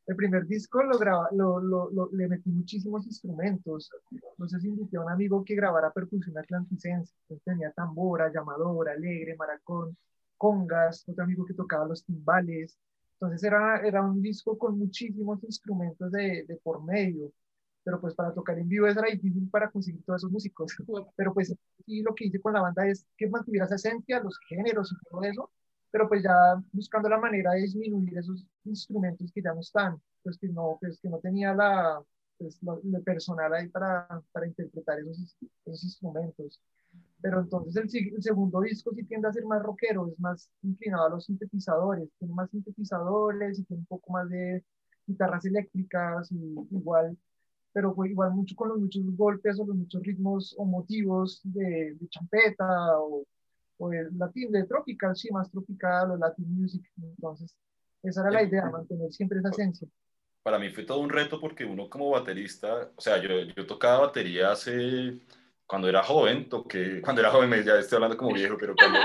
El 0.09 0.17
primer 0.17 0.47
disco 0.47 0.83
lo 0.83 0.99
graba, 0.99 1.29
lo, 1.33 1.61
lo, 1.61 1.91
lo, 1.91 2.09
le 2.13 2.29
metí 2.29 2.49
muchísimos 2.49 3.05
instrumentos. 3.07 3.91
Entonces 4.11 4.65
invité 4.65 4.97
a 4.97 5.03
un 5.03 5.11
amigo 5.11 5.45
que 5.45 5.55
grabara 5.55 5.93
percusión 5.93 6.39
atlanticense. 6.39 7.13
Entonces 7.25 7.45
tenía 7.45 7.73
tambora, 7.73 8.33
llamadora, 8.33 8.93
alegre, 8.93 9.37
maracón, 9.37 9.95
congas, 10.39 11.07
otro 11.07 11.25
amigo 11.25 11.45
que 11.45 11.53
tocaba 11.53 11.87
los 11.87 12.05
timbales. 12.07 12.79
Entonces 13.21 13.45
era, 13.45 13.87
era 13.87 14.03
un 14.03 14.23
disco 14.23 14.57
con 14.57 14.79
muchísimos 14.79 15.45
instrumentos 15.45 16.11
de, 16.11 16.47
de 16.49 16.57
por 16.57 16.83
medio. 16.83 17.31
Pero 17.85 18.01
pues 18.01 18.15
para 18.15 18.33
tocar 18.33 18.59
en 18.59 18.67
vivo 18.67 18.87
era 18.87 19.03
difícil 19.03 19.47
para 19.51 19.71
conseguir 19.71 20.03
todos 20.05 20.21
esos 20.23 20.33
músicos. 20.33 20.75
Pero 21.17 21.35
pues 21.35 21.55
y 21.85 22.03
lo 22.03 22.15
que 22.15 22.27
hice 22.27 22.41
con 22.41 22.55
la 22.55 22.63
banda 22.63 22.87
es 22.87 23.07
que 23.15 23.29
mantuviera 23.29 23.67
esa 23.67 23.75
esencia, 23.75 24.21
los 24.21 24.39
géneros 24.49 24.91
y 24.91 25.11
todo 25.11 25.23
eso, 25.23 25.51
pero 25.91 26.09
pues 26.09 26.23
ya 26.23 26.63
buscando 26.73 27.09
la 27.09 27.19
manera 27.19 27.53
de 27.53 27.63
disminuir 27.63 28.19
esos 28.19 28.47
instrumentos 28.65 29.33
que 29.33 29.43
ya 29.43 29.55
no 29.55 29.61
están, 29.61 30.01
pues 30.23 30.39
que 30.39 30.49
no, 30.49 30.79
pues 30.81 31.01
que 31.01 31.09
no 31.09 31.19
tenía 31.19 31.55
la, 31.55 32.03
pues, 32.39 32.59
lo, 32.63 32.81
personal 33.03 33.53
ahí 33.55 33.69
para, 33.69 34.07
para 34.33 34.47
interpretar 34.47 34.99
esos, 35.01 35.37
esos 35.65 35.85
instrumentos. 35.85 36.61
Pero 37.21 37.41
entonces 37.41 37.77
el, 37.77 38.15
el, 38.15 38.23
segundo 38.23 38.61
disco 38.61 38.93
sí 38.95 39.05
tiende 39.05 39.29
a 39.29 39.33
ser 39.33 39.45
más 39.45 39.63
rockero, 39.63 40.09
es 40.09 40.19
más 40.21 40.51
inclinado 40.63 41.07
a 41.07 41.11
los 41.11 41.25
sintetizadores, 41.25 42.09
tiene 42.19 42.35
más 42.35 42.51
sintetizadores 42.51 43.59
y 43.59 43.65
tiene 43.65 43.81
un 43.81 43.87
poco 43.87 44.13
más 44.13 44.29
de 44.29 44.65
guitarras 45.07 45.45
eléctricas, 45.47 46.31
y 46.31 46.37
igual, 46.71 47.17
pero 47.73 47.95
fue 47.95 48.11
igual 48.11 48.33
mucho 48.35 48.55
con 48.55 48.69
los 48.69 48.79
muchos 48.79 49.03
golpes 49.17 49.59
o 49.59 49.67
los 49.67 49.77
muchos 49.77 50.03
ritmos 50.03 50.55
o 50.59 50.65
motivos 50.65 51.41
de, 51.45 51.97
de 51.99 52.09
champeta 52.09 53.01
o 53.01 53.25
o 53.79 53.93
el 53.93 54.17
latín 54.19 54.53
de 54.53 54.65
tropical, 54.65 55.17
sí, 55.17 55.31
más 55.33 55.51
tropical 55.51 56.11
o 56.11 56.17
latin 56.17 56.47
music. 56.61 56.85
Entonces, 56.97 57.57
esa 58.03 58.23
era 58.23 58.31
la 58.31 58.43
idea, 58.43 58.71
mantener 58.71 59.13
siempre 59.13 59.39
esa 59.39 59.51
esencia. 59.51 59.89
Para 60.43 60.59
mí 60.59 60.71
fue 60.71 60.85
todo 60.85 61.01
un 61.01 61.11
reto 61.11 61.41
porque 61.41 61.65
uno 61.65 61.89
como 61.89 62.11
baterista, 62.11 62.91
o 62.95 63.01
sea, 63.01 63.21
yo, 63.21 63.43
yo 63.55 63.67
tocaba 63.67 64.07
batería 64.07 64.53
hace, 64.53 65.21
cuando 65.67 65.89
era 65.89 66.03
joven, 66.03 66.49
toqué, 66.49 67.03
cuando 67.03 67.21
era 67.21 67.31
joven, 67.31 67.51
ya 67.65 67.79
estoy 67.79 67.97
hablando 67.97 68.17
como 68.17 68.35
viejo, 68.35 68.57
pero 68.59 68.75
cuando, 68.75 68.99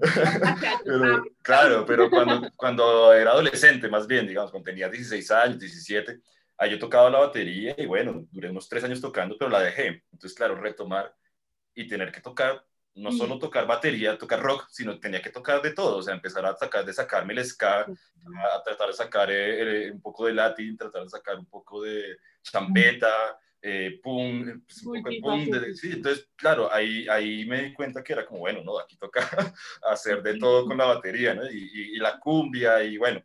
pero, 0.84 1.24
claro, 1.40 1.86
pero 1.86 2.10
cuando, 2.10 2.50
cuando 2.56 3.12
era 3.14 3.30
adolescente, 3.30 3.88
más 3.88 4.06
bien, 4.06 4.26
digamos, 4.26 4.50
cuando 4.50 4.66
tenía 4.66 4.88
16 4.88 5.30
años, 5.30 5.58
17, 5.58 6.20
ahí 6.58 6.70
yo 6.70 6.78
tocaba 6.78 7.08
la 7.08 7.20
batería 7.20 7.74
y 7.78 7.86
bueno, 7.86 8.26
duré 8.30 8.50
unos 8.50 8.68
tres 8.68 8.84
años 8.84 9.00
tocando, 9.00 9.36
pero 9.38 9.50
la 9.50 9.60
dejé. 9.60 10.04
Entonces, 10.12 10.34
claro, 10.34 10.56
retomar 10.56 11.14
y 11.74 11.88
tener 11.88 12.12
que 12.12 12.20
tocar 12.20 12.62
no 12.94 13.10
solo 13.12 13.38
tocar 13.38 13.66
batería, 13.66 14.18
tocar 14.18 14.40
rock, 14.40 14.66
sino 14.70 14.98
tenía 15.00 15.22
que 15.22 15.30
tocar 15.30 15.62
de 15.62 15.72
todo, 15.72 15.98
o 15.98 16.02
sea, 16.02 16.14
empezar 16.14 16.44
a 16.44 16.56
sacar, 16.56 16.84
de 16.84 16.92
sacarme 16.92 17.32
el 17.32 17.44
ska, 17.44 17.80
a 17.80 18.62
tratar 18.62 18.88
de 18.88 18.92
sacar 18.92 19.28
eh, 19.30 19.90
un 19.90 20.00
poco 20.00 20.26
de 20.26 20.34
latín, 20.34 20.76
tratar 20.76 21.02
de 21.02 21.08
sacar 21.08 21.38
un 21.38 21.46
poco 21.46 21.82
de 21.82 22.16
champeta, 22.42 23.38
eh, 23.62 24.00
pum, 24.02 24.62
pues, 24.66 24.82
un 24.84 24.94
poco 24.94 25.08
de 25.08 25.20
pum, 25.20 25.50
de, 25.50 25.74
sí, 25.74 25.92
entonces, 25.92 26.28
claro, 26.36 26.72
ahí, 26.72 27.06
ahí 27.08 27.46
me 27.46 27.62
di 27.62 27.72
cuenta 27.72 28.02
que 28.02 28.12
era 28.12 28.26
como, 28.26 28.40
bueno, 28.40 28.62
no, 28.62 28.78
aquí 28.78 28.96
toca 28.96 29.20
hacer 29.90 30.22
de 30.22 30.38
todo 30.38 30.66
con 30.66 30.76
la 30.76 30.86
batería, 30.86 31.34
¿no? 31.34 31.50
Y, 31.50 31.70
y, 31.72 31.82
y 31.94 31.96
la 31.96 32.18
cumbia, 32.18 32.82
y 32.82 32.98
bueno, 32.98 33.22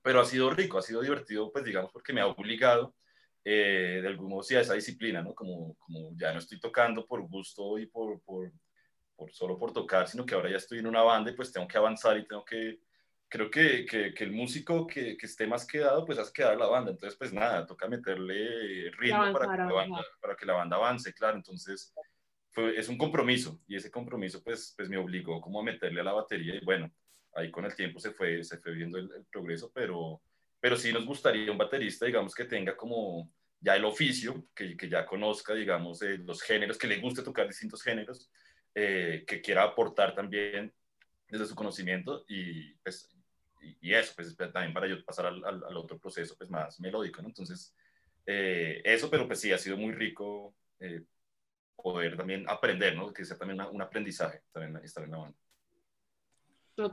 pero 0.00 0.20
ha 0.20 0.24
sido 0.24 0.50
rico, 0.50 0.78
ha 0.78 0.82
sido 0.82 1.02
divertido, 1.02 1.50
pues 1.50 1.64
digamos, 1.64 1.92
porque 1.92 2.12
me 2.12 2.20
ha 2.20 2.28
obligado 2.28 2.94
eh, 3.48 4.00
de 4.02 4.08
algún 4.08 4.28
modo 4.28 4.42
sí, 4.42 4.56
a 4.56 4.60
esa 4.60 4.74
disciplina, 4.74 5.22
¿no? 5.22 5.34
Como, 5.34 5.76
como 5.76 6.10
ya 6.16 6.32
no 6.32 6.40
estoy 6.40 6.58
tocando 6.58 7.06
por 7.06 7.22
gusto 7.28 7.78
y 7.78 7.86
por, 7.86 8.20
por, 8.22 8.52
por, 9.16 9.32
solo 9.32 9.58
por 9.58 9.72
tocar, 9.72 10.08
sino 10.08 10.24
que 10.24 10.34
ahora 10.34 10.50
ya 10.50 10.58
estoy 10.58 10.78
en 10.78 10.86
una 10.86 11.02
banda 11.02 11.30
y 11.30 11.34
pues 11.34 11.52
tengo 11.52 11.66
que 11.66 11.78
avanzar 11.78 12.16
y 12.18 12.26
tengo 12.26 12.44
que, 12.44 12.80
creo 13.28 13.50
que, 13.50 13.84
que, 13.86 14.14
que 14.14 14.24
el 14.24 14.32
músico 14.32 14.86
que, 14.86 15.16
que, 15.16 15.26
esté 15.26 15.46
más 15.46 15.66
quedado, 15.66 16.04
pues 16.04 16.18
hace 16.18 16.32
quedar 16.32 16.56
la 16.56 16.66
banda. 16.66 16.90
Entonces, 16.90 17.18
pues 17.18 17.32
nada, 17.32 17.66
toca 17.66 17.88
meterle 17.88 18.90
ritmo 18.92 19.32
para, 19.32 19.50
que 19.50 19.62
la 19.62 19.72
banda, 19.72 20.04
para 20.20 20.36
que 20.36 20.46
la 20.46 20.52
banda 20.52 20.76
avance, 20.76 21.12
claro. 21.14 21.36
Entonces, 21.36 21.92
fue, 22.50 22.78
es 22.78 22.88
un 22.88 22.98
compromiso 22.98 23.60
y 23.66 23.76
ese 23.76 23.90
compromiso 23.90 24.42
pues, 24.42 24.74
pues 24.76 24.88
me 24.88 24.96
obligó 24.96 25.40
como 25.40 25.60
a 25.60 25.64
meterle 25.64 26.00
a 26.00 26.04
la 26.04 26.12
batería 26.12 26.54
y 26.54 26.64
bueno, 26.64 26.90
ahí 27.34 27.50
con 27.50 27.64
el 27.64 27.74
tiempo 27.74 27.98
se 28.00 28.12
fue, 28.12 28.42
se 28.44 28.58
fue 28.58 28.72
viendo 28.72 28.98
el, 28.98 29.10
el 29.14 29.24
progreso, 29.26 29.70
pero, 29.74 30.22
pero 30.60 30.76
sí 30.76 30.92
nos 30.92 31.04
gustaría 31.04 31.52
un 31.52 31.58
baterista, 31.58 32.06
digamos, 32.06 32.34
que 32.34 32.44
tenga 32.44 32.76
como 32.76 33.30
ya 33.60 33.76
el 33.76 33.84
oficio, 33.84 34.46
que, 34.54 34.76
que 34.76 34.88
ya 34.88 35.04
conozca, 35.04 35.54
digamos, 35.54 36.00
eh, 36.02 36.18
los 36.18 36.42
géneros, 36.42 36.78
que 36.78 36.86
le 36.86 37.00
guste 37.00 37.22
tocar 37.22 37.46
distintos 37.46 37.82
géneros, 37.82 38.30
eh, 38.78 39.24
que 39.26 39.40
quiera 39.40 39.62
aportar 39.62 40.14
también 40.14 40.70
desde 41.28 41.46
su 41.46 41.54
conocimiento 41.54 42.26
y, 42.28 42.74
pues, 42.74 43.08
y, 43.80 43.94
eso, 43.94 44.12
pues 44.14 44.36
también 44.36 44.74
para 44.74 44.86
yo 44.86 45.02
pasar 45.02 45.24
al, 45.24 45.42
al, 45.42 45.76
otro 45.78 45.98
proceso 45.98 46.36
pues 46.36 46.50
más 46.50 46.78
melódico, 46.78 47.22
¿no? 47.22 47.28
Entonces, 47.28 47.74
eh, 48.26 48.82
eso, 48.84 49.08
pero 49.08 49.26
pues 49.26 49.40
sí, 49.40 49.50
ha 49.50 49.56
sido 49.56 49.78
muy 49.78 49.92
rico 49.92 50.54
poder 51.74 52.18
también 52.18 52.44
aprender, 52.48 52.94
¿no? 52.94 53.14
Que 53.14 53.24
sea 53.24 53.38
también 53.38 53.62
un 53.62 53.80
aprendizaje 53.80 54.42
también 54.52 54.76
estar 54.84 55.04
en 55.04 55.10
la 55.10 55.18
banda. 55.18 55.38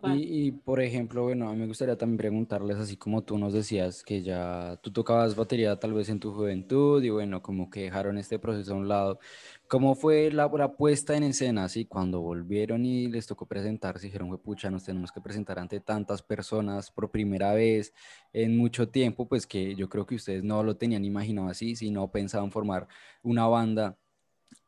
Y, 0.05 0.47
y, 0.47 0.51
por 0.51 0.81
ejemplo, 0.81 1.23
bueno, 1.23 1.49
a 1.49 1.53
mí 1.53 1.59
me 1.59 1.67
gustaría 1.67 1.97
también 1.97 2.17
preguntarles, 2.17 2.77
así 2.77 2.97
como 2.97 3.23
tú 3.23 3.38
nos 3.38 3.53
decías 3.53 4.03
que 4.03 4.21
ya 4.21 4.77
tú 4.81 4.91
tocabas 4.91 5.36
batería 5.36 5.77
tal 5.79 5.93
vez 5.93 6.09
en 6.09 6.19
tu 6.19 6.34
juventud 6.34 7.01
y 7.03 7.09
bueno, 7.09 7.41
como 7.41 7.69
que 7.69 7.84
dejaron 7.84 8.17
este 8.17 8.38
proceso 8.39 8.73
a 8.73 8.77
un 8.77 8.88
lado. 8.88 9.19
¿Cómo 9.67 9.95
fue 9.95 10.31
la, 10.31 10.47
la 10.47 10.73
puesta 10.75 11.15
en 11.15 11.23
escena? 11.23 11.65
Así 11.65 11.86
cuando 11.86 12.21
volvieron 12.21 12.86
y 12.86 13.07
les 13.07 13.27
tocó 13.27 13.45
presentarse, 13.45 14.07
dijeron, 14.07 14.38
pucha, 14.39 14.69
nos 14.69 14.84
tenemos 14.84 15.11
que 15.11 15.21
presentar 15.21 15.59
ante 15.59 15.79
tantas 15.79 16.21
personas 16.21 16.91
por 16.91 17.11
primera 17.11 17.53
vez 17.53 17.93
en 18.34 18.57
mucho 18.57 18.89
tiempo, 18.89 19.27
pues 19.27 19.47
que 19.47 19.75
yo 19.75 19.89
creo 19.89 20.05
que 20.05 20.15
ustedes 20.15 20.43
no 20.43 20.63
lo 20.63 20.75
tenían 20.77 21.05
imaginado 21.05 21.47
así, 21.49 21.75
sino 21.75 22.09
pensaban 22.11 22.51
formar 22.51 22.88
una 23.21 23.47
banda 23.47 23.97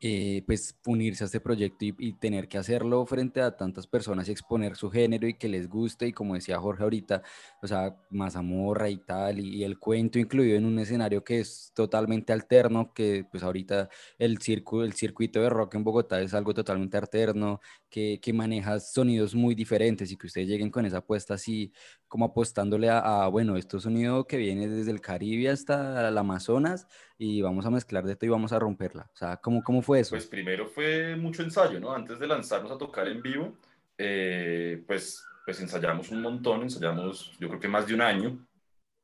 eh, 0.01 0.43
pues 0.45 0.77
unirse 0.85 1.23
a 1.23 1.27
este 1.27 1.39
proyecto 1.39 1.85
y, 1.85 2.13
tener 2.13 2.49
que 2.49 2.57
hacerlo 2.57 3.05
frente 3.05 3.41
a 3.41 3.55
tantas 3.55 3.87
personas 3.87 4.27
y 4.27 4.31
exponer 4.31 4.75
su 4.75 4.91
género 4.91 5.25
y 5.27 5.35
que 5.35 5.47
les 5.47 5.69
guste 5.69 6.07
y 6.07 6.13
como 6.13 6.35
decía 6.35 6.59
Jorge 6.59 6.83
ahorita, 6.83 7.23
o 7.61 7.67
sea, 7.67 7.95
mazamorra 8.09 8.89
y 8.89 8.97
tal 8.97 9.39
y, 9.39 9.63
el 9.63 9.79
cuento 9.79 10.19
incluido 10.19 10.57
en 10.57 10.65
un 10.65 10.79
escenario 10.79 11.23
que 11.23 11.39
es 11.39 11.71
totalmente 11.73 12.33
alterno, 12.33 12.93
que 12.93 13.25
pues 13.31 13.41
ahorita 13.43 13.89
el, 14.19 14.39
circo, 14.39 14.83
el 14.83 14.93
circuito 14.93 15.39
de 15.41 15.49
rock 15.49 15.75
en 15.75 15.83
Bogotá 15.85 16.21
es 16.21 16.33
algo 16.33 16.53
totalmente 16.53 16.97
alterno, 16.97 17.61
que, 17.89 18.19
que 18.21 18.33
maneja 18.33 18.79
sonidos 18.81 19.33
muy 19.33 19.55
diferentes 19.55 20.11
y 20.11 20.17
que 20.17 20.27
ustedes 20.27 20.47
lleguen 20.49 20.71
con 20.71 20.85
esa 20.85 20.97
apuesta 20.97 21.35
así 21.35 21.71
como 22.07 22.25
apostándole 22.25 22.89
a, 22.89 23.27
bueno, 23.27 23.57
esto 23.57 23.77
es 23.77 23.83
sonido 23.83 24.25
que 24.25 24.37
viene 24.37 24.67
desde 24.67 24.91
el 24.91 25.01
Caribe 25.01 25.49
hasta 25.49 26.07
el 26.07 26.17
Amazonas 26.17 26.87
y 27.17 27.41
vamos 27.41 27.65
a 27.65 27.71
mezclar 27.71 28.05
de 28.05 28.13
esto 28.13 28.25
y 28.25 28.29
vamos 28.29 28.53
a 28.53 28.59
romperla. 28.59 29.09
O 29.13 29.17
sea, 29.17 29.37
¿cómo, 29.37 29.63
cómo 29.63 29.81
fue 29.85 29.99
eso? 30.01 30.11
Pues 30.11 30.25
primero 30.25 30.67
fue 30.67 31.15
mucho 31.15 31.43
ensayo, 31.43 31.79
¿no? 31.79 31.93
Antes 31.93 32.19
de 32.19 32.27
lanzarnos 32.27 32.71
a 32.71 32.77
tocar 32.77 33.07
en 33.07 33.21
vivo, 33.21 33.57
eh, 33.97 34.83
pues, 34.85 35.23
pues 35.45 35.59
ensayamos 35.61 36.09
un 36.09 36.21
montón, 36.21 36.63
ensayamos 36.63 37.37
yo 37.39 37.47
creo 37.47 37.59
que 37.59 37.67
más 37.67 37.87
de 37.87 37.93
un 37.93 38.01
año, 38.01 38.45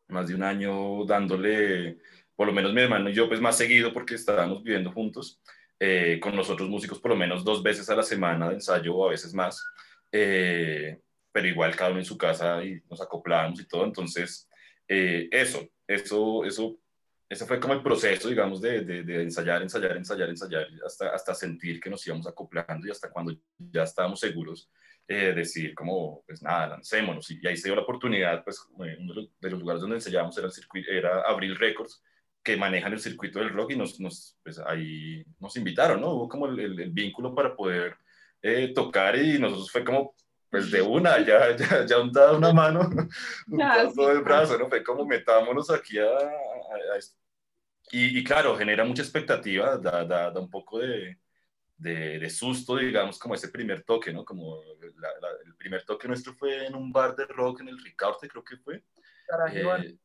más 0.09 0.27
de 0.27 0.35
un 0.35 0.43
año 0.43 1.05
dándole, 1.05 1.99
por 2.35 2.47
lo 2.47 2.53
menos 2.53 2.73
mi 2.73 2.81
hermano 2.81 3.09
y 3.09 3.13
yo, 3.13 3.27
pues 3.27 3.39
más 3.39 3.57
seguido 3.57 3.93
porque 3.93 4.15
estábamos 4.15 4.63
viviendo 4.63 4.91
juntos, 4.91 5.39
eh, 5.79 6.19
con 6.21 6.35
los 6.35 6.49
otros 6.49 6.69
músicos 6.69 6.99
por 6.99 7.11
lo 7.11 7.17
menos 7.17 7.43
dos 7.43 7.63
veces 7.63 7.89
a 7.89 7.95
la 7.95 8.03
semana 8.03 8.49
de 8.49 8.55
ensayo 8.55 8.95
o 8.95 9.07
a 9.07 9.11
veces 9.11 9.33
más. 9.33 9.65
Eh, 10.11 10.99
pero 11.31 11.47
igual 11.47 11.75
cada 11.75 11.91
uno 11.91 11.99
en 11.99 12.05
su 12.05 12.17
casa 12.17 12.63
y 12.63 12.81
nos 12.89 13.01
acoplábamos 13.01 13.59
y 13.61 13.67
todo. 13.67 13.85
Entonces, 13.85 14.47
eh, 14.87 15.29
eso, 15.31 15.67
eso, 15.87 16.45
eso, 16.45 16.77
ese 17.31 17.45
fue 17.45 17.61
como 17.61 17.73
el 17.73 17.81
proceso, 17.81 18.27
digamos, 18.27 18.59
de, 18.59 18.81
de, 18.81 19.23
ensayar, 19.23 19.61
ensayar, 19.61 19.95
ensayar, 19.95 20.29
ensayar, 20.29 20.67
hasta, 20.85 21.15
hasta 21.15 21.33
sentir 21.33 21.79
que 21.79 21.89
nos 21.89 22.05
íbamos 22.05 22.27
acoplando 22.27 22.85
y 22.85 22.91
hasta 22.91 23.09
cuando 23.09 23.33
ya 23.57 23.83
estábamos 23.83 24.19
seguros, 24.19 24.69
eh, 25.07 25.31
decir 25.33 25.73
como, 25.73 26.25
pues 26.27 26.43
nada, 26.43 26.67
lancémonos. 26.67 27.31
Y, 27.31 27.47
ahí 27.47 27.55
se 27.55 27.69
dio 27.69 27.75
la 27.77 27.83
oportunidad, 27.83 28.43
pues 28.43 28.61
uno 28.73 29.13
de 29.39 29.49
los, 29.49 29.59
lugares 29.61 29.79
donde 29.79 29.95
ensayábamos 29.95 30.37
era, 30.37 30.47
el 30.47 30.51
circuito, 30.51 30.91
era 30.91 31.21
Abril 31.21 31.55
Records, 31.55 32.03
que 32.43 32.57
manejan 32.57 32.91
el 32.91 32.99
circuito 32.99 33.39
del 33.39 33.51
rock 33.51 33.71
y 33.71 33.75
nos, 33.77 33.97
nos 34.01 34.37
pues 34.43 34.59
ahí 34.59 35.23
nos 35.39 35.55
invitaron, 35.55 36.01
¿no? 36.01 36.09
Hubo 36.09 36.27
como 36.27 36.47
el, 36.47 36.59
el, 36.59 36.91
vínculo 36.91 37.33
para 37.33 37.55
poder 37.55 37.95
eh, 38.41 38.73
tocar 38.75 39.15
y 39.15 39.39
nosotros 39.39 39.71
fue 39.71 39.85
como, 39.85 40.15
pues 40.49 40.69
de 40.69 40.81
una, 40.81 41.17
ya, 41.25 41.55
ya, 41.55 41.85
ya 41.85 41.97
untado 41.97 42.37
una 42.37 42.51
mano, 42.51 42.89
todo 43.95 44.11
el 44.11 44.21
brazo, 44.21 44.57
¿no? 44.57 44.67
Fue 44.67 44.83
como 44.83 45.05
metámonos 45.05 45.71
aquí 45.71 45.97
a, 45.97 46.03
a, 46.03 46.97
esto. 46.97 47.20
Y, 47.91 48.19
y, 48.19 48.23
claro, 48.23 48.57
genera 48.57 48.83
mucha 48.83 49.01
expectativa, 49.01 49.77
da, 49.77 50.05
da, 50.05 50.31
da 50.31 50.39
un 50.39 50.49
poco 50.49 50.79
de, 50.79 51.17
de, 51.77 52.19
de, 52.19 52.29
susto, 52.29 52.77
digamos, 52.77 53.17
como 53.17 53.35
ese 53.35 53.49
primer 53.49 53.83
toque, 53.83 54.13
¿no? 54.13 54.23
Como 54.23 54.61
la, 54.97 55.09
la, 55.19 55.27
el 55.45 55.55
primer 55.55 55.83
toque 55.83 56.07
nuestro 56.07 56.33
fue 56.33 56.67
en 56.67 56.75
un 56.75 56.91
bar 56.91 57.15
de 57.15 57.25
rock 57.25 57.61
en 57.61 57.69
el 57.69 57.83
Ricarte, 57.83 58.27
creo 58.27 58.43
que 58.43 58.57
fue. 58.57 58.83
Garaje 59.27 59.63
bar. 59.63 59.85
Eh, 59.85 59.97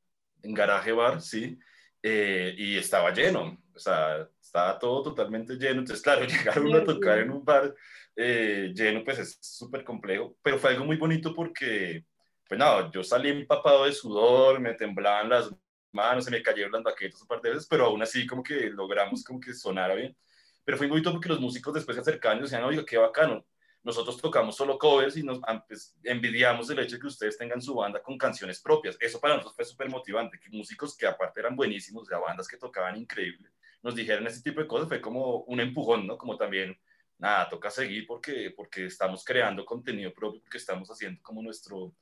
en 0.42 0.54
Garaje 0.54 0.92
Bar, 0.92 1.20
sí. 1.20 1.58
Eh, 2.02 2.54
y 2.56 2.76
estaba 2.76 3.12
lleno, 3.12 3.58
o 3.74 3.78
sea, 3.78 4.28
estaba 4.40 4.78
todo 4.78 5.02
totalmente 5.02 5.54
lleno. 5.54 5.80
Entonces, 5.80 6.02
claro, 6.02 6.24
llegar 6.26 6.60
uno 6.60 6.78
a 6.78 6.84
tocar 6.84 7.18
en 7.18 7.30
un 7.30 7.44
bar 7.44 7.74
eh, 8.14 8.72
lleno, 8.74 9.02
pues 9.04 9.18
es 9.18 9.38
súper 9.40 9.84
complejo, 9.84 10.36
pero 10.42 10.58
fue 10.58 10.70
algo 10.70 10.84
muy 10.84 10.96
bonito 10.96 11.34
porque, 11.34 12.04
pues 12.48 12.58
nada, 12.58 12.90
yo 12.92 13.02
salí 13.02 13.30
empapado 13.30 13.84
de 13.84 13.92
sudor, 13.92 14.60
me 14.60 14.74
temblaban 14.74 15.28
las 15.28 15.50
manos, 15.93 16.24
se 16.24 16.30
me 16.30 16.43
cayeron 16.43 16.72
las 16.72 16.82
baquetas 16.82 17.20
un 17.22 17.28
par 17.28 17.41
de 17.41 17.51
veces, 17.51 17.66
pero 17.68 17.87
aún 17.87 18.03
así 18.03 18.26
como 18.26 18.43
que 18.43 18.70
logramos 18.70 19.24
como 19.24 19.41
que 19.41 19.55
sonara 19.55 19.95
bien. 19.95 20.16
Pero 20.64 20.78
fue 20.78 20.87
muy 20.87 20.97
bonito 20.97 21.12
porque 21.12 21.28
los 21.28 21.41
músicos 21.41 21.74
después 21.74 21.95
se 21.95 22.01
acercaban 22.01 22.39
y 22.39 22.43
decían, 22.43 22.64
oiga, 22.64 22.84
qué 22.84 22.99
bacano, 22.99 23.47
nosotros 23.87 24.20
tocamos 24.20 24.57
solo 24.57 24.76
covers 24.78 25.16
y 25.16 25.22
nos 25.22 25.39
pues, 25.68 25.97
envidiamos 26.03 26.68
el 26.70 26.80
hecho 26.80 26.97
de 26.97 27.03
que 27.03 27.07
ustedes 27.07 27.39
tengan 27.39 27.62
su 27.62 27.72
banda 27.72 28.03
con 28.03 28.18
canciones 28.18 28.61
propias. 28.61 28.97
Eso 28.99 29.20
para 29.20 29.34
nosotros 29.34 29.55
fue 29.55 29.64
súper 29.64 29.89
motivante, 29.89 30.41
que 30.41 30.51
músicos 30.51 30.97
que 30.97 31.07
aparte 31.07 31.39
eran 31.39 31.55
buenísimos, 31.55 32.09
de 32.09 32.16
bandas 32.16 32.49
que 32.49 32.57
tocaban 32.57 32.97
increíble, 32.97 33.49
nos 33.82 33.95
dijeran 33.95 34.26
ese 34.26 34.43
tipo 34.43 34.61
de 34.61 34.66
cosas, 34.66 34.89
fue 34.89 35.01
como 35.01 35.43
un 35.45 35.61
empujón, 35.61 36.05
¿no? 36.05 36.18
Como 36.18 36.37
también 36.37 36.76
nada, 37.16 37.49
toca 37.49 37.70
seguir 37.70 38.09
porque, 38.09 38.53
porque 38.57 38.87
estamos 38.87 39.24
creando 39.24 39.64
contenido 39.64 40.12
propio, 40.12 40.41
porque 40.41 40.59
estamos 40.59 40.91
haciendo 40.91 41.22
como 41.22 41.41
nuestro, 41.41 41.95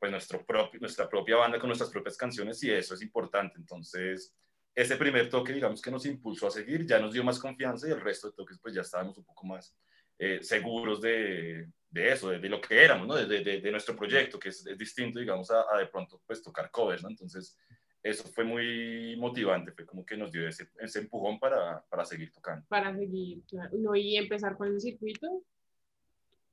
pues 0.00 0.10
nuestro 0.10 0.44
propio, 0.44 0.80
nuestra 0.80 1.08
propia 1.08 1.36
banda 1.36 1.60
con 1.60 1.68
nuestras 1.68 1.90
propias 1.90 2.16
canciones 2.16 2.62
y 2.64 2.70
eso 2.70 2.94
es 2.94 3.02
importante. 3.02 3.58
Entonces, 3.58 4.34
ese 4.74 4.96
primer 4.96 5.28
toque, 5.28 5.52
digamos 5.52 5.82
que 5.82 5.90
nos 5.90 6.06
impulsó 6.06 6.46
a 6.46 6.50
seguir, 6.50 6.86
ya 6.86 6.98
nos 6.98 7.12
dio 7.12 7.22
más 7.22 7.38
confianza 7.38 7.86
y 7.86 7.92
el 7.92 8.00
resto 8.00 8.28
de 8.28 8.34
toques, 8.34 8.58
pues 8.60 8.74
ya 8.74 8.80
estábamos 8.80 9.18
un 9.18 9.24
poco 9.24 9.46
más 9.46 9.76
eh, 10.18 10.42
seguros 10.42 11.02
de, 11.02 11.68
de, 11.90 12.12
eso, 12.12 12.30
de, 12.30 12.48
lo 12.48 12.60
que 12.60 12.82
éramos, 12.82 13.06
¿no? 13.06 13.14
De, 13.14 13.42
de, 13.42 13.70
nuestro 13.70 13.94
proyecto, 13.94 14.38
que 14.38 14.48
es, 14.48 14.64
distinto, 14.78 15.18
digamos, 15.18 15.50
a, 15.50 15.64
a, 15.70 15.78
de 15.78 15.86
pronto, 15.86 16.22
pues 16.26 16.42
tocar 16.42 16.70
covers, 16.70 17.02
¿no? 17.02 17.10
Entonces, 17.10 17.58
eso 18.02 18.24
fue 18.24 18.44
muy 18.44 19.16
motivante, 19.18 19.72
fue 19.72 19.84
como 19.84 20.06
que 20.06 20.16
nos 20.16 20.32
dio 20.32 20.48
ese, 20.48 20.68
ese 20.78 21.00
empujón 21.00 21.38
para, 21.38 21.84
para, 21.90 22.04
seguir 22.06 22.32
tocando. 22.32 22.66
Para 22.68 22.96
seguir, 22.96 23.42
claro. 23.46 23.70
No, 23.76 23.94
y 23.94 24.16
empezar 24.16 24.56
con 24.56 24.68
el 24.68 24.80
circuito, 24.80 25.42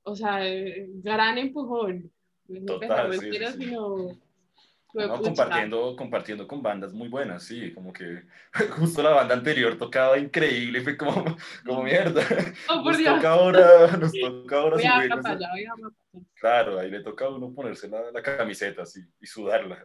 o 0.02 0.14
sea, 0.14 0.40
gran 1.02 1.38
empujón. 1.38 2.12
Total, 2.66 3.12
sí, 3.12 3.20
sí, 3.20 3.38
sí. 3.38 3.64
Sino... 3.64 4.18
No, 4.94 5.20
compartiendo, 5.20 5.94
compartiendo 5.96 6.48
con 6.48 6.62
bandas 6.62 6.94
muy 6.94 7.08
buenas, 7.08 7.42
sí, 7.42 7.74
como 7.74 7.92
que 7.92 8.22
justo 8.78 9.02
la 9.02 9.10
banda 9.10 9.34
anterior 9.34 9.76
tocaba 9.76 10.18
increíble, 10.18 10.80
fue 10.80 10.96
como, 10.96 11.12
como 11.66 11.82
mierda. 11.82 12.22
Oh, 12.70 12.82
por 12.82 12.92
nos, 12.92 12.98
Dios. 12.98 13.16
toca 13.16 13.30
ahora, 13.30 13.96
nos 14.00 14.12
toca 14.12 14.56
ahora 14.56 14.76
voy 14.76 14.86
a 14.86 15.30
allá, 15.30 15.48
voy 15.52 15.64
a 15.66 16.20
Claro, 16.40 16.78
ahí 16.78 16.90
le 16.90 17.02
toca 17.02 17.26
a 17.26 17.28
uno 17.28 17.52
ponerse 17.52 17.86
la, 17.86 18.10
la 18.10 18.22
camiseta 18.22 18.82
así 18.82 19.00
y 19.20 19.26
sudarla 19.26 19.84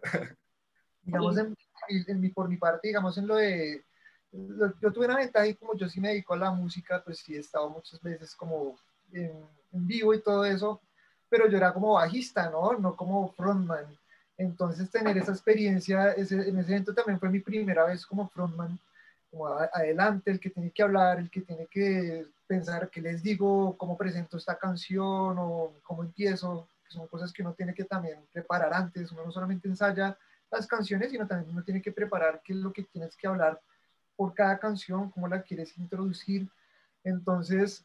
digamos, 1.03 1.37
en, 1.37 1.55
en, 2.07 2.19
mi, 2.19 2.29
por 2.29 2.49
mi 2.49 2.57
parte, 2.57 2.87
digamos, 2.87 3.17
en 3.17 3.27
lo 3.27 3.35
de, 3.35 3.85
lo, 4.31 4.73
yo 4.79 4.91
tuve 4.91 5.05
una 5.05 5.17
ventaja 5.17 5.47
y 5.47 5.55
como 5.55 5.75
yo 5.75 5.87
sí 5.87 5.99
me 5.99 6.09
dedico 6.09 6.33
a 6.33 6.37
la 6.37 6.51
música, 6.51 7.03
pues 7.03 7.19
sí 7.19 7.35
he 7.35 7.39
estado 7.39 7.69
muchas 7.69 8.01
veces 8.01 8.35
como 8.35 8.77
en, 9.11 9.31
en, 9.71 9.87
vivo 9.87 10.13
y 10.13 10.21
todo 10.21 10.45
eso, 10.45 10.81
pero 11.33 11.49
yo 11.49 11.57
era 11.57 11.73
como 11.73 11.93
bajista, 11.93 12.47
¿no? 12.51 12.73
No 12.73 12.95
como 12.95 13.27
frontman. 13.29 13.87
Entonces 14.37 14.91
tener 14.91 15.17
esa 15.17 15.31
experiencia, 15.31 16.11
ese, 16.11 16.47
en 16.47 16.59
ese 16.59 16.73
evento 16.73 16.93
también 16.93 17.19
fue 17.19 17.27
mi 17.29 17.39
primera 17.39 17.85
vez 17.85 18.05
como 18.05 18.29
frontman, 18.29 18.77
como 19.31 19.47
adelante, 19.47 20.29
el 20.29 20.39
que 20.39 20.51
tiene 20.51 20.69
que 20.69 20.83
hablar, 20.83 21.17
el 21.17 21.31
que 21.31 21.41
tiene 21.41 21.65
que 21.65 22.27
pensar 22.45 22.87
qué 22.91 23.01
les 23.01 23.23
digo, 23.23 23.75
cómo 23.79 23.97
presento 23.97 24.37
esta 24.37 24.59
canción 24.59 25.35
o 25.39 25.73
cómo 25.81 26.03
empiezo, 26.03 26.67
que 26.85 26.91
son 26.91 27.07
cosas 27.07 27.33
que 27.33 27.41
uno 27.41 27.53
tiene 27.53 27.73
que 27.73 27.85
también 27.85 28.19
preparar 28.31 28.71
antes, 28.71 29.11
uno 29.11 29.25
no 29.25 29.31
solamente 29.31 29.67
ensaya, 29.67 30.15
las 30.51 30.67
canciones, 30.67 31.09
sino 31.09 31.25
también 31.25 31.49
uno 31.49 31.63
tiene 31.63 31.81
que 31.81 31.91
preparar 31.91 32.43
qué 32.43 32.53
es 32.53 32.59
lo 32.59 32.71
que 32.71 32.83
tienes 32.83 33.17
que 33.17 33.25
hablar 33.25 33.59
por 34.15 34.35
cada 34.35 34.59
canción, 34.59 35.09
cómo 35.09 35.27
la 35.27 35.41
quieres 35.41 35.75
introducir. 35.79 36.47
Entonces, 37.03 37.83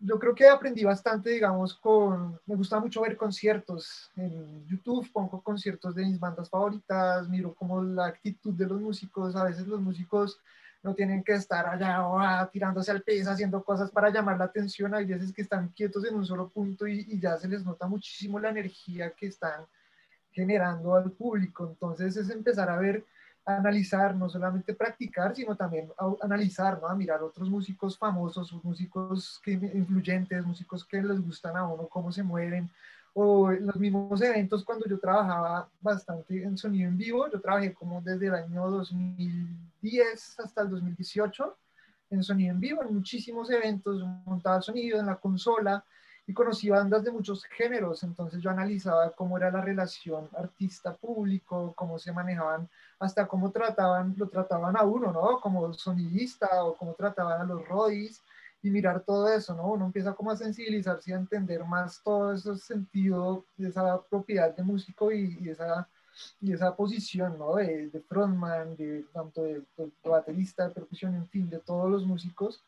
yo 0.00 0.18
creo 0.18 0.34
que 0.34 0.48
aprendí 0.48 0.82
bastante, 0.82 1.30
digamos, 1.30 1.74
con, 1.74 2.40
me 2.46 2.56
gusta 2.56 2.80
mucho 2.80 3.02
ver 3.02 3.16
conciertos 3.16 4.10
en 4.16 4.66
YouTube, 4.66 5.10
pongo 5.12 5.42
conciertos 5.42 5.94
de 5.94 6.06
mis 6.06 6.18
bandas 6.18 6.48
favoritas, 6.48 7.28
miro 7.28 7.54
como 7.54 7.82
la 7.82 8.06
actitud 8.06 8.54
de 8.54 8.66
los 8.66 8.80
músicos, 8.80 9.36
a 9.36 9.44
veces 9.44 9.66
los 9.66 9.80
músicos 9.80 10.40
no 10.82 10.94
tienen 10.94 11.22
que 11.22 11.34
estar 11.34 11.66
allá 11.66 11.98
ah, 11.98 12.48
tirándose 12.50 12.90
al 12.90 13.02
piso, 13.02 13.30
haciendo 13.30 13.62
cosas 13.62 13.90
para 13.90 14.08
llamar 14.08 14.38
la 14.38 14.46
atención, 14.46 14.94
hay 14.94 15.04
veces 15.04 15.34
que 15.34 15.42
están 15.42 15.68
quietos 15.68 16.06
en 16.06 16.14
un 16.14 16.24
solo 16.24 16.48
punto 16.48 16.86
y, 16.86 17.04
y 17.06 17.20
ya 17.20 17.36
se 17.36 17.48
les 17.48 17.62
nota 17.62 17.86
muchísimo 17.86 18.40
la 18.40 18.48
energía 18.48 19.10
que 19.10 19.26
están 19.26 19.66
generando 20.32 20.94
al 20.94 21.10
público, 21.12 21.68
entonces 21.68 22.16
es 22.16 22.30
empezar 22.30 22.70
a 22.70 22.78
ver 22.78 23.04
analizar, 23.56 24.14
no 24.14 24.28
solamente 24.28 24.74
practicar, 24.74 25.34
sino 25.34 25.56
también 25.56 25.90
analizar, 26.20 26.80
¿no? 26.80 26.88
a 26.88 26.94
mirar 26.94 27.22
otros 27.22 27.48
músicos 27.48 27.96
famosos, 27.98 28.52
músicos 28.62 29.40
que, 29.42 29.52
influyentes, 29.52 30.44
músicos 30.44 30.84
que 30.84 31.02
les 31.02 31.20
gustan 31.20 31.56
a 31.56 31.66
uno, 31.66 31.88
cómo 31.88 32.12
se 32.12 32.22
mueven, 32.22 32.70
o 33.12 33.50
en 33.50 33.66
los 33.66 33.76
mismos 33.76 34.20
eventos 34.22 34.64
cuando 34.64 34.86
yo 34.86 34.98
trabajaba 34.98 35.68
bastante 35.80 36.42
en 36.42 36.56
sonido 36.56 36.88
en 36.88 36.96
vivo, 36.96 37.30
yo 37.30 37.40
trabajé 37.40 37.74
como 37.74 38.00
desde 38.00 38.28
el 38.28 38.34
año 38.34 38.70
2010 38.70 40.40
hasta 40.40 40.62
el 40.62 40.70
2018 40.70 41.56
en 42.10 42.24
sonido 42.24 42.52
en 42.52 42.60
vivo, 42.60 42.82
en 42.82 42.94
muchísimos 42.94 43.50
eventos, 43.50 44.02
montaba 44.24 44.60
sonido 44.60 44.98
en 44.98 45.06
la 45.06 45.16
consola, 45.16 45.84
y 46.30 46.32
conocí 46.32 46.70
bandas 46.70 47.02
de 47.02 47.10
muchos 47.10 47.42
géneros, 47.42 48.04
entonces 48.04 48.40
yo 48.40 48.50
analizaba 48.50 49.10
cómo 49.10 49.36
era 49.36 49.50
la 49.50 49.60
relación 49.60 50.28
artista-público, 50.38 51.72
cómo 51.74 51.98
se 51.98 52.12
manejaban, 52.12 52.68
hasta 53.00 53.26
cómo 53.26 53.50
trataban, 53.50 54.14
lo 54.16 54.28
trataban 54.28 54.76
a 54.76 54.84
uno, 54.84 55.10
¿no? 55.10 55.40
Como 55.40 55.72
sonidista 55.74 56.62
o 56.62 56.76
cómo 56.76 56.94
trataban 56.94 57.40
a 57.40 57.44
los 57.44 57.66
rodis 57.66 58.22
y 58.62 58.70
mirar 58.70 59.00
todo 59.00 59.26
eso, 59.26 59.56
¿no? 59.56 59.72
Uno 59.72 59.86
empieza 59.86 60.14
como 60.14 60.30
a 60.30 60.36
sensibilizarse 60.36 61.10
y 61.10 61.14
a 61.14 61.16
entender 61.16 61.64
más 61.64 62.00
todo 62.00 62.32
ese 62.32 62.56
sentido 62.58 63.44
de 63.56 63.70
esa 63.70 64.00
propiedad 64.02 64.54
de 64.54 64.62
músico 64.62 65.10
y, 65.10 65.36
y 65.40 65.48
esa 65.48 65.88
y 66.40 66.52
esa 66.52 66.76
posición, 66.76 67.38
¿no? 67.38 67.56
De, 67.56 67.88
de 67.88 68.00
frontman, 68.02 68.76
de 68.76 69.04
tanto 69.12 69.42
de, 69.42 69.64
de, 69.76 69.90
baterista, 70.04 70.68
de 70.68 70.74
percusión, 70.74 71.16
en 71.16 71.28
fin, 71.28 71.50
de 71.50 71.58
todos 71.58 71.90
los 71.90 72.06
músicos 72.06 72.62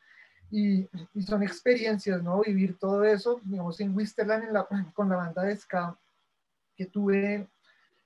y, 0.53 0.87
y, 1.15 1.23
son 1.23 1.43
experiencias, 1.43 2.23
¿no? 2.23 2.43
Vivir 2.43 2.79
todo 2.79 3.03
eso, 3.05 3.41
digamos, 3.43 3.81
en 3.81 3.97
Wisterland 3.97 4.45
en 4.45 4.53
la, 4.53 4.69
con 4.95 5.09
la 5.09 5.17
banda 5.17 5.43
de 5.43 5.57
ska 5.57 5.97
que 6.77 6.87
tuve, 6.87 7.49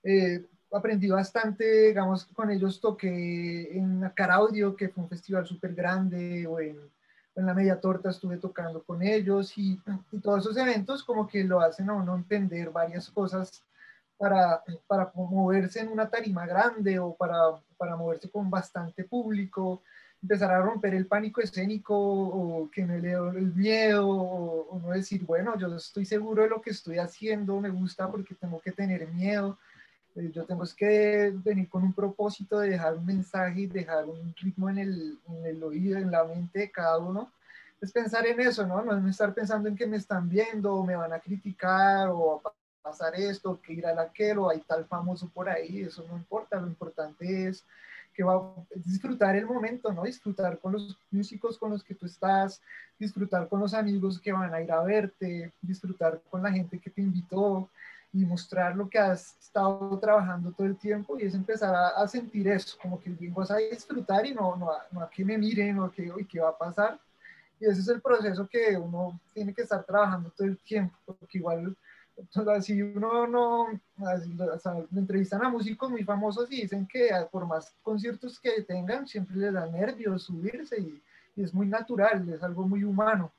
eh, 0.04 0.46
aprendí 0.72 1.08
bastante, 1.08 1.88
digamos, 1.88 2.24
con 2.26 2.50
ellos 2.50 2.80
toqué 2.80 3.76
en 3.76 4.08
Caraudio, 4.14 4.76
que 4.76 4.88
fue 4.88 5.02
un 5.02 5.10
festival 5.10 5.44
súper 5.44 5.74
grande, 5.74 6.46
o 6.46 6.60
en, 6.60 6.78
en, 7.34 7.46
la 7.46 7.52
Media 7.52 7.80
Torta 7.80 8.10
estuve 8.10 8.36
tocando 8.38 8.84
con 8.84 9.02
ellos, 9.02 9.58
y, 9.58 9.80
y, 10.12 10.20
todos 10.20 10.44
esos 10.44 10.56
eventos 10.56 11.02
como 11.02 11.26
que 11.26 11.42
lo 11.42 11.60
hacen 11.60 11.90
a 11.90 11.94
uno 11.94 12.14
entender 12.14 12.70
varias 12.70 13.10
cosas 13.10 13.64
para, 14.16 14.62
para 14.86 15.10
moverse 15.14 15.80
en 15.80 15.88
una 15.88 16.08
tarima 16.08 16.46
grande 16.46 17.00
o 17.00 17.12
para, 17.14 17.60
para 17.76 17.96
moverse 17.96 18.30
con 18.30 18.48
bastante 18.48 19.02
público, 19.02 19.82
empezar 20.26 20.50
a 20.50 20.60
romper 20.60 20.92
el 20.94 21.06
pánico 21.06 21.40
escénico 21.40 21.94
o 21.96 22.68
que 22.70 22.84
me 22.84 22.98
leo 22.98 23.30
el 23.30 23.54
miedo 23.54 24.08
o, 24.08 24.68
o, 24.68 24.80
no 24.80 24.90
decir, 24.90 25.24
bueno, 25.24 25.56
yo 25.56 25.68
estoy 25.76 26.04
seguro 26.04 26.42
de 26.42 26.48
lo 26.48 26.60
que 26.60 26.70
estoy 26.70 26.98
haciendo, 26.98 27.60
me 27.60 27.70
gusta 27.70 28.10
porque 28.10 28.34
tengo 28.34 28.60
que 28.60 28.72
tener 28.72 29.06
miedo, 29.08 29.56
eh, 30.16 30.30
yo 30.34 30.44
tengo 30.44 30.64
que 30.76 31.32
venir 31.44 31.68
con 31.68 31.84
un 31.84 31.92
propósito 31.92 32.58
de 32.58 32.70
dejar 32.70 32.94
un 32.96 33.06
mensaje 33.06 33.60
y 33.60 33.66
dejar 33.66 34.04
un 34.06 34.34
ritmo 34.36 34.68
en 34.68 34.78
el, 34.78 35.18
en 35.28 35.46
el 35.46 35.62
oído, 35.62 35.96
en 35.96 36.10
la 36.10 36.24
mente 36.24 36.58
de 36.58 36.70
cada 36.72 36.98
uno. 36.98 37.30
Es 37.80 37.92
pensar 37.92 38.26
en 38.26 38.40
eso, 38.40 38.66
¿no? 38.66 38.82
No 38.82 38.98
es 38.98 39.04
estar 39.10 39.32
pensando 39.32 39.68
en 39.68 39.76
que 39.76 39.86
me 39.86 39.98
están 39.98 40.28
viendo 40.28 40.74
o 40.74 40.84
me 40.84 40.96
van 40.96 41.12
a 41.12 41.20
criticar 41.20 42.08
o 42.08 42.42
a 42.44 42.52
pasar 42.82 43.14
esto, 43.14 43.60
que 43.62 43.74
ir 43.74 43.86
a 43.86 44.00
aquel 44.00 44.38
o 44.38 44.50
hay 44.50 44.60
tal 44.60 44.86
famoso 44.86 45.28
por 45.28 45.48
ahí, 45.48 45.82
eso 45.82 46.04
no 46.08 46.16
importa, 46.16 46.60
lo 46.60 46.66
importante 46.66 47.48
es 47.48 47.64
que 48.16 48.24
va 48.24 48.34
a 48.34 48.54
disfrutar 48.74 49.36
el 49.36 49.44
momento, 49.44 49.92
¿no? 49.92 50.04
Disfrutar 50.04 50.58
con 50.58 50.72
los 50.72 50.98
músicos 51.10 51.58
con 51.58 51.70
los 51.70 51.84
que 51.84 51.94
tú 51.94 52.06
estás, 52.06 52.62
disfrutar 52.98 53.46
con 53.46 53.60
los 53.60 53.74
amigos 53.74 54.18
que 54.18 54.32
van 54.32 54.54
a 54.54 54.62
ir 54.62 54.72
a 54.72 54.82
verte, 54.82 55.52
disfrutar 55.60 56.22
con 56.30 56.42
la 56.42 56.50
gente 56.50 56.78
que 56.78 56.88
te 56.88 57.02
invitó 57.02 57.68
y 58.14 58.24
mostrar 58.24 58.74
lo 58.74 58.88
que 58.88 58.98
has 58.98 59.36
estado 59.38 59.98
trabajando 59.98 60.50
todo 60.50 60.66
el 60.66 60.76
tiempo 60.76 61.18
y 61.18 61.24
es 61.24 61.34
empezar 61.34 61.74
a, 61.74 61.88
a 61.88 62.08
sentir 62.08 62.48
eso, 62.48 62.78
como 62.80 62.98
que 62.98 63.14
vas 63.28 63.50
a 63.50 63.58
disfrutar 63.58 64.24
y 64.24 64.32
no, 64.32 64.56
no, 64.56 64.70
a, 64.70 64.86
no 64.90 65.02
a 65.02 65.10
que 65.10 65.22
me 65.22 65.36
miren 65.36 65.78
o 65.78 65.90
que, 65.90 66.10
¿qué 66.26 66.40
va 66.40 66.48
a 66.48 66.56
pasar? 66.56 66.98
Y 67.60 67.66
ese 67.66 67.80
es 67.80 67.88
el 67.88 68.00
proceso 68.00 68.48
que 68.48 68.76
uno 68.78 69.20
tiene 69.34 69.52
que 69.52 69.62
estar 69.62 69.84
trabajando 69.84 70.30
todo 70.30 70.46
el 70.46 70.56
tiempo, 70.58 70.96
porque 71.04 71.38
igual 71.38 71.76
si 72.60 72.82
uno 72.82 73.26
no, 73.26 73.62
o 73.62 74.58
sea, 74.58 74.74
entrevistan 74.94 75.44
a 75.44 75.48
músicos 75.48 75.90
muy 75.90 76.04
famosos 76.04 76.50
y 76.50 76.62
dicen 76.62 76.86
que 76.86 77.10
por 77.30 77.46
más 77.46 77.74
conciertos 77.82 78.40
que 78.40 78.62
tengan, 78.62 79.06
siempre 79.06 79.36
les 79.36 79.52
da 79.52 79.66
nervios 79.66 80.22
subirse 80.24 80.80
y, 80.80 81.02
y, 81.36 81.42
es 81.42 81.52
muy 81.52 81.66
natural, 81.66 82.28
es 82.28 82.42
algo 82.42 82.66
muy 82.66 82.84
humano, 82.84 83.32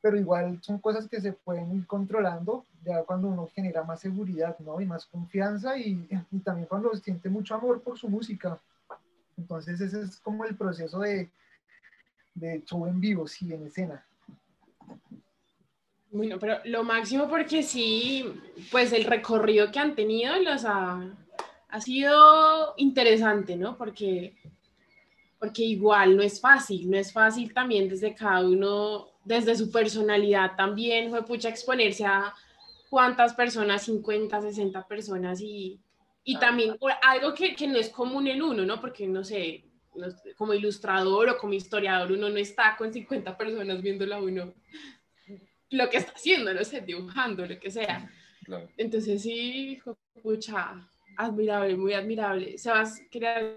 pero 0.00 0.16
igual 0.16 0.58
son 0.62 0.78
cosas 0.78 1.08
que 1.08 1.20
se 1.20 1.32
pueden 1.32 1.74
ir 1.76 1.86
controlando 1.86 2.64
ya 2.84 3.02
cuando 3.02 3.28
uno 3.28 3.48
genera 3.54 3.82
más 3.82 4.00
seguridad, 4.00 4.58
¿no? 4.60 4.80
Y 4.80 4.86
más 4.86 5.06
confianza 5.06 5.76
y, 5.76 6.06
y 6.30 6.38
también 6.40 6.68
cuando 6.68 6.94
siente 6.96 7.28
mucho 7.28 7.54
amor 7.54 7.82
por 7.82 7.98
su 7.98 8.08
música. 8.08 8.58
Entonces 9.36 9.80
ese 9.80 10.02
es 10.02 10.20
como 10.20 10.44
el 10.44 10.56
proceso 10.56 11.00
de, 11.00 11.30
de 12.34 12.62
show 12.64 12.86
en 12.86 13.00
vivo, 13.00 13.26
sí, 13.26 13.52
en 13.52 13.66
escena. 13.66 14.04
Bueno, 16.14 16.38
pero 16.38 16.60
lo 16.66 16.84
máximo 16.84 17.28
porque 17.28 17.64
sí, 17.64 18.24
pues 18.70 18.92
el 18.92 19.02
recorrido 19.02 19.72
que 19.72 19.80
han 19.80 19.96
tenido 19.96 20.36
los 20.38 20.64
ha, 20.64 21.12
ha 21.68 21.80
sido 21.80 22.72
interesante, 22.76 23.56
¿no? 23.56 23.76
Porque, 23.76 24.36
porque 25.40 25.64
igual 25.64 26.16
no 26.16 26.22
es 26.22 26.40
fácil, 26.40 26.88
no 26.88 26.96
es 26.96 27.12
fácil 27.12 27.52
también 27.52 27.88
desde 27.88 28.14
cada 28.14 28.46
uno, 28.46 29.08
desde 29.24 29.56
su 29.56 29.72
personalidad 29.72 30.54
también, 30.56 31.10
fue 31.10 31.24
pucha 31.24 31.48
exponerse 31.48 32.06
a 32.06 32.32
cuántas 32.88 33.34
personas, 33.34 33.82
50, 33.82 34.40
60 34.40 34.86
personas 34.86 35.40
y, 35.40 35.80
y 36.22 36.38
también 36.38 36.76
algo 37.02 37.34
que, 37.34 37.56
que 37.56 37.66
no 37.66 37.76
es 37.76 37.88
común 37.88 38.28
en 38.28 38.40
uno, 38.40 38.64
¿no? 38.64 38.80
Porque 38.80 39.08
no 39.08 39.24
sé, 39.24 39.64
como 40.36 40.54
ilustrador 40.54 41.30
o 41.30 41.38
como 41.38 41.54
historiador 41.54 42.12
uno 42.12 42.28
no 42.28 42.36
está 42.36 42.76
con 42.76 42.92
50 42.92 43.36
personas 43.36 43.82
viéndolo 43.82 44.14
a 44.14 44.22
uno 44.22 44.54
lo 45.74 45.90
que 45.90 45.98
está 45.98 46.12
haciendo, 46.12 46.54
no 46.54 46.64
sé, 46.64 46.80
dibujando, 46.80 47.44
lo 47.46 47.58
que 47.58 47.70
sea. 47.70 48.10
Claro. 48.44 48.68
Entonces 48.76 49.22
sí, 49.22 49.80
pucha, 50.22 50.88
admirable, 51.16 51.76
muy 51.76 51.92
admirable. 51.92 52.58
Sebas, 52.58 53.00
quería... 53.10 53.56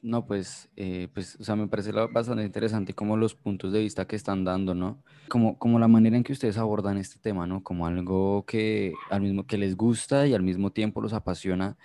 No, 0.00 0.26
pues, 0.26 0.68
eh, 0.76 1.08
pues, 1.12 1.36
o 1.40 1.44
sea, 1.44 1.56
me 1.56 1.66
parece 1.66 1.90
bastante 1.90 2.44
interesante 2.44 2.94
como 2.94 3.16
los 3.16 3.34
puntos 3.34 3.72
de 3.72 3.80
vista 3.80 4.06
que 4.06 4.14
están 4.14 4.44
dando, 4.44 4.72
¿no? 4.72 5.02
Como, 5.28 5.58
como 5.58 5.80
la 5.80 5.88
manera 5.88 6.16
en 6.16 6.22
que 6.22 6.32
ustedes 6.32 6.56
abordan 6.56 6.98
este 6.98 7.18
tema, 7.18 7.48
¿no? 7.48 7.64
Como 7.64 7.84
algo 7.84 8.44
que 8.46 8.94
al 9.10 9.22
mismo 9.22 9.44
que 9.46 9.58
les 9.58 9.76
gusta 9.76 10.26
y 10.28 10.34
al 10.34 10.42
mismo 10.42 10.70
tiempo 10.70 11.00
los 11.00 11.12
apasiona 11.12 11.76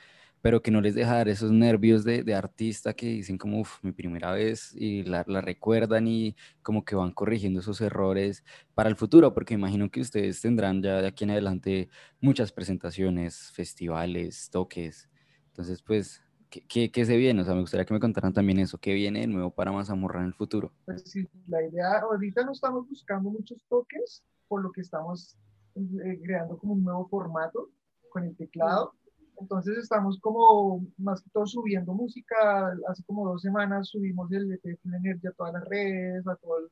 pero 0.43 0.61
que 0.61 0.71
no 0.71 0.81
les 0.81 0.93
deja 0.93 1.15
dar 1.15 1.29
esos 1.29 1.53
nervios 1.53 2.03
de, 2.03 2.21
de 2.21 2.35
artista 2.35 2.93
que 2.93 3.05
dicen 3.05 3.37
como, 3.37 3.61
uff, 3.61 3.81
mi 3.81 3.93
primera 3.93 4.33
vez 4.33 4.75
y 4.75 5.03
la, 5.03 5.23
la, 5.25 5.39
recuerdan 5.39 6.05
y 6.05 6.35
como 6.61 6.83
que 6.83 6.97
van 6.97 7.13
corrigiendo 7.13 7.61
esos 7.61 7.79
errores 7.79 8.43
para 8.75 8.89
el 8.89 8.97
futuro, 8.97 9.33
porque 9.33 9.53
imagino 9.53 9.89
que 9.89 10.01
ustedes 10.01 10.41
tendrán 10.41 10.83
ya 10.83 11.01
de 11.01 11.07
aquí 11.07 11.23
en 11.23 11.29
adelante 11.29 11.87
muchas 12.19 12.51
presentaciones, 12.51 13.53
festivales, 13.53 14.49
toques. 14.51 15.09
Entonces, 15.47 15.81
pues, 15.81 16.21
¿qué, 16.49 16.67
qué, 16.67 16.91
qué 16.91 17.05
se 17.05 17.15
viene? 17.15 17.41
O 17.41 17.45
sea, 17.45 17.53
me 17.53 17.61
gustaría 17.61 17.85
que 17.85 17.93
me 17.93 18.01
contaran 18.01 18.33
también 18.33 18.59
eso, 18.59 18.77
¿qué 18.77 18.93
viene 18.93 19.21
de 19.21 19.27
nuevo 19.27 19.49
para 19.49 19.71
Mazamorra 19.71 20.19
en 20.19 20.25
el 20.25 20.33
futuro? 20.33 20.73
Pues 20.83 21.03
sí, 21.05 21.25
la 21.47 21.63
idea, 21.65 21.99
ahorita 21.99 22.43
no 22.43 22.51
estamos 22.51 22.85
buscando 22.89 23.29
muchos 23.29 23.63
toques, 23.69 24.21
por 24.49 24.61
lo 24.61 24.73
que 24.73 24.81
estamos 24.81 25.37
eh, 25.75 26.19
creando 26.21 26.57
como 26.57 26.73
un 26.73 26.83
nuevo 26.83 27.07
formato 27.07 27.69
con 28.09 28.25
el 28.25 28.35
teclado. 28.35 28.93
Entonces 29.39 29.77
estamos 29.77 30.19
como 30.19 30.85
más 30.97 31.21
que 31.21 31.29
todo 31.31 31.45
subiendo 31.45 31.93
música. 31.93 32.73
Hace 32.87 33.03
como 33.05 33.27
dos 33.29 33.41
semanas 33.41 33.89
subimos 33.89 34.31
el 34.31 34.51
EP 34.51 34.79
Full 34.81 34.93
Energy 34.93 35.27
a 35.27 35.31
todas 35.31 35.53
las 35.53 35.65
redes, 35.65 36.27
a 36.27 36.35
todas 36.35 36.63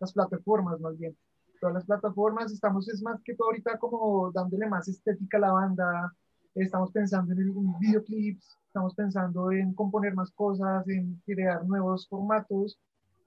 las 0.00 0.12
plataformas 0.12 0.80
más 0.80 0.98
bien. 0.98 1.16
Todas 1.60 1.74
las 1.74 1.84
plataformas 1.84 2.52
estamos 2.52 2.88
es 2.88 3.02
más 3.02 3.20
que 3.22 3.34
todo 3.34 3.48
ahorita 3.48 3.78
como 3.78 4.30
dándole 4.32 4.68
más 4.68 4.88
estética 4.88 5.38
a 5.38 5.40
la 5.40 5.52
banda. 5.52 6.12
Estamos 6.54 6.92
pensando 6.92 7.32
en, 7.32 7.40
en 7.40 7.78
videoclips, 7.78 8.58
estamos 8.66 8.94
pensando 8.94 9.52
en 9.52 9.72
componer 9.74 10.14
más 10.14 10.30
cosas, 10.32 10.86
en 10.88 11.20
crear 11.24 11.64
nuevos 11.64 12.06
formatos. 12.08 12.78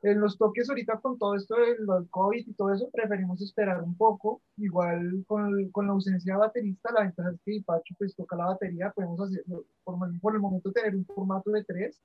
En 0.06 0.20
los 0.22 0.38
toques 0.38 0.70
ahorita 0.70 1.00
con 1.00 1.18
todo 1.18 1.34
esto 1.34 1.56
del 1.56 2.08
COVID 2.12 2.48
y 2.48 2.54
todo 2.54 2.72
eso, 2.72 2.88
preferimos 2.92 3.42
esperar 3.42 3.82
un 3.82 3.98
poco. 3.98 4.40
Igual 4.56 5.24
con, 5.26 5.72
con 5.72 5.88
la 5.88 5.94
ausencia 5.94 6.34
de 6.34 6.40
baterista, 6.40 6.92
la 6.94 7.02
ventaja 7.02 7.32
es 7.32 7.40
que 7.44 7.64
Pacho 7.66 7.96
pues 7.98 8.16
toca 8.16 8.36
la 8.36 8.46
batería, 8.46 8.92
podemos 8.92 9.20
hacerlo, 9.20 9.66
por, 9.84 9.98
por 10.20 10.36
el 10.36 10.42
momento 10.42 10.72
tener 10.72 10.96
un 10.96 11.08
formato 11.08 11.50
de 11.50 11.64
tres, 11.64 12.00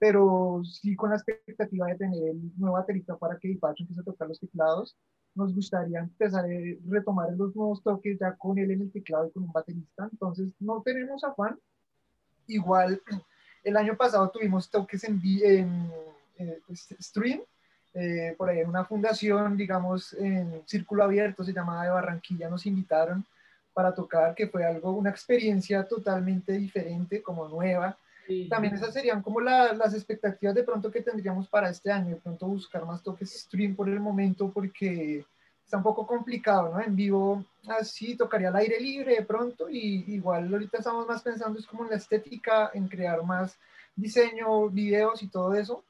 pero 0.00 0.60
sí 0.64 0.96
con 0.96 1.10
la 1.10 1.16
expectativa 1.18 1.86
de 1.86 1.94
tener 1.94 2.30
el 2.30 2.50
nuevo 2.58 2.74
baterista 2.74 3.16
para 3.16 3.38
que 3.38 3.56
Pacho 3.60 3.84
empiece 3.84 4.00
a 4.00 4.04
tocar 4.04 4.26
los 4.26 4.40
teclados. 4.40 4.96
Nos 5.36 5.54
gustaría 5.54 6.00
empezar 6.00 6.46
a 6.46 6.48
retomar 6.88 7.32
los 7.34 7.54
nuevos 7.54 7.80
toques 7.80 8.18
ya 8.18 8.34
con 8.34 8.58
él 8.58 8.72
en 8.72 8.82
el 8.82 8.90
teclado 8.90 9.28
y 9.28 9.30
con 9.30 9.44
un 9.44 9.52
baterista. 9.52 10.08
Entonces 10.10 10.52
no 10.58 10.82
tenemos 10.82 11.22
afán. 11.22 11.56
Igual 12.48 13.00
el 13.62 13.76
año 13.76 13.96
pasado 13.96 14.28
tuvimos 14.30 14.68
toques 14.68 15.04
en, 15.04 15.20
en 15.22 15.68
eh, 15.68 16.15
pues, 16.66 16.88
stream, 17.00 17.40
eh, 17.94 18.34
por 18.36 18.48
ahí 18.48 18.60
en 18.60 18.68
una 18.68 18.84
fundación, 18.84 19.56
digamos, 19.56 20.12
en 20.14 20.62
Círculo 20.66 21.04
Abierto, 21.04 21.44
se 21.44 21.52
llamaba 21.52 21.84
de 21.84 21.90
Barranquilla, 21.90 22.48
nos 22.48 22.66
invitaron 22.66 23.24
para 23.72 23.94
tocar, 23.94 24.34
que 24.34 24.46
fue 24.48 24.64
algo, 24.64 24.92
una 24.92 25.10
experiencia 25.10 25.86
totalmente 25.86 26.52
diferente, 26.52 27.22
como 27.22 27.48
nueva. 27.48 27.96
También 28.48 28.74
esas 28.74 28.92
serían 28.92 29.22
como 29.22 29.40
la- 29.40 29.72
las 29.72 29.94
expectativas 29.94 30.54
de 30.54 30.64
pronto 30.64 30.90
que 30.90 31.00
tendríamos 31.02 31.46
para 31.48 31.70
este 31.70 31.90
año, 31.92 32.10
de 32.10 32.20
pronto 32.20 32.46
buscar 32.46 32.84
más 32.84 33.02
toques 33.02 33.30
stream 33.42 33.76
por 33.76 33.88
el 33.88 34.00
momento, 34.00 34.50
porque 34.50 35.24
está 35.64 35.76
un 35.76 35.82
poco 35.82 36.06
complicado, 36.06 36.72
¿no? 36.72 36.80
En 36.80 36.96
vivo, 36.96 37.44
así 37.68 38.16
tocaría 38.16 38.48
al 38.48 38.56
aire 38.56 38.80
libre 38.80 39.16
de 39.16 39.22
pronto, 39.22 39.68
y 39.68 40.04
igual 40.14 40.52
ahorita 40.52 40.78
estamos 40.78 41.06
más 41.06 41.22
pensando 41.22 41.58
es 41.58 41.66
como 41.66 41.84
en 41.84 41.90
la 41.90 41.96
estética, 41.96 42.70
en 42.74 42.88
crear 42.88 43.22
más 43.24 43.56
diseño, 43.94 44.68
videos 44.70 45.22
y 45.22 45.28
todo 45.28 45.54
eso, 45.54 45.82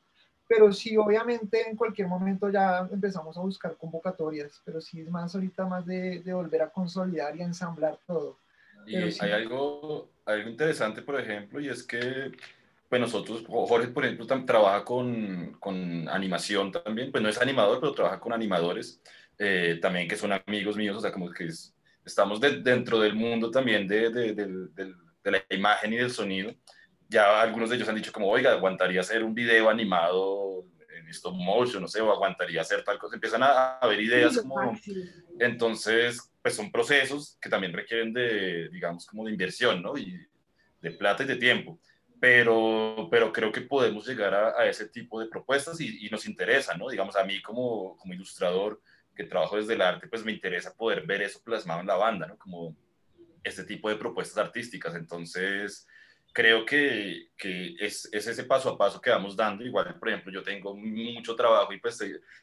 pero 0.48 0.72
sí, 0.72 0.96
obviamente 0.96 1.68
en 1.68 1.76
cualquier 1.76 2.08
momento 2.08 2.48
ya 2.50 2.88
empezamos 2.90 3.36
a 3.36 3.40
buscar 3.40 3.76
convocatorias, 3.76 4.60
pero 4.64 4.80
sí 4.80 5.00
es 5.00 5.10
más 5.10 5.34
ahorita 5.34 5.66
más 5.66 5.84
de, 5.86 6.20
de 6.20 6.32
volver 6.32 6.62
a 6.62 6.70
consolidar 6.70 7.36
y 7.36 7.42
ensamblar 7.42 7.98
todo. 8.06 8.38
Y 8.86 8.92
Pero 8.92 9.10
sí. 9.10 9.18
hay 9.24 9.32
algo, 9.32 10.10
algo 10.24 10.48
interesante, 10.48 11.02
por 11.02 11.18
ejemplo, 11.20 11.60
y 11.60 11.68
es 11.68 11.82
que 11.82 12.32
pues 12.88 13.00
nosotros, 13.00 13.44
Jorge, 13.48 13.88
por 13.88 14.04
ejemplo, 14.04 14.26
tam- 14.28 14.46
trabaja 14.46 14.84
con, 14.84 15.56
con 15.58 16.08
animación 16.08 16.70
también, 16.70 17.10
pues 17.10 17.20
no 17.20 17.28
es 17.28 17.40
animador, 17.40 17.80
pero 17.80 17.92
trabaja 17.92 18.20
con 18.20 18.32
animadores 18.32 19.00
eh, 19.38 19.78
también 19.82 20.06
que 20.08 20.16
son 20.16 20.32
amigos 20.32 20.76
míos, 20.76 20.96
o 20.96 21.00
sea, 21.00 21.10
como 21.12 21.30
que 21.32 21.46
es- 21.46 21.74
estamos 22.04 22.40
de- 22.40 22.60
dentro 22.62 23.00
del 23.00 23.14
mundo 23.16 23.50
también 23.50 23.88
de, 23.88 24.10
de, 24.10 24.32
de 24.34 25.30
la 25.32 25.42
imagen 25.50 25.92
y 25.92 25.96
del 25.96 26.10
sonido. 26.12 26.54
Ya 27.08 27.40
algunos 27.40 27.70
de 27.70 27.76
ellos 27.76 27.88
han 27.88 27.94
dicho 27.94 28.12
como, 28.12 28.28
oiga, 28.28 28.52
aguantaría 28.52 29.00
hacer 29.00 29.22
un 29.22 29.34
video 29.34 29.68
animado 29.70 30.64
en 30.96 31.08
stop 31.08 31.34
motion, 31.34 31.82
no 31.82 31.88
sé, 31.88 32.00
o 32.00 32.10
aguantaría 32.10 32.60
hacer 32.60 32.82
tal 32.82 32.98
cosa. 32.98 33.14
Empiezan 33.14 33.42
a, 33.42 33.78
ver 33.86 34.00
ideas 34.00 34.38
como... 34.38 34.76
Entonces, 35.38 36.32
pues 36.42 36.54
son 36.54 36.72
procesos 36.72 37.38
que 37.40 37.48
también 37.48 37.72
requieren 37.72 38.12
de, 38.12 38.68
digamos, 38.70 39.06
como 39.06 39.24
de 39.24 39.32
inversión, 39.32 39.82
¿no? 39.82 39.96
Y 39.96 40.18
de 40.80 40.90
plata 40.92 41.22
y 41.22 41.26
de 41.26 41.36
tiempo. 41.36 41.78
Pero, 42.18 43.08
pero 43.10 43.32
creo 43.32 43.52
que 43.52 43.60
podemos 43.60 44.06
llegar 44.06 44.34
a, 44.34 44.60
a 44.60 44.66
ese 44.66 44.88
tipo 44.88 45.20
de 45.20 45.26
propuestas 45.26 45.80
y, 45.80 46.06
y 46.06 46.10
nos 46.10 46.26
interesa, 46.26 46.76
¿no? 46.76 46.88
Digamos, 46.88 47.14
a 47.16 47.24
mí 47.24 47.40
como, 47.42 47.96
como 47.98 48.14
ilustrador 48.14 48.80
que 49.16 49.24
trabajo 49.24 49.56
desde 49.56 49.74
el 49.74 49.80
arte, 49.80 50.06
pues 50.08 50.24
me 50.24 50.32
interesa 50.32 50.74
poder 50.74 51.06
ver 51.06 51.22
eso 51.22 51.40
plasmado 51.42 51.80
en 51.80 51.86
la 51.86 51.96
banda, 51.96 52.26
¿no? 52.26 52.36
Como 52.36 52.76
este 53.42 53.64
tipo 53.64 53.88
de 53.88 53.96
propuestas 53.96 54.38
artísticas. 54.38 54.94
Entonces, 54.94 55.86
creo 56.36 56.66
que, 56.66 57.30
que 57.34 57.76
es, 57.80 58.10
es 58.12 58.26
ese 58.26 58.44
paso 58.44 58.68
a 58.68 58.76
paso 58.76 59.00
que 59.00 59.08
vamos 59.08 59.34
dando. 59.34 59.64
Igual, 59.64 59.98
por 59.98 60.10
ejemplo, 60.10 60.30
yo 60.30 60.42
tengo 60.42 60.76
mucho 60.76 61.34
trabajo 61.34 61.72
y 61.72 61.80
pues 61.80 61.98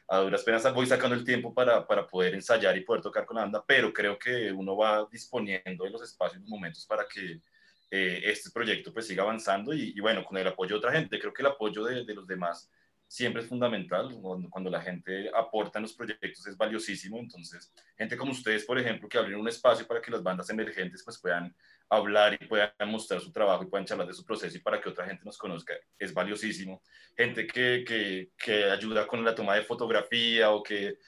a 0.08 0.18
duras 0.18 0.42
penas 0.42 0.74
voy 0.74 0.84
sacando 0.84 1.14
el 1.14 1.22
tiempo 1.22 1.54
para, 1.54 1.86
para 1.86 2.04
poder 2.04 2.34
ensayar 2.34 2.76
y 2.76 2.80
poder 2.80 3.02
tocar 3.02 3.24
con 3.24 3.36
la 3.36 3.42
banda, 3.42 3.64
pero 3.64 3.92
creo 3.92 4.18
que 4.18 4.50
uno 4.50 4.76
va 4.76 5.06
disponiendo 5.12 5.84
de 5.84 5.90
los 5.90 6.02
espacios 6.02 6.42
y 6.44 6.50
momentos 6.50 6.84
para 6.86 7.06
que 7.06 7.40
eh, 7.88 8.20
este 8.24 8.50
proyecto 8.50 8.92
pues 8.92 9.06
siga 9.06 9.22
avanzando 9.22 9.72
y, 9.72 9.92
y, 9.94 10.00
bueno, 10.00 10.24
con 10.24 10.36
el 10.38 10.48
apoyo 10.48 10.74
de 10.74 10.78
otra 10.80 10.90
gente. 10.90 11.20
Creo 11.20 11.32
que 11.32 11.42
el 11.42 11.46
apoyo 11.46 11.84
de, 11.84 12.04
de 12.04 12.14
los 12.14 12.26
demás 12.26 12.68
siempre 13.06 13.42
es 13.42 13.48
fundamental. 13.48 14.12
Cuando, 14.20 14.50
cuando, 14.50 14.70
la 14.70 14.82
gente 14.82 15.30
aporta 15.32 15.78
en 15.78 15.84
los 15.84 15.94
proyectos 15.94 16.44
es 16.48 16.56
valiosísimo. 16.56 17.20
Entonces, 17.20 17.72
gente 17.96 18.16
como 18.16 18.32
ustedes, 18.32 18.64
por 18.64 18.76
ejemplo, 18.76 19.08
que 19.08 19.18
abren 19.18 19.38
un 19.38 19.46
espacio 19.46 19.86
para 19.86 20.02
que 20.02 20.10
las 20.10 20.20
bandas 20.20 20.50
emergentes 20.50 21.04
pues 21.04 21.16
puedan 21.20 21.54
hablar 21.88 22.34
y 22.34 22.46
puedan 22.46 22.70
mostrar 22.86 23.20
su 23.20 23.30
trabajo 23.32 23.64
y 23.64 23.66
puedan 23.66 23.86
charlar 23.86 24.06
de 24.06 24.14
su 24.14 24.24
proceso 24.24 24.56
y 24.56 24.60
para 24.60 24.80
que 24.80 24.88
otra 24.88 25.06
gente 25.06 25.24
nos 25.24 25.38
conozca, 25.38 25.74
es 25.98 26.12
valiosísimo. 26.12 26.82
Gente 27.16 27.46
que, 27.46 27.84
que, 27.86 28.30
que 28.36 28.64
ayuda 28.64 29.06
con 29.06 29.24
la 29.24 29.34
toma 29.34 29.54
de 29.54 29.62
fotografía 29.62 30.50
o 30.50 30.62
que, 30.62 30.98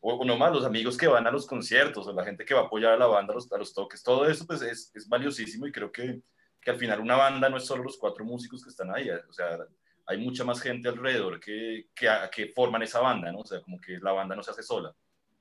o 0.00 0.24
nomás 0.24 0.52
los 0.52 0.64
amigos 0.64 0.96
que 0.96 1.06
van 1.06 1.26
a 1.26 1.30
los 1.30 1.46
conciertos 1.46 2.06
o 2.06 2.12
la 2.12 2.24
gente 2.24 2.44
que 2.44 2.54
va 2.54 2.62
a 2.62 2.64
apoyar 2.64 2.92
a 2.92 2.98
la 2.98 3.06
banda 3.06 3.32
a 3.32 3.36
los, 3.36 3.52
a 3.52 3.58
los 3.58 3.72
toques, 3.72 4.02
todo 4.02 4.28
eso 4.28 4.46
pues 4.46 4.62
es, 4.62 4.92
es 4.94 5.08
valiosísimo 5.08 5.66
y 5.66 5.72
creo 5.72 5.90
que, 5.90 6.20
que 6.60 6.70
al 6.70 6.78
final 6.78 7.00
una 7.00 7.16
banda 7.16 7.48
no 7.48 7.56
es 7.56 7.66
solo 7.66 7.82
los 7.82 7.96
cuatro 7.96 8.24
músicos 8.24 8.62
que 8.62 8.70
están 8.70 8.94
ahí, 8.94 9.10
o 9.10 9.32
sea, 9.32 9.58
hay 10.06 10.18
mucha 10.18 10.44
más 10.44 10.60
gente 10.60 10.88
alrededor 10.88 11.40
que, 11.40 11.88
que, 11.94 12.08
que, 12.32 12.48
forman 12.48 12.82
esa 12.82 13.00
banda, 13.00 13.32
¿no? 13.32 13.40
O 13.40 13.44
sea, 13.44 13.60
como 13.60 13.80
que 13.80 13.98
la 13.98 14.12
banda 14.12 14.36
no 14.36 14.42
se 14.42 14.52
hace 14.52 14.62
sola. 14.62 14.94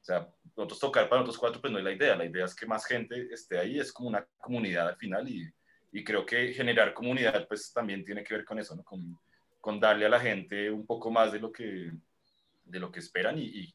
O 0.06 0.08
sea, 0.08 0.30
nosotros 0.56 0.80
tocar 0.80 1.10
para 1.10 1.22
nosotros 1.22 1.40
cuatro, 1.40 1.60
pues 1.60 1.74
no 1.74 1.80
es 1.80 1.84
la 1.84 1.92
idea. 1.92 2.16
La 2.16 2.26
idea 2.26 2.46
es 2.46 2.54
que 2.54 2.68
más 2.68 2.86
gente 2.86 3.28
esté 3.34 3.58
ahí, 3.58 3.80
es 3.80 3.92
como 3.92 4.10
una 4.10 4.24
comunidad 4.38 4.90
al 4.90 4.98
final 4.98 5.28
y, 5.28 5.52
y 5.92 6.04
creo 6.04 6.24
que 6.24 6.54
generar 6.54 6.94
comunidad, 6.94 7.48
pues 7.48 7.74
también 7.74 8.06
tiene 8.06 8.24
que 8.24 8.36
ver 8.36 8.46
con 8.46 8.60
eso, 8.60 8.76
¿no? 8.76 8.84
Con, 8.84 9.18
con 9.60 9.80
darle 9.80 10.06
a 10.06 10.10
la 10.10 10.20
gente 10.20 10.70
un 10.70 10.86
poco 10.86 11.10
más 11.10 11.32
de 11.32 11.40
lo 11.40 11.52
que, 11.52 11.92
de 12.66 12.80
lo 12.80 12.92
que 12.92 13.00
esperan 13.00 13.40
y, 13.40 13.46
y, 13.46 13.74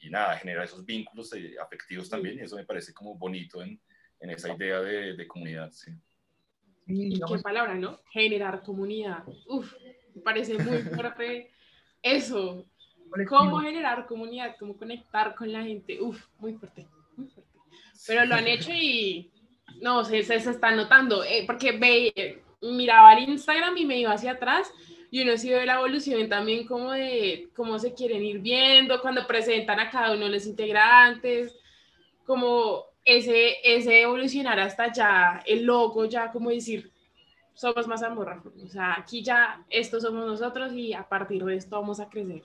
y 0.00 0.10
nada, 0.10 0.36
generar 0.36 0.66
esos 0.66 0.84
vínculos 0.84 1.32
eh, 1.32 1.56
afectivos 1.58 2.10
también 2.10 2.38
y 2.38 2.42
eso 2.42 2.56
me 2.56 2.66
parece 2.66 2.92
como 2.92 3.14
bonito 3.14 3.62
en, 3.62 3.80
en 4.20 4.30
esa 4.30 4.54
idea 4.54 4.82
de, 4.82 5.16
de 5.16 5.26
comunidad, 5.26 5.70
sí. 5.72 5.92
Y 6.86 7.18
qué 7.18 7.38
palabra, 7.42 7.74
¿no? 7.74 8.00
Generar 8.10 8.62
comunidad. 8.62 9.24
Uf, 9.46 9.72
me 10.14 10.20
parece 10.20 10.58
muy 10.58 10.82
fuerte 10.82 11.50
eso. 12.02 12.66
¿Cómo 13.28 13.60
generar 13.60 14.06
comunidad? 14.06 14.56
¿Cómo 14.58 14.76
conectar 14.76 15.34
con 15.34 15.52
la 15.52 15.62
gente? 15.62 16.00
Uf, 16.00 16.26
muy 16.38 16.54
fuerte, 16.54 16.86
muy 17.16 17.26
fuerte. 17.28 17.50
Pero 18.06 18.24
lo 18.24 18.34
han 18.34 18.46
hecho 18.46 18.70
y 18.72 19.30
no, 19.80 20.04
se, 20.04 20.22
se, 20.22 20.40
se 20.40 20.50
está 20.50 20.70
notando. 20.70 21.24
Eh, 21.24 21.44
porque 21.46 21.72
ve, 21.72 22.42
miraba 22.62 23.14
el 23.14 23.28
Instagram 23.28 23.76
y 23.76 23.84
me 23.84 23.98
iba 23.98 24.12
hacia 24.12 24.32
atrás 24.32 24.72
y 25.10 25.22
uno 25.22 25.36
sí 25.36 25.50
ve 25.50 25.66
la 25.66 25.74
evolución 25.74 26.28
también 26.28 26.66
como 26.66 26.92
de 26.92 27.48
cómo 27.56 27.78
se 27.78 27.94
quieren 27.94 28.22
ir 28.22 28.38
viendo, 28.38 29.00
cuando 29.00 29.26
presentan 29.26 29.80
a 29.80 29.90
cada 29.90 30.12
uno 30.14 30.26
de 30.26 30.32
los 30.32 30.46
integrantes, 30.46 31.56
como 32.24 32.84
ese, 33.04 33.56
ese 33.64 34.02
evolucionar 34.02 34.60
hasta 34.60 34.92
ya 34.92 35.42
el 35.46 35.64
logo, 35.64 36.04
ya 36.04 36.30
como 36.30 36.50
decir, 36.50 36.92
somos 37.54 37.88
más 37.88 38.02
amorra. 38.04 38.40
O 38.62 38.68
sea, 38.68 38.94
aquí 38.98 39.22
ya 39.22 39.64
estos 39.68 40.04
somos 40.04 40.24
nosotros 40.26 40.72
y 40.72 40.92
a 40.92 41.08
partir 41.08 41.44
de 41.44 41.56
esto 41.56 41.80
vamos 41.80 41.98
a 41.98 42.08
crecer. 42.08 42.42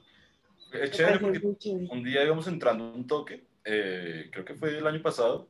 Es 0.82 0.92
chévere 0.92 1.20
porque 1.20 1.42
un 1.44 2.04
día 2.04 2.24
íbamos 2.24 2.48
entrando 2.48 2.94
un 2.94 3.08
toque, 3.08 3.46
eh, 3.64 4.30
creo 4.32 4.46
que 4.46 4.56
fue 4.56 4.78
el 4.78 4.88
año 4.88 5.02
pasado, 5.02 5.50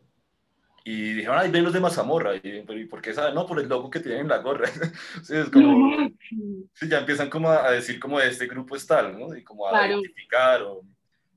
y 0.88 1.14
dijeron, 1.14 1.38
ay, 1.40 1.50
ven 1.50 1.64
los 1.64 1.74
de 1.74 1.80
Mazamorra. 1.80 2.36
Y, 2.36 2.42
¿y 2.44 2.86
por 2.86 3.02
qué 3.02 3.12
saben? 3.12 3.34
No, 3.34 3.48
por 3.48 3.60
el 3.60 3.68
logo 3.68 3.90
que 3.90 4.00
tienen 4.00 4.22
en 4.22 4.28
la 4.28 4.38
gorra. 4.38 4.68
sí, 5.24 5.36
es 5.36 5.50
como, 5.50 6.12
sí, 6.74 6.88
ya 6.88 7.00
empiezan 7.00 7.28
como 7.28 7.50
a, 7.50 7.72
decir 7.72 8.00
como 8.00 8.20
este 8.22 8.46
grupo 8.46 8.76
es 8.76 8.86
tal, 8.86 9.20
¿no? 9.20 9.36
Y 9.36 9.44
como 9.44 9.68
a 9.68 9.72
claro. 9.72 9.94
identificar. 9.94 10.62
O, 10.62 10.84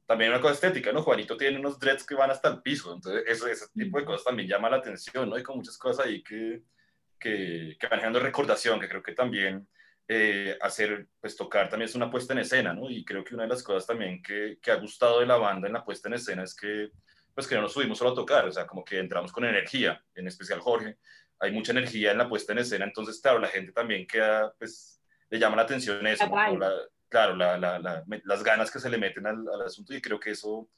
también 0.05 0.30
una 0.32 0.41
cosa 0.41 0.53
estética, 0.53 0.93
¿no? 0.93 1.03
Juanito 1.03 1.36
tiene 1.36 1.59
unos 1.59 1.78
dreads 1.78 2.05
que 2.05 2.14
van 2.14 2.30
hasta 2.30 2.51
el 2.51 2.61
piso. 2.61 2.95
Entonces, 2.95 3.24
eso, 3.26 3.47
ese 3.47 3.66
tipo 3.74 3.99
de 3.99 4.05
cosas 4.05 4.24
también 4.24 4.49
llama 4.49 4.68
la 4.68 4.76
atención, 4.76 5.30
¿no? 5.30 5.36
Hay 5.36 5.43
como 5.43 5.59
muchas 5.59 5.78
cosas 5.78 6.05
ahí 6.05 6.22
que, 6.22 6.62
que, 7.18 7.74
que 7.80 7.86
van 7.86 8.01
generando 8.01 8.20
recordación, 8.20 8.78
que 8.80 8.89
creo 8.89 9.03
que 9.03 9.12
también 9.12 9.66
eh, 10.09 10.57
hacer, 10.61 11.07
pues 11.21 11.37
tocar 11.37 11.69
también 11.69 11.89
es 11.89 11.95
una 11.95 12.11
puesta 12.11 12.33
en 12.33 12.41
escena, 12.41 12.73
¿no? 12.73 12.91
Y 12.91 13.05
creo 13.05 13.23
que 13.23 13.35
una 13.35 13.45
de 13.45 13.51
las 13.51 13.63
cosas 13.63 13.87
también 13.87 14.23
que, 14.23 14.59
que 14.61 14.71
ha 14.71 14.77
gustado 14.77 15.21
de 15.21 15.27
la 15.27 15.37
banda 15.37 15.67
en 15.67 15.75
la 15.75 15.85
puesta 15.85 16.09
en 16.09 16.15
escena 16.15 16.43
es 16.45 16.57
que 16.57 16.91
pues 17.39 17.47
que 17.47 17.55
no 17.55 17.63
nos 17.63 17.73
subimos 17.73 17.97
solo 17.97 18.11
a 18.11 18.15
tocar, 18.17 18.47
o 18.47 18.51
sea, 18.51 18.67
como 18.67 18.85
que 18.85 18.99
entramos 18.99 19.31
con 19.31 19.45
energía, 19.45 20.03
en 20.17 20.27
especial 20.27 20.59
Jorge, 20.59 20.97
hay 21.39 21.53
mucha 21.53 21.71
energía 21.71 22.11
en 22.11 22.19
la 22.19 22.29
puesta 22.29 22.53
en 22.53 22.59
escena, 22.59 22.85
entonces, 22.85 23.21
claro, 23.21 23.39
la 23.39 23.47
gente 23.47 23.71
también 23.71 24.09
queda, 24.09 24.53
pues, 24.59 25.01
le 25.31 25.39
llama 25.39 25.55
la 25.55 25.63
atención 25.63 26.05
eso, 26.09 26.29
como 26.29 26.59
la, 26.59 26.73
claro, 27.09 27.37
la, 27.37 27.57
la, 27.57 27.79
la, 27.79 28.05
las 28.25 28.43
ganas 28.43 28.73
que 28.73 28.81
se 28.81 28.91
le 28.91 28.99
meten 28.99 29.25
al, 29.25 29.47
al, 29.55 29.63
asunto 29.63 29.95
y 29.95 30.01
creo 30.01 30.19
que 30.19 30.33
eso, 30.33 30.69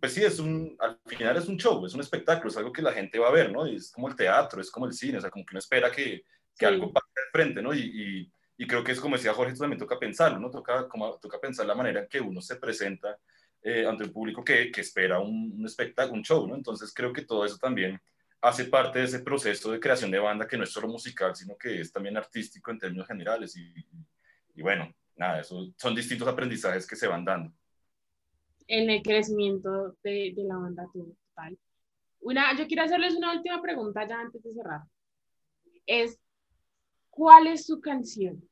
pues 0.00 0.14
sí, 0.14 0.24
es 0.24 0.38
un, 0.38 0.74
al 0.78 0.98
final 1.04 1.36
es 1.36 1.48
un 1.48 1.58
show, 1.58 1.84
es 1.84 1.92
un 1.92 2.00
espectáculo, 2.00 2.48
es 2.48 2.56
algo 2.56 2.72
que 2.72 2.80
la 2.80 2.92
gente 2.92 3.18
va 3.18 3.28
a 3.28 3.32
ver, 3.32 3.52
¿no? 3.52 3.66
Y 3.66 3.76
es 3.76 3.92
como 3.92 4.08
el 4.08 4.16
teatro, 4.16 4.62
es 4.62 4.70
como 4.70 4.86
el 4.86 4.94
cine, 4.94 5.18
o 5.18 5.20
sea, 5.20 5.28
como 5.30 5.44
que 5.44 5.52
uno 5.52 5.58
espera 5.58 5.90
que, 5.90 6.24
que 6.24 6.24
sí. 6.56 6.64
algo 6.64 6.94
pase 6.94 7.12
al 7.14 7.30
frente, 7.30 7.60
¿no? 7.60 7.74
Y, 7.74 7.80
y, 7.80 8.32
y, 8.56 8.66
creo 8.66 8.84
que 8.84 8.92
es 8.92 9.00
como 9.00 9.16
decía 9.16 9.34
Jorge, 9.34 9.52
esto 9.52 9.64
también 9.64 9.78
toca 9.78 9.98
pensarlo, 9.98 10.38
¿no? 10.38 10.50
Toca, 10.50 10.88
como, 10.88 11.18
toca 11.18 11.40
pensar 11.40 11.66
la 11.66 11.74
manera 11.74 12.00
en 12.00 12.08
que 12.08 12.20
uno 12.20 12.40
se 12.40 12.56
presenta 12.56 13.18
eh, 13.62 13.86
ante 13.86 14.04
el 14.04 14.12
público 14.12 14.44
que, 14.44 14.70
que 14.70 14.80
espera 14.80 15.18
un, 15.20 15.54
un, 15.58 15.66
espectáculo, 15.66 16.18
un 16.18 16.22
show, 16.22 16.46
¿no? 16.46 16.54
Entonces 16.54 16.92
creo 16.94 17.12
que 17.12 17.22
todo 17.22 17.44
eso 17.44 17.58
también 17.58 18.00
hace 18.40 18.66
parte 18.66 19.00
de 19.00 19.06
ese 19.06 19.20
proceso 19.20 19.72
de 19.72 19.80
creación 19.80 20.10
de 20.10 20.18
banda 20.18 20.46
que 20.46 20.56
no 20.56 20.64
es 20.64 20.70
solo 20.70 20.88
musical, 20.88 21.34
sino 21.34 21.56
que 21.56 21.80
es 21.80 21.92
también 21.92 22.16
artístico 22.16 22.70
en 22.70 22.78
términos 22.78 23.06
generales. 23.06 23.56
Y, 23.56 23.74
y 24.54 24.62
bueno, 24.62 24.94
nada, 25.16 25.40
eso 25.40 25.72
son 25.76 25.94
distintos 25.94 26.28
aprendizajes 26.28 26.86
que 26.86 26.96
se 26.96 27.08
van 27.08 27.24
dando. 27.24 27.52
En 28.68 28.90
el 28.90 29.02
crecimiento 29.02 29.96
de, 30.02 30.32
de 30.34 30.44
la 30.44 30.56
banda 30.56 30.86
total. 30.92 31.58
Una, 32.20 32.56
yo 32.56 32.66
quiero 32.66 32.82
hacerles 32.82 33.14
una 33.14 33.32
última 33.32 33.62
pregunta 33.62 34.06
ya 34.06 34.20
antes 34.20 34.42
de 34.42 34.52
cerrar. 34.52 34.82
Es, 35.86 36.18
¿cuál 37.16 37.46
es 37.46 37.64
su 37.64 37.80
canción 37.80 38.46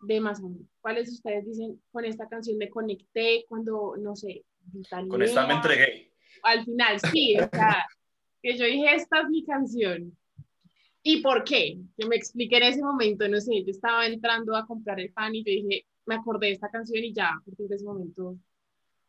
de 0.00 0.20
más 0.20 0.40
o 0.40 0.48
menos? 0.48 0.66
¿Cuáles 0.80 1.12
ustedes 1.12 1.44
dicen, 1.44 1.80
con 1.92 2.04
esta 2.06 2.26
canción 2.26 2.56
me 2.56 2.70
conecté 2.70 3.44
cuando, 3.46 3.94
no 3.98 4.16
sé, 4.16 4.44
con 5.08 5.22
esta 5.22 5.46
me 5.46 5.54
entregué. 5.54 6.10
Al 6.42 6.64
final, 6.64 6.98
sí, 7.12 7.36
o 7.38 7.48
sea, 7.52 7.84
que 8.42 8.56
yo 8.56 8.64
dije, 8.64 8.94
esta 8.94 9.20
es 9.20 9.28
mi 9.28 9.44
canción. 9.44 10.16
¿Y 11.02 11.20
por 11.20 11.44
qué? 11.44 11.78
Que 11.98 12.06
me 12.06 12.16
expliqué 12.16 12.56
en 12.56 12.62
ese 12.62 12.82
momento, 12.82 13.28
no 13.28 13.38
sé, 13.38 13.62
yo 13.62 13.70
estaba 13.70 14.06
entrando 14.06 14.56
a 14.56 14.66
comprar 14.66 14.98
el 14.98 15.12
pan 15.12 15.34
y 15.34 15.44
yo 15.44 15.52
dije, 15.52 15.86
me 16.06 16.14
acordé 16.14 16.46
de 16.46 16.52
esta 16.54 16.70
canción 16.70 17.04
y 17.04 17.12
ya, 17.12 17.28
a 17.28 17.42
partir 17.44 17.68
de 17.68 17.76
ese 17.76 17.84
momento 17.84 18.38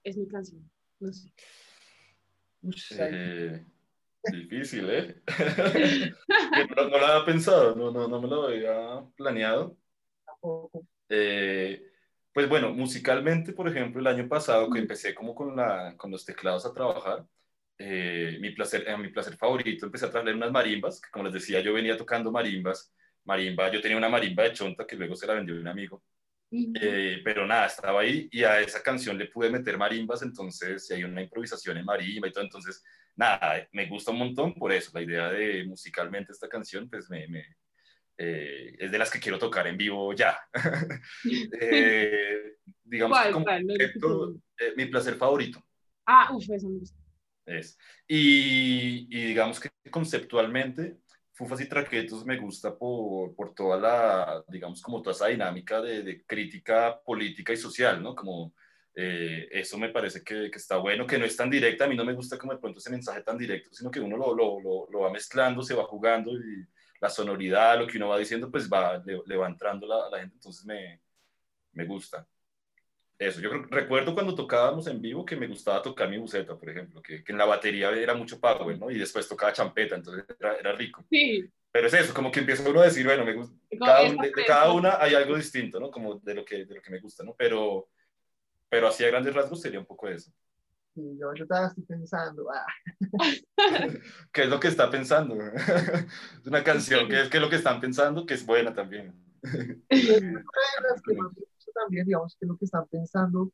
es 0.03 0.17
mi 0.17 0.27
canción. 0.27 0.69
No 0.99 1.13
sé. 1.13 1.29
Eh, 2.99 3.65
difícil, 4.31 4.89
¿eh? 4.89 5.21
no, 6.75 6.89
no, 6.89 6.97
lo 6.97 7.05
había 7.05 7.25
pensado, 7.25 7.75
no, 7.75 7.91
no, 7.91 8.07
no 8.07 8.21
me 8.21 8.27
lo 8.27 8.47
había 8.47 9.03
planeado. 9.15 9.77
Eh, 11.09 11.83
pues 12.33 12.49
bueno, 12.49 12.73
musicalmente, 12.73 13.53
por 13.53 13.67
ejemplo, 13.67 14.01
el 14.01 14.07
año 14.07 14.27
pasado 14.27 14.69
que 14.69 14.79
empecé 14.79 15.15
como 15.15 15.33
con, 15.33 15.55
la, 15.55 15.95
con 15.97 16.11
los 16.11 16.25
teclados 16.25 16.65
a 16.65 16.73
trabajar, 16.73 17.25
eh, 17.77 18.37
mi, 18.39 18.51
placer, 18.51 18.87
eh, 18.87 18.97
mi 18.97 19.09
placer 19.09 19.37
favorito, 19.37 19.85
empecé 19.85 20.05
a 20.05 20.11
traer 20.11 20.35
unas 20.35 20.51
marimbas, 20.51 21.01
que 21.01 21.09
como 21.11 21.25
les 21.25 21.33
decía, 21.33 21.61
yo 21.61 21.73
venía 21.73 21.97
tocando 21.97 22.31
marimbas, 22.31 22.93
marimba, 23.25 23.71
yo 23.71 23.81
tenía 23.81 23.97
una 23.97 24.09
marimba 24.09 24.43
de 24.43 24.53
chonta 24.53 24.85
que 24.85 24.95
luego 24.95 25.15
se 25.15 25.27
la 25.27 25.33
vendió 25.35 25.55
un 25.55 25.67
amigo, 25.67 26.03
eh, 26.51 27.21
pero 27.23 27.45
nada, 27.45 27.67
estaba 27.67 28.01
ahí 28.01 28.29
y 28.31 28.43
a 28.43 28.61
esa 28.61 28.81
canción 28.81 29.17
le 29.17 29.27
pude 29.27 29.49
meter 29.49 29.77
marimbas, 29.77 30.21
entonces 30.21 30.89
hay 30.91 31.03
una 31.03 31.21
improvisación 31.21 31.77
en 31.77 31.85
marimba 31.85 32.27
y 32.27 32.31
todo, 32.31 32.43
entonces 32.43 32.83
nada, 33.15 33.67
me 33.71 33.87
gusta 33.87 34.11
un 34.11 34.19
montón 34.19 34.53
por 34.53 34.71
eso, 34.71 34.91
la 34.93 35.01
idea 35.01 35.29
de 35.29 35.65
musicalmente 35.65 36.31
esta 36.31 36.49
canción, 36.49 36.89
pues 36.89 37.09
me, 37.09 37.27
me 37.27 37.45
eh, 38.17 38.75
es 38.79 38.91
de 38.91 38.97
las 38.97 39.11
que 39.11 39.19
quiero 39.19 39.37
tocar 39.37 39.67
en 39.67 39.77
vivo 39.77 40.13
ya. 40.13 40.37
eh, 41.59 42.57
digamos 42.83 43.17
¿Cuál, 43.17 43.33
como 43.33 43.45
cuál? 43.45 43.65
Proyecto, 43.65 44.35
eh, 44.57 44.73
mi 44.77 44.85
placer 44.85 45.15
favorito. 45.15 45.63
Ah, 46.05 46.29
uff, 46.33 46.49
eso 46.49 46.69
me 46.69 46.79
gusta. 46.79 46.97
Es. 47.45 47.77
Y, 48.07 49.07
y 49.09 49.25
digamos 49.25 49.59
que 49.59 49.69
conceptualmente, 49.91 50.99
Fufas 51.33 51.59
y 51.61 51.67
Traquetos 51.67 52.25
me 52.25 52.37
gusta 52.37 52.77
por, 52.77 53.35
por 53.35 53.53
toda 53.53 53.77
la, 53.77 54.43
digamos, 54.47 54.81
como 54.81 55.01
toda 55.01 55.13
esa 55.13 55.27
dinámica 55.27 55.81
de, 55.81 56.01
de 56.01 56.23
crítica 56.25 56.99
política 57.03 57.51
y 57.51 57.57
social, 57.57 58.01
¿no? 58.01 58.15
Como 58.15 58.53
eh, 58.95 59.47
eso 59.51 59.77
me 59.77 59.89
parece 59.89 60.23
que, 60.23 60.49
que, 60.49 60.57
está 60.57 60.77
bueno, 60.77 61.05
que 61.05 61.17
no 61.17 61.25
es 61.25 61.35
tan 61.35 61.49
directa, 61.49 61.85
a 61.85 61.87
mí 61.87 61.95
no 61.95 62.05
me 62.05 62.13
gusta 62.13 62.37
como 62.37 62.53
de 62.53 62.59
pronto 62.59 62.79
ese 62.79 62.89
mensaje 62.89 63.21
tan 63.21 63.37
directo, 63.37 63.73
sino 63.73 63.91
que 63.91 63.99
uno 63.99 64.15
lo, 64.15 64.33
lo, 64.33 64.59
lo, 64.61 64.87
lo 64.89 64.99
va 65.01 65.11
mezclando, 65.11 65.61
se 65.61 65.73
va 65.73 65.83
jugando 65.83 66.31
y 66.31 66.65
la 67.01 67.09
sonoridad, 67.09 67.77
lo 67.77 67.87
que 67.87 67.97
uno 67.97 68.09
va 68.09 68.17
diciendo, 68.17 68.49
pues 68.49 68.69
va, 68.71 69.03
le, 69.05 69.19
le 69.25 69.37
va 69.37 69.47
entrando 69.47 69.85
la, 69.85 70.05
a 70.07 70.09
la 70.09 70.19
gente, 70.19 70.35
entonces 70.35 70.65
me, 70.65 71.01
me 71.73 71.85
gusta. 71.85 72.25
Eso, 73.17 73.39
yo 73.39 73.49
creo, 73.49 73.65
recuerdo 73.69 74.13
cuando 74.13 74.35
tocábamos 74.35 74.87
en 74.87 75.01
vivo 75.01 75.25
que 75.25 75.37
me 75.37 75.47
gustaba 75.47 75.81
tocar 75.81 76.09
mi 76.09 76.17
buceta, 76.17 76.57
por 76.57 76.69
ejemplo, 76.69 77.01
que, 77.01 77.23
que 77.23 77.31
en 77.31 77.37
la 77.37 77.45
batería 77.45 77.89
era 77.91 78.13
mucho 78.13 78.39
power, 78.39 78.77
¿no? 78.77 78.91
Y 78.91 78.97
después 78.97 79.27
tocaba 79.27 79.53
champeta, 79.53 79.95
entonces 79.95 80.25
era, 80.39 80.55
era 80.55 80.71
rico. 80.73 81.05
Sí. 81.09 81.49
Pero 81.71 81.87
es 81.87 81.93
eso, 81.93 82.13
como 82.13 82.31
que 82.31 82.39
empieza 82.39 82.69
uno 82.69 82.81
a 82.81 82.85
decir, 82.85 83.05
bueno, 83.05 83.25
me 83.25 83.33
gusta, 83.33 83.55
cada, 83.77 84.03
de, 84.03 84.31
de, 84.35 84.45
cada 84.45 84.71
una 84.71 84.97
hay 85.01 85.13
algo 85.13 85.35
distinto, 85.35 85.79
¿no? 85.79 85.91
Como 85.91 86.15
de 86.15 86.33
lo 86.33 86.45
que, 86.45 86.65
de 86.65 86.75
lo 86.75 86.81
que 86.81 86.91
me 86.91 86.99
gusta, 86.99 87.23
¿no? 87.23 87.35
Pero, 87.37 87.89
pero 88.69 88.87
así 88.87 89.03
a 89.03 89.07
grandes 89.07 89.33
rasgos 89.33 89.61
sería 89.61 89.79
un 89.79 89.85
poco 89.85 90.07
eso. 90.07 90.31
Sí, 90.93 91.17
yo, 91.19 91.33
yo 91.33 91.43
estaba 91.43 91.67
estoy 91.67 91.83
pensando, 91.83 92.47
ah. 92.51 92.65
¿Qué 94.31 94.43
es 94.43 94.49
lo 94.49 94.59
que 94.59 94.69
está 94.69 94.89
pensando? 94.89 95.35
es 96.41 96.47
una 96.47 96.63
canción, 96.63 97.09
¿qué 97.09 97.21
es, 97.21 97.29
qué 97.29 97.37
es 97.37 97.43
lo 97.43 97.49
que 97.49 97.57
están 97.57 97.81
pensando? 97.81 98.25
Que 98.25 98.35
es 98.35 98.45
buena 98.45 98.73
también. 98.73 99.13
también, 101.75 102.05
digamos, 102.05 102.35
que 102.39 102.45
es 102.45 102.49
lo 102.49 102.57
que 102.57 102.65
están 102.65 102.87
pensando. 102.87 103.51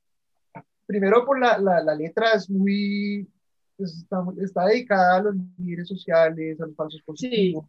Primero, 0.86 1.26
por 1.26 1.40
la, 1.40 1.58
la, 1.58 1.82
la 1.82 1.96
letra 1.96 2.34
es 2.34 2.50
muy, 2.50 3.28
pues, 3.76 3.98
está, 3.98 4.24
está, 4.40 4.66
dedicada 4.66 5.18
a 5.18 5.22
los 5.24 5.36
líderes 5.58 5.88
sociales, 5.88 6.62
a 6.62 6.68
los 6.68 6.76
falsos 6.76 7.02
positivos. 7.02 7.66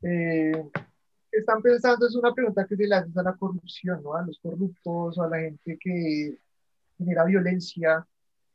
Sí. 0.00 0.08
Eh, 0.08 0.52
están 1.32 1.62
pensando 1.62 2.06
es 2.06 2.14
una 2.14 2.34
pregunta 2.34 2.66
que 2.66 2.76
se 2.76 2.86
le 2.86 2.94
hace 2.94 3.10
a 3.18 3.22
la 3.22 3.34
corrupción, 3.36 4.02
¿no? 4.02 4.14
A 4.14 4.22
los 4.22 4.38
corruptos, 4.38 5.18
a 5.18 5.28
la 5.28 5.38
gente 5.38 5.78
que 5.80 6.36
genera 6.98 7.24
violencia. 7.24 8.06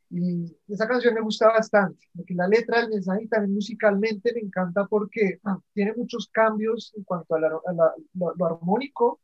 Y 0.10 0.56
esa 0.70 0.88
canción 0.88 1.14
me 1.16 1.22
gusta 1.22 1.48
bastante, 1.48 2.08
porque 2.16 2.34
la 2.34 2.48
letra, 2.48 2.80
el 2.80 2.90
mensaje 2.90 3.24
y 3.24 3.28
también 3.28 3.56
musicalmente 3.56 4.34
me 4.34 4.40
encanta 4.40 4.86
porque 4.86 5.40
ah, 5.44 5.60
tiene 5.74 5.94
muchos 5.96 6.30
cambios 6.32 6.94
en 6.96 7.04
cuanto 7.04 7.36
a, 7.36 7.40
lo, 7.40 8.46
armónico, 8.46 9.20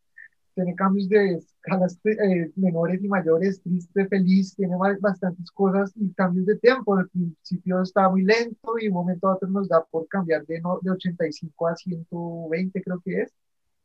tiene 0.54 0.76
cambios 0.76 1.10
de 1.10 1.36
escalas 1.36 1.99
eh, 2.06 2.51
menores 2.56 3.04
y 3.04 3.08
mayores, 3.08 3.62
triste, 3.62 4.08
feliz, 4.08 4.56
tiene 4.56 4.76
bastantes 4.99 5.49
cosas 5.51 5.91
y 5.95 6.14
cambios 6.14 6.45
de 6.45 6.58
tiempo. 6.58 6.95
Al 6.95 7.10
principio 7.10 7.82
está 7.82 8.10
muy 8.10 8.24
lento 8.24 8.74
y 8.80 8.88
un 8.88 8.93
momento 8.93 9.28
a 9.28 9.36
otro 9.36 9.49
nos 9.49 9.68
da 9.68 9.84
por 9.86 10.08
cambiar 10.08 10.45
de, 10.45 10.62
no, 10.62 10.80
de 10.82 10.91
85 10.91 11.68
a 11.68 11.76
120 11.76 12.82
creo 12.84 13.01
que 13.04 13.22
es. 13.22 13.34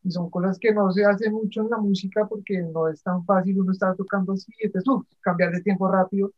Y 0.05 0.11
son 0.11 0.31
cosas 0.31 0.59
que 0.59 0.73
no 0.73 0.91
se 0.93 1.05
hacen 1.05 1.33
mucho 1.33 1.62
en 1.62 1.71
la 1.71 1.79
música 1.79 2.27
porque 2.27 2.61
no 2.62 2.89
es 2.89 3.03
tan 3.03 3.25
fácil 3.25 3.61
uno 3.61 3.73
estar 3.73 3.97
tocando 3.97 4.33
así, 4.33 4.53
entonces 4.61 4.89
uh, 4.89 5.05
cambiar 5.21 5.53
de 5.53 5.62
tiempo 5.62 5.91
rápido. 5.91 6.33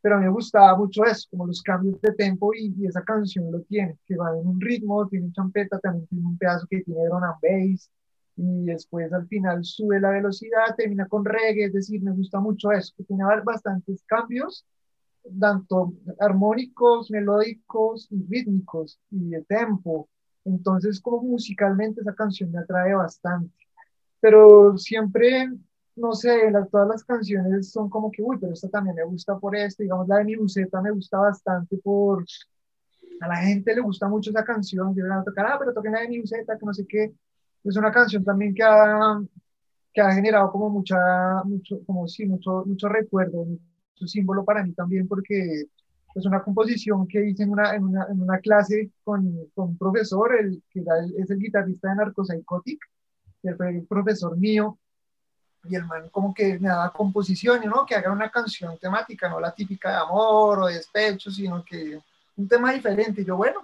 Pero 0.00 0.16
a 0.16 0.18
mí 0.18 0.24
me 0.24 0.32
gustaba 0.32 0.76
mucho 0.76 1.04
eso, 1.04 1.28
como 1.30 1.46
los 1.46 1.62
cambios 1.62 2.00
de 2.00 2.12
tempo 2.12 2.52
y, 2.54 2.74
y 2.78 2.86
esa 2.86 3.02
canción 3.02 3.52
lo 3.52 3.60
tiene, 3.62 3.98
que 4.06 4.16
va 4.16 4.36
en 4.36 4.46
un 4.46 4.60
ritmo, 4.60 5.06
tiene 5.08 5.30
champeta, 5.32 5.78
también 5.78 6.06
tiene 6.08 6.26
un 6.26 6.38
pedazo 6.38 6.66
que 6.68 6.82
tiene 6.82 7.04
drum 7.06 7.22
and 7.22 7.36
bass, 7.40 7.90
y 8.36 8.64
después 8.64 9.12
al 9.12 9.26
final 9.28 9.64
sube 9.64 10.00
la 10.00 10.10
velocidad, 10.10 10.74
termina 10.76 11.06
con 11.06 11.24
reggae, 11.24 11.66
es 11.66 11.72
decir, 11.72 12.02
me 12.02 12.12
gusta 12.12 12.40
mucho 12.40 12.72
eso, 12.72 12.94
que 12.96 13.04
tiene 13.04 13.24
bastantes 13.44 14.02
cambios, 14.06 14.66
tanto 15.38 15.94
armónicos, 16.18 17.10
melódicos 17.10 18.08
y 18.10 18.24
rítmicos 18.28 18.98
y 19.10 19.28
de 19.30 19.42
tempo. 19.44 20.08
Entonces, 20.44 21.00
como 21.00 21.22
musicalmente 21.22 22.00
esa 22.00 22.14
canción 22.14 22.50
me 22.50 22.58
atrae 22.58 22.94
bastante. 22.94 23.54
Pero 24.20 24.76
siempre, 24.78 25.50
no 25.96 26.14
sé, 26.14 26.50
la, 26.50 26.66
todas 26.66 26.88
las 26.88 27.04
canciones 27.04 27.70
son 27.70 27.88
como 27.88 28.10
que, 28.10 28.22
uy, 28.22 28.38
pero 28.40 28.52
esta 28.52 28.68
también 28.68 28.96
me 28.96 29.04
gusta 29.04 29.38
por 29.38 29.54
esto, 29.54 29.82
digamos, 29.82 30.08
la 30.08 30.18
de 30.18 30.24
mi 30.24 30.36
buceta 30.36 30.80
me 30.80 30.90
gusta 30.90 31.18
bastante 31.18 31.76
por... 31.78 32.24
A 33.20 33.28
la 33.28 33.36
gente 33.36 33.72
le 33.72 33.80
gusta 33.82 34.08
mucho 34.08 34.30
esa 34.30 34.44
canción, 34.44 34.94
van 34.96 35.20
a 35.20 35.22
tocar, 35.24 35.46
ah, 35.46 35.56
pero 35.56 35.72
toquen 35.72 35.92
la 35.92 36.00
de 36.00 36.08
mi 36.08 36.20
buceta, 36.20 36.58
que 36.58 36.66
no 36.66 36.74
sé 36.74 36.84
qué 36.88 37.12
es 37.64 37.76
una 37.76 37.92
canción 37.92 38.24
también 38.24 38.54
que 38.54 38.62
ha, 38.62 39.20
que 39.92 40.00
ha 40.00 40.12
generado 40.12 40.50
como 40.50 40.70
mucha, 40.70 40.96
mucho, 41.44 41.80
como 41.86 42.08
sí, 42.08 42.26
mucho, 42.26 42.64
mucho 42.66 42.88
recuerdo, 42.88 43.44
mucho 43.44 44.06
símbolo 44.06 44.44
para 44.44 44.64
mí 44.64 44.72
también, 44.72 45.06
porque 45.06 45.64
es 46.14 46.26
una 46.26 46.42
composición 46.42 47.06
que 47.06 47.24
hice 47.30 47.44
en 47.44 47.50
una, 47.50 47.74
en 47.74 47.84
una, 47.84 48.06
en 48.10 48.20
una 48.20 48.38
clase 48.38 48.90
con, 49.04 49.48
con, 49.54 49.70
un 49.70 49.78
profesor, 49.78 50.36
el, 50.38 50.62
que 50.70 50.80
era 50.80 50.98
el, 50.98 51.14
es 51.16 51.30
el 51.30 51.38
guitarrista 51.38 51.88
de 51.88 51.96
Narcopsychotic, 51.96 52.80
que 53.42 53.54
fue 53.54 53.70
el 53.70 53.86
profesor 53.86 54.36
mío, 54.36 54.78
y 55.64 55.76
el 55.76 55.86
man 55.86 56.08
como 56.10 56.34
que 56.34 56.58
me 56.58 56.68
daba 56.68 56.92
composición, 56.92 57.64
¿no? 57.66 57.86
Que 57.86 57.94
haga 57.94 58.10
una 58.10 58.30
canción 58.30 58.76
temática, 58.78 59.28
no 59.28 59.38
la 59.38 59.54
típica 59.54 59.90
de 59.90 59.96
amor 59.96 60.60
o 60.60 60.66
de 60.66 60.74
despecho, 60.74 61.30
sino 61.30 61.64
que 61.64 62.00
un 62.36 62.48
tema 62.48 62.72
diferente. 62.72 63.22
Y 63.22 63.24
yo, 63.24 63.36
bueno, 63.36 63.60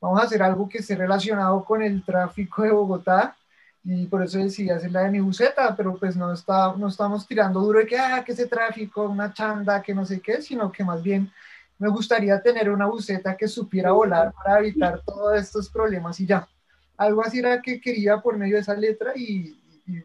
vamos 0.00 0.20
a 0.20 0.24
hacer 0.24 0.42
algo 0.42 0.68
que 0.68 0.78
esté 0.78 0.96
relacionado 0.96 1.64
con 1.64 1.82
el 1.82 2.02
tráfico 2.04 2.62
de 2.62 2.70
Bogotá 2.70 3.36
y 3.84 4.06
por 4.06 4.22
eso 4.22 4.38
decidí 4.38 4.70
hacer 4.70 4.90
la 4.90 5.02
de 5.02 5.10
mi 5.10 5.20
buceta, 5.20 5.74
pero 5.74 5.96
pues 5.96 6.16
no, 6.16 6.32
está, 6.32 6.74
no 6.76 6.88
estamos 6.88 7.26
tirando 7.26 7.60
duro 7.60 7.78
de 7.78 7.86
que, 7.86 7.98
ah, 7.98 8.22
que 8.24 8.32
ese 8.32 8.46
tráfico, 8.46 9.08
una 9.08 9.32
chanda, 9.32 9.82
que 9.82 9.94
no 9.94 10.04
sé 10.04 10.20
qué, 10.20 10.42
sino 10.42 10.70
que 10.70 10.84
más 10.84 11.02
bien 11.02 11.30
me 11.78 11.88
gustaría 11.88 12.40
tener 12.42 12.70
una 12.70 12.86
buceta 12.86 13.36
que 13.36 13.48
supiera 13.48 13.92
volar 13.92 14.32
para 14.32 14.58
evitar 14.58 15.00
todos 15.04 15.34
estos 15.38 15.70
problemas 15.70 16.20
y 16.20 16.26
ya. 16.26 16.46
Algo 16.98 17.24
así 17.24 17.38
era 17.38 17.62
que 17.62 17.80
quería 17.80 18.18
por 18.18 18.36
medio 18.36 18.56
de 18.56 18.60
esa 18.60 18.74
letra 18.74 19.12
y, 19.16 19.58
y, 19.86 20.04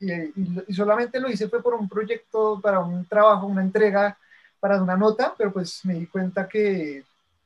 y, 0.00 0.64
y, 0.66 0.74
solamente 0.74 1.20
lo 1.20 1.30
hice 1.30 1.48
fue 1.48 1.62
por 1.62 1.74
un 1.74 1.88
proyecto, 1.88 2.60
para 2.60 2.80
un 2.80 3.04
trabajo, 3.06 3.46
una 3.46 3.62
entrega, 3.62 4.18
para 4.58 4.82
una 4.82 4.96
nota, 4.96 5.32
pero 5.38 5.52
pues 5.52 5.84
me 5.84 5.94
di 5.94 6.06
cuenta 6.08 6.48
que 6.48 7.04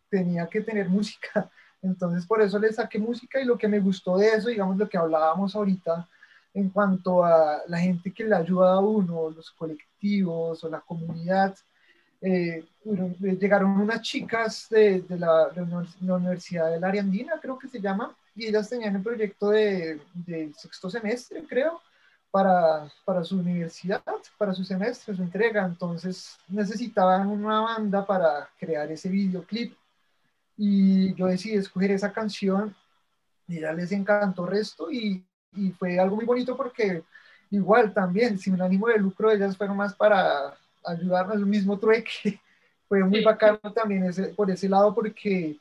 tenía 0.08 0.46
que 0.46 0.62
tener 0.62 0.88
música 0.88 1.50
entonces, 1.86 2.26
por 2.26 2.42
eso 2.42 2.58
le 2.58 2.72
saqué 2.72 2.98
música 2.98 3.40
y 3.40 3.44
lo 3.44 3.56
que 3.56 3.68
me 3.68 3.80
gustó 3.80 4.18
de 4.18 4.28
eso, 4.28 4.48
digamos, 4.48 4.76
lo 4.76 4.88
que 4.88 4.98
hablábamos 4.98 5.54
ahorita 5.54 6.06
en 6.54 6.70
cuanto 6.70 7.24
a 7.24 7.62
la 7.68 7.78
gente 7.78 8.12
que 8.12 8.24
le 8.24 8.34
ayuda 8.34 8.74
a 8.74 8.80
uno, 8.80 9.30
los 9.30 9.50
colectivos 9.50 10.64
o 10.64 10.68
la 10.70 10.80
comunidad. 10.80 11.54
Eh, 12.20 12.64
bueno, 12.82 13.14
llegaron 13.20 13.70
unas 13.72 14.00
chicas 14.00 14.66
de, 14.70 15.02
de, 15.02 15.18
la, 15.18 15.48
de, 15.50 15.66
la, 16.00 16.14
Universidad 16.14 16.70
de 16.70 16.80
la 16.80 16.88
Ariandina, 16.88 17.34
creo 17.40 17.58
que 17.58 17.68
se 17.68 17.80
llama, 17.80 18.16
y 18.34 18.46
ellas 18.46 18.70
tenían 18.70 18.96
un 18.96 19.02
proyecto 19.02 19.50
de, 19.50 20.00
de 20.14 20.52
sexto 20.54 20.88
semestre, 20.88 21.44
creo, 21.46 21.80
para, 22.30 22.90
para 23.04 23.22
su 23.22 23.38
universidad, 23.38 24.02
para 24.38 24.54
su 24.54 24.64
semestre, 24.64 25.14
su 25.14 25.22
entrega. 25.22 25.64
Entonces 25.64 26.36
necesitaban 26.48 27.28
una 27.28 27.60
banda 27.60 28.06
para 28.06 28.48
crear 28.58 28.90
ese 28.90 29.08
videoclip. 29.08 29.74
Y 30.56 31.14
yo 31.14 31.26
decidí 31.26 31.56
escoger 31.56 31.90
esa 31.92 32.12
canción 32.12 32.74
y 33.48 33.60
ya 33.60 33.72
les 33.72 33.92
encantó 33.92 34.44
el 34.44 34.50
resto 34.52 34.90
y, 34.90 35.24
y 35.54 35.70
fue 35.72 35.98
algo 35.98 36.16
muy 36.16 36.24
bonito 36.24 36.56
porque 36.56 37.02
igual 37.50 37.92
también, 37.94 38.38
sin 38.38 38.60
ánimo 38.60 38.88
de 38.88 38.98
lucro, 38.98 39.30
ellas 39.30 39.56
fueron 39.56 39.76
más 39.76 39.94
para 39.94 40.54
ayudarnos 40.84 41.36
al 41.36 41.46
mismo 41.46 41.78
trueque. 41.78 42.40
Fue 42.88 43.02
muy 43.02 43.20
bacano 43.20 43.58
también 43.74 44.04
ese, 44.04 44.28
por 44.28 44.48
ese 44.48 44.68
lado 44.68 44.94
porque 44.94 45.58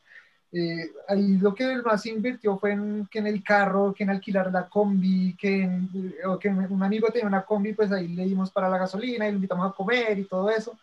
eh, 0.52 0.92
ahí 1.08 1.38
lo 1.38 1.56
que 1.56 1.78
más 1.84 2.06
invirtió 2.06 2.58
fue 2.60 2.72
en, 2.74 3.08
que 3.12 3.20
en 3.20 3.28
el 3.28 3.44
carro, 3.44 3.94
que 3.96 4.04
en 4.04 4.12
alquilar 4.12 4.52
la 4.52 4.70
combi, 4.70 5.36
que, 5.38 5.64
en- 5.64 5.90
o 6.26 6.40
que 6.40 6.50
un 6.50 6.84
amigo 6.84 7.08
tenía 7.10 7.28
una 7.28 7.44
combi, 7.46 7.74
pues 7.74 7.92
ahí 7.92 8.10
le 8.10 8.26
dimos 8.26 8.52
para 8.52 8.70
la 8.70 8.78
gasolina 8.78 9.28
y 9.28 9.32
lo 9.32 9.36
invitamos 9.38 9.72
a 9.72 9.76
comer 9.76 10.20
y 10.20 10.26
todo 10.26 10.50
eso. 10.52 10.78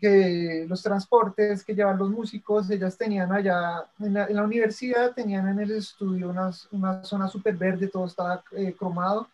Que 0.00 0.66
los 0.68 0.82
transportes 0.82 1.64
que 1.64 1.74
llevan 1.74 1.98
los 1.98 2.10
músicos, 2.10 2.68
ellas 2.70 2.96
tenían 2.98 3.32
allá 3.32 3.86
en 3.98 4.12
la, 4.14 4.26
en 4.26 4.36
la 4.36 4.42
universidad, 4.42 5.14
tenían 5.14 5.48
en 5.48 5.60
el 5.60 5.70
estudio 5.70 6.28
unas- 6.28 6.68
una 6.72 7.02
zona 7.02 7.28
súper 7.28 7.56
verde, 7.56 7.88
todo 7.88 8.06
estaba 8.06 8.42
eh, 8.52 8.74
cromado. 8.78 9.28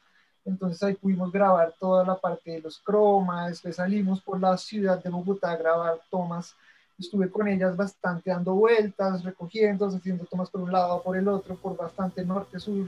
Entonces 0.45 0.83
ahí 0.83 0.95
pudimos 0.95 1.31
grabar 1.33 1.75
toda 1.79 2.05
la 2.05 2.17
parte 2.17 2.53
de 2.53 2.61
los 2.61 2.79
cromas, 2.79 3.49
después 3.51 3.77
salimos 3.77 4.21
por 4.21 4.41
la 4.41 4.57
ciudad 4.57 5.03
de 5.03 5.11
Bogotá 5.11 5.53
a 5.53 5.57
grabar 5.57 6.01
tomas 6.11 6.55
estuve 6.99 7.31
con 7.31 7.49
ellas 7.49 7.77
bastante 7.77 8.31
dando 8.31 8.55
vueltas, 8.55 9.25
recogiendo, 9.25 9.87
haciendo 9.87 10.25
tomas 10.25 10.51
por 10.51 10.61
un 10.63 10.73
lado, 10.73 11.03
por 11.03 11.17
el 11.17 11.29
otro, 11.29 11.57
por 11.57 11.77
bastante 11.77 12.25
norte, 12.25 12.59
sur, 12.59 12.87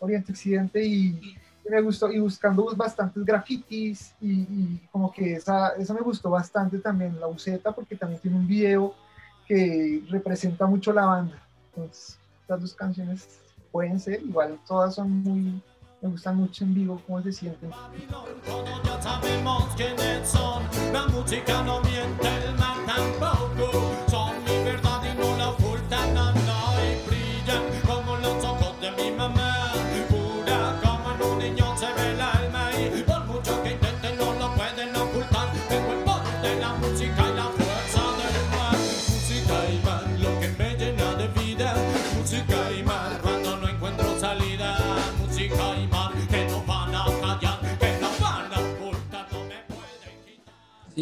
oriente, 0.00 0.32
occidente 0.32 0.84
y, 0.84 1.36
me 1.70 1.80
gustó, 1.80 2.10
y 2.10 2.18
buscando 2.18 2.74
bastantes 2.76 3.24
grafitis 3.24 4.14
y, 4.20 4.76
como 4.90 5.10
que 5.12 5.34
esa, 5.34 5.70
esa 5.70 5.94
me 5.94 6.00
gustó 6.00 6.30
bastante 6.30 6.78
también, 6.78 7.18
la 7.18 7.26
buceta, 7.26 7.72
porque 7.72 7.96
también 7.96 8.20
tiene 8.20 8.36
un 8.36 8.46
video 8.46 8.94
que 9.46 10.02
representa 10.10 10.66
mucho 10.66 10.92
la 10.92 11.06
banda. 11.06 11.42
Entonces, 11.74 12.18
las 12.46 12.60
dos 12.60 12.74
canciones 12.74 13.40
pueden 13.72 13.98
ser, 13.98 14.22
igual 14.22 14.58
todas 14.66 14.94
son 14.94 15.22
muy, 15.22 15.62
me 16.00 16.08
gustan 16.08 16.36
mucho 16.36 16.64
en 16.64 16.74
vivo, 16.74 17.00
cómo 17.06 17.22
se 17.22 17.32
sienten. 17.32 17.70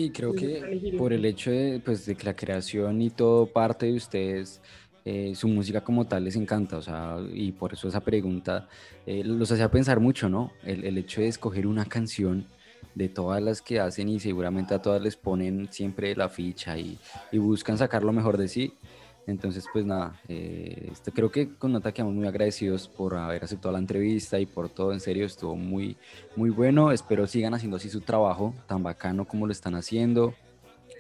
Sí, 0.02 0.10
creo 0.10 0.34
que 0.34 0.72
por 0.96 1.12
el 1.12 1.24
hecho 1.24 1.50
de, 1.52 1.80
pues, 1.80 2.04
de 2.06 2.16
que 2.16 2.24
la 2.24 2.34
creación 2.34 3.00
y 3.02 3.10
todo 3.10 3.52
parte 3.52 3.86
de 3.86 3.94
ustedes, 3.94 4.60
eh, 5.04 5.34
su 5.36 5.46
música 5.48 5.84
como 5.84 6.08
tal 6.08 6.24
les 6.24 6.34
encanta, 6.34 6.78
o 6.78 6.82
sea, 6.82 7.18
y 7.32 7.52
por 7.52 7.72
eso 7.72 7.86
esa 7.88 8.02
pregunta 8.02 8.68
eh, 9.06 9.22
los 9.24 9.52
hacía 9.52 9.70
pensar 9.70 10.00
mucho, 10.00 10.28
¿no? 10.28 10.58
El, 10.62 10.84
el 10.84 10.98
hecho 10.98 11.20
de 11.20 11.28
escoger 11.28 11.66
una 11.68 11.84
canción 11.86 12.52
de 12.94 13.08
todas 13.08 13.40
las 13.42 13.62
que 13.62 13.78
hacen 13.80 14.08
y 14.08 14.18
seguramente 14.18 14.74
a 14.74 14.82
todas 14.82 15.00
les 15.00 15.16
ponen 15.16 15.68
siempre 15.70 16.16
la 16.16 16.28
ficha 16.28 16.76
y, 16.78 17.00
y 17.30 17.38
buscan 17.38 17.78
sacar 17.78 18.02
lo 18.02 18.12
mejor 18.12 18.38
de 18.38 18.48
sí. 18.48 18.80
Entonces, 19.26 19.66
pues 19.72 19.84
nada, 19.84 20.20
eh, 20.28 20.88
este, 20.90 21.12
creo 21.12 21.30
que 21.30 21.54
con 21.54 21.72
Nota 21.72 21.92
quedamos 21.92 22.14
muy 22.14 22.26
agradecidos 22.26 22.88
por 22.88 23.14
haber 23.14 23.44
aceptado 23.44 23.72
la 23.72 23.78
entrevista 23.78 24.40
y 24.40 24.46
por 24.46 24.68
todo, 24.68 24.92
en 24.92 25.00
serio, 25.00 25.26
estuvo 25.26 25.54
muy, 25.54 25.96
muy 26.34 26.50
bueno. 26.50 26.90
Espero 26.90 27.26
sigan 27.26 27.54
haciendo 27.54 27.76
así 27.76 27.88
su 27.88 28.00
trabajo, 28.00 28.54
tan 28.66 28.82
bacano 28.82 29.24
como 29.24 29.46
lo 29.46 29.52
están 29.52 29.74
haciendo. 29.76 30.34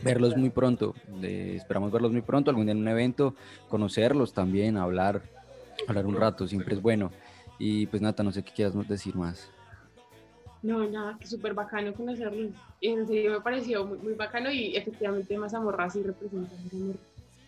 Verlos 0.02 0.36
muy 0.36 0.50
pronto, 0.50 0.94
eh, 1.22 1.54
esperamos 1.56 1.92
verlos 1.92 2.12
muy 2.12 2.22
pronto, 2.22 2.50
algún 2.50 2.66
día 2.66 2.72
en 2.72 2.78
un 2.78 2.88
evento, 2.88 3.34
conocerlos 3.68 4.32
también, 4.32 4.76
hablar, 4.76 5.22
hablar 5.86 6.06
un 6.06 6.16
rato, 6.16 6.48
siempre 6.48 6.74
es 6.74 6.82
bueno. 6.82 7.12
Y 7.58 7.86
pues 7.86 8.02
Nata, 8.02 8.22
no 8.22 8.32
sé 8.32 8.42
qué 8.42 8.52
quieras 8.52 8.88
decir 8.88 9.14
más. 9.14 9.50
No, 10.62 10.88
nada, 10.88 11.16
que 11.18 11.26
súper 11.26 11.54
bacano 11.54 11.92
conocerlo. 11.92 12.50
En 12.80 13.06
serio 13.06 13.32
me 13.32 13.40
pareció 13.40 13.84
muy, 13.84 13.98
muy 13.98 14.14
bacano 14.14 14.50
y 14.50 14.76
efectivamente 14.76 15.36
Mazamorra 15.36 15.90
sí 15.90 16.02
representa. 16.02 16.54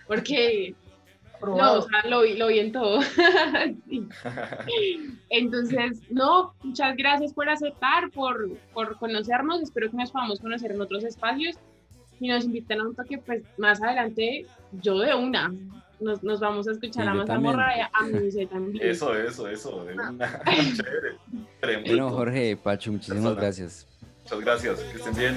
Porque, 0.06 0.74
no, 1.34 1.38
Probado. 1.40 1.80
o 1.80 1.88
sea, 1.88 2.06
lo 2.08 2.22
vi, 2.22 2.34
lo 2.34 2.46
vi 2.48 2.58
en 2.60 2.72
todo. 2.72 3.00
Entonces, 5.30 6.00
no, 6.10 6.54
muchas 6.62 6.96
gracias 6.96 7.32
por 7.32 7.48
aceptar, 7.48 8.10
por, 8.10 8.50
por 8.72 8.96
conocernos. 8.98 9.62
Espero 9.62 9.90
que 9.90 9.96
nos 9.96 10.10
podamos 10.10 10.40
conocer 10.40 10.72
en 10.72 10.80
otros 10.80 11.04
espacios 11.04 11.56
y 12.20 12.28
nos 12.28 12.44
invitan 12.44 12.80
a 12.80 12.88
un 12.88 12.94
toque, 12.94 13.18
pues 13.18 13.42
más 13.58 13.82
adelante, 13.82 14.46
yo 14.80 14.98
de 14.98 15.14
una. 15.14 15.52
Nos, 16.00 16.22
nos 16.22 16.40
vamos 16.40 16.68
a 16.68 16.72
escuchar 16.72 17.08
a 17.08 17.14
Mazamorra 17.14 17.76
y 17.76 17.80
a, 17.80 17.90
a 17.92 18.06
mi 18.06 18.46
también. 18.46 18.88
Eso, 18.88 19.16
eso, 19.16 19.48
eso. 19.48 19.84
de 19.84 19.94
una. 19.94 20.14
Chévere. 20.44 21.16
Tremendo. 21.60 21.90
Bueno, 21.90 22.10
Jorge, 22.10 22.56
Pacho, 22.56 22.92
muchísimas 22.92 23.22
Persona. 23.22 23.40
gracias. 23.40 23.86
Muchas 24.24 24.40
gracias. 24.40 24.80
Que 24.80 24.96
estén 24.96 25.14
bien. 25.14 25.34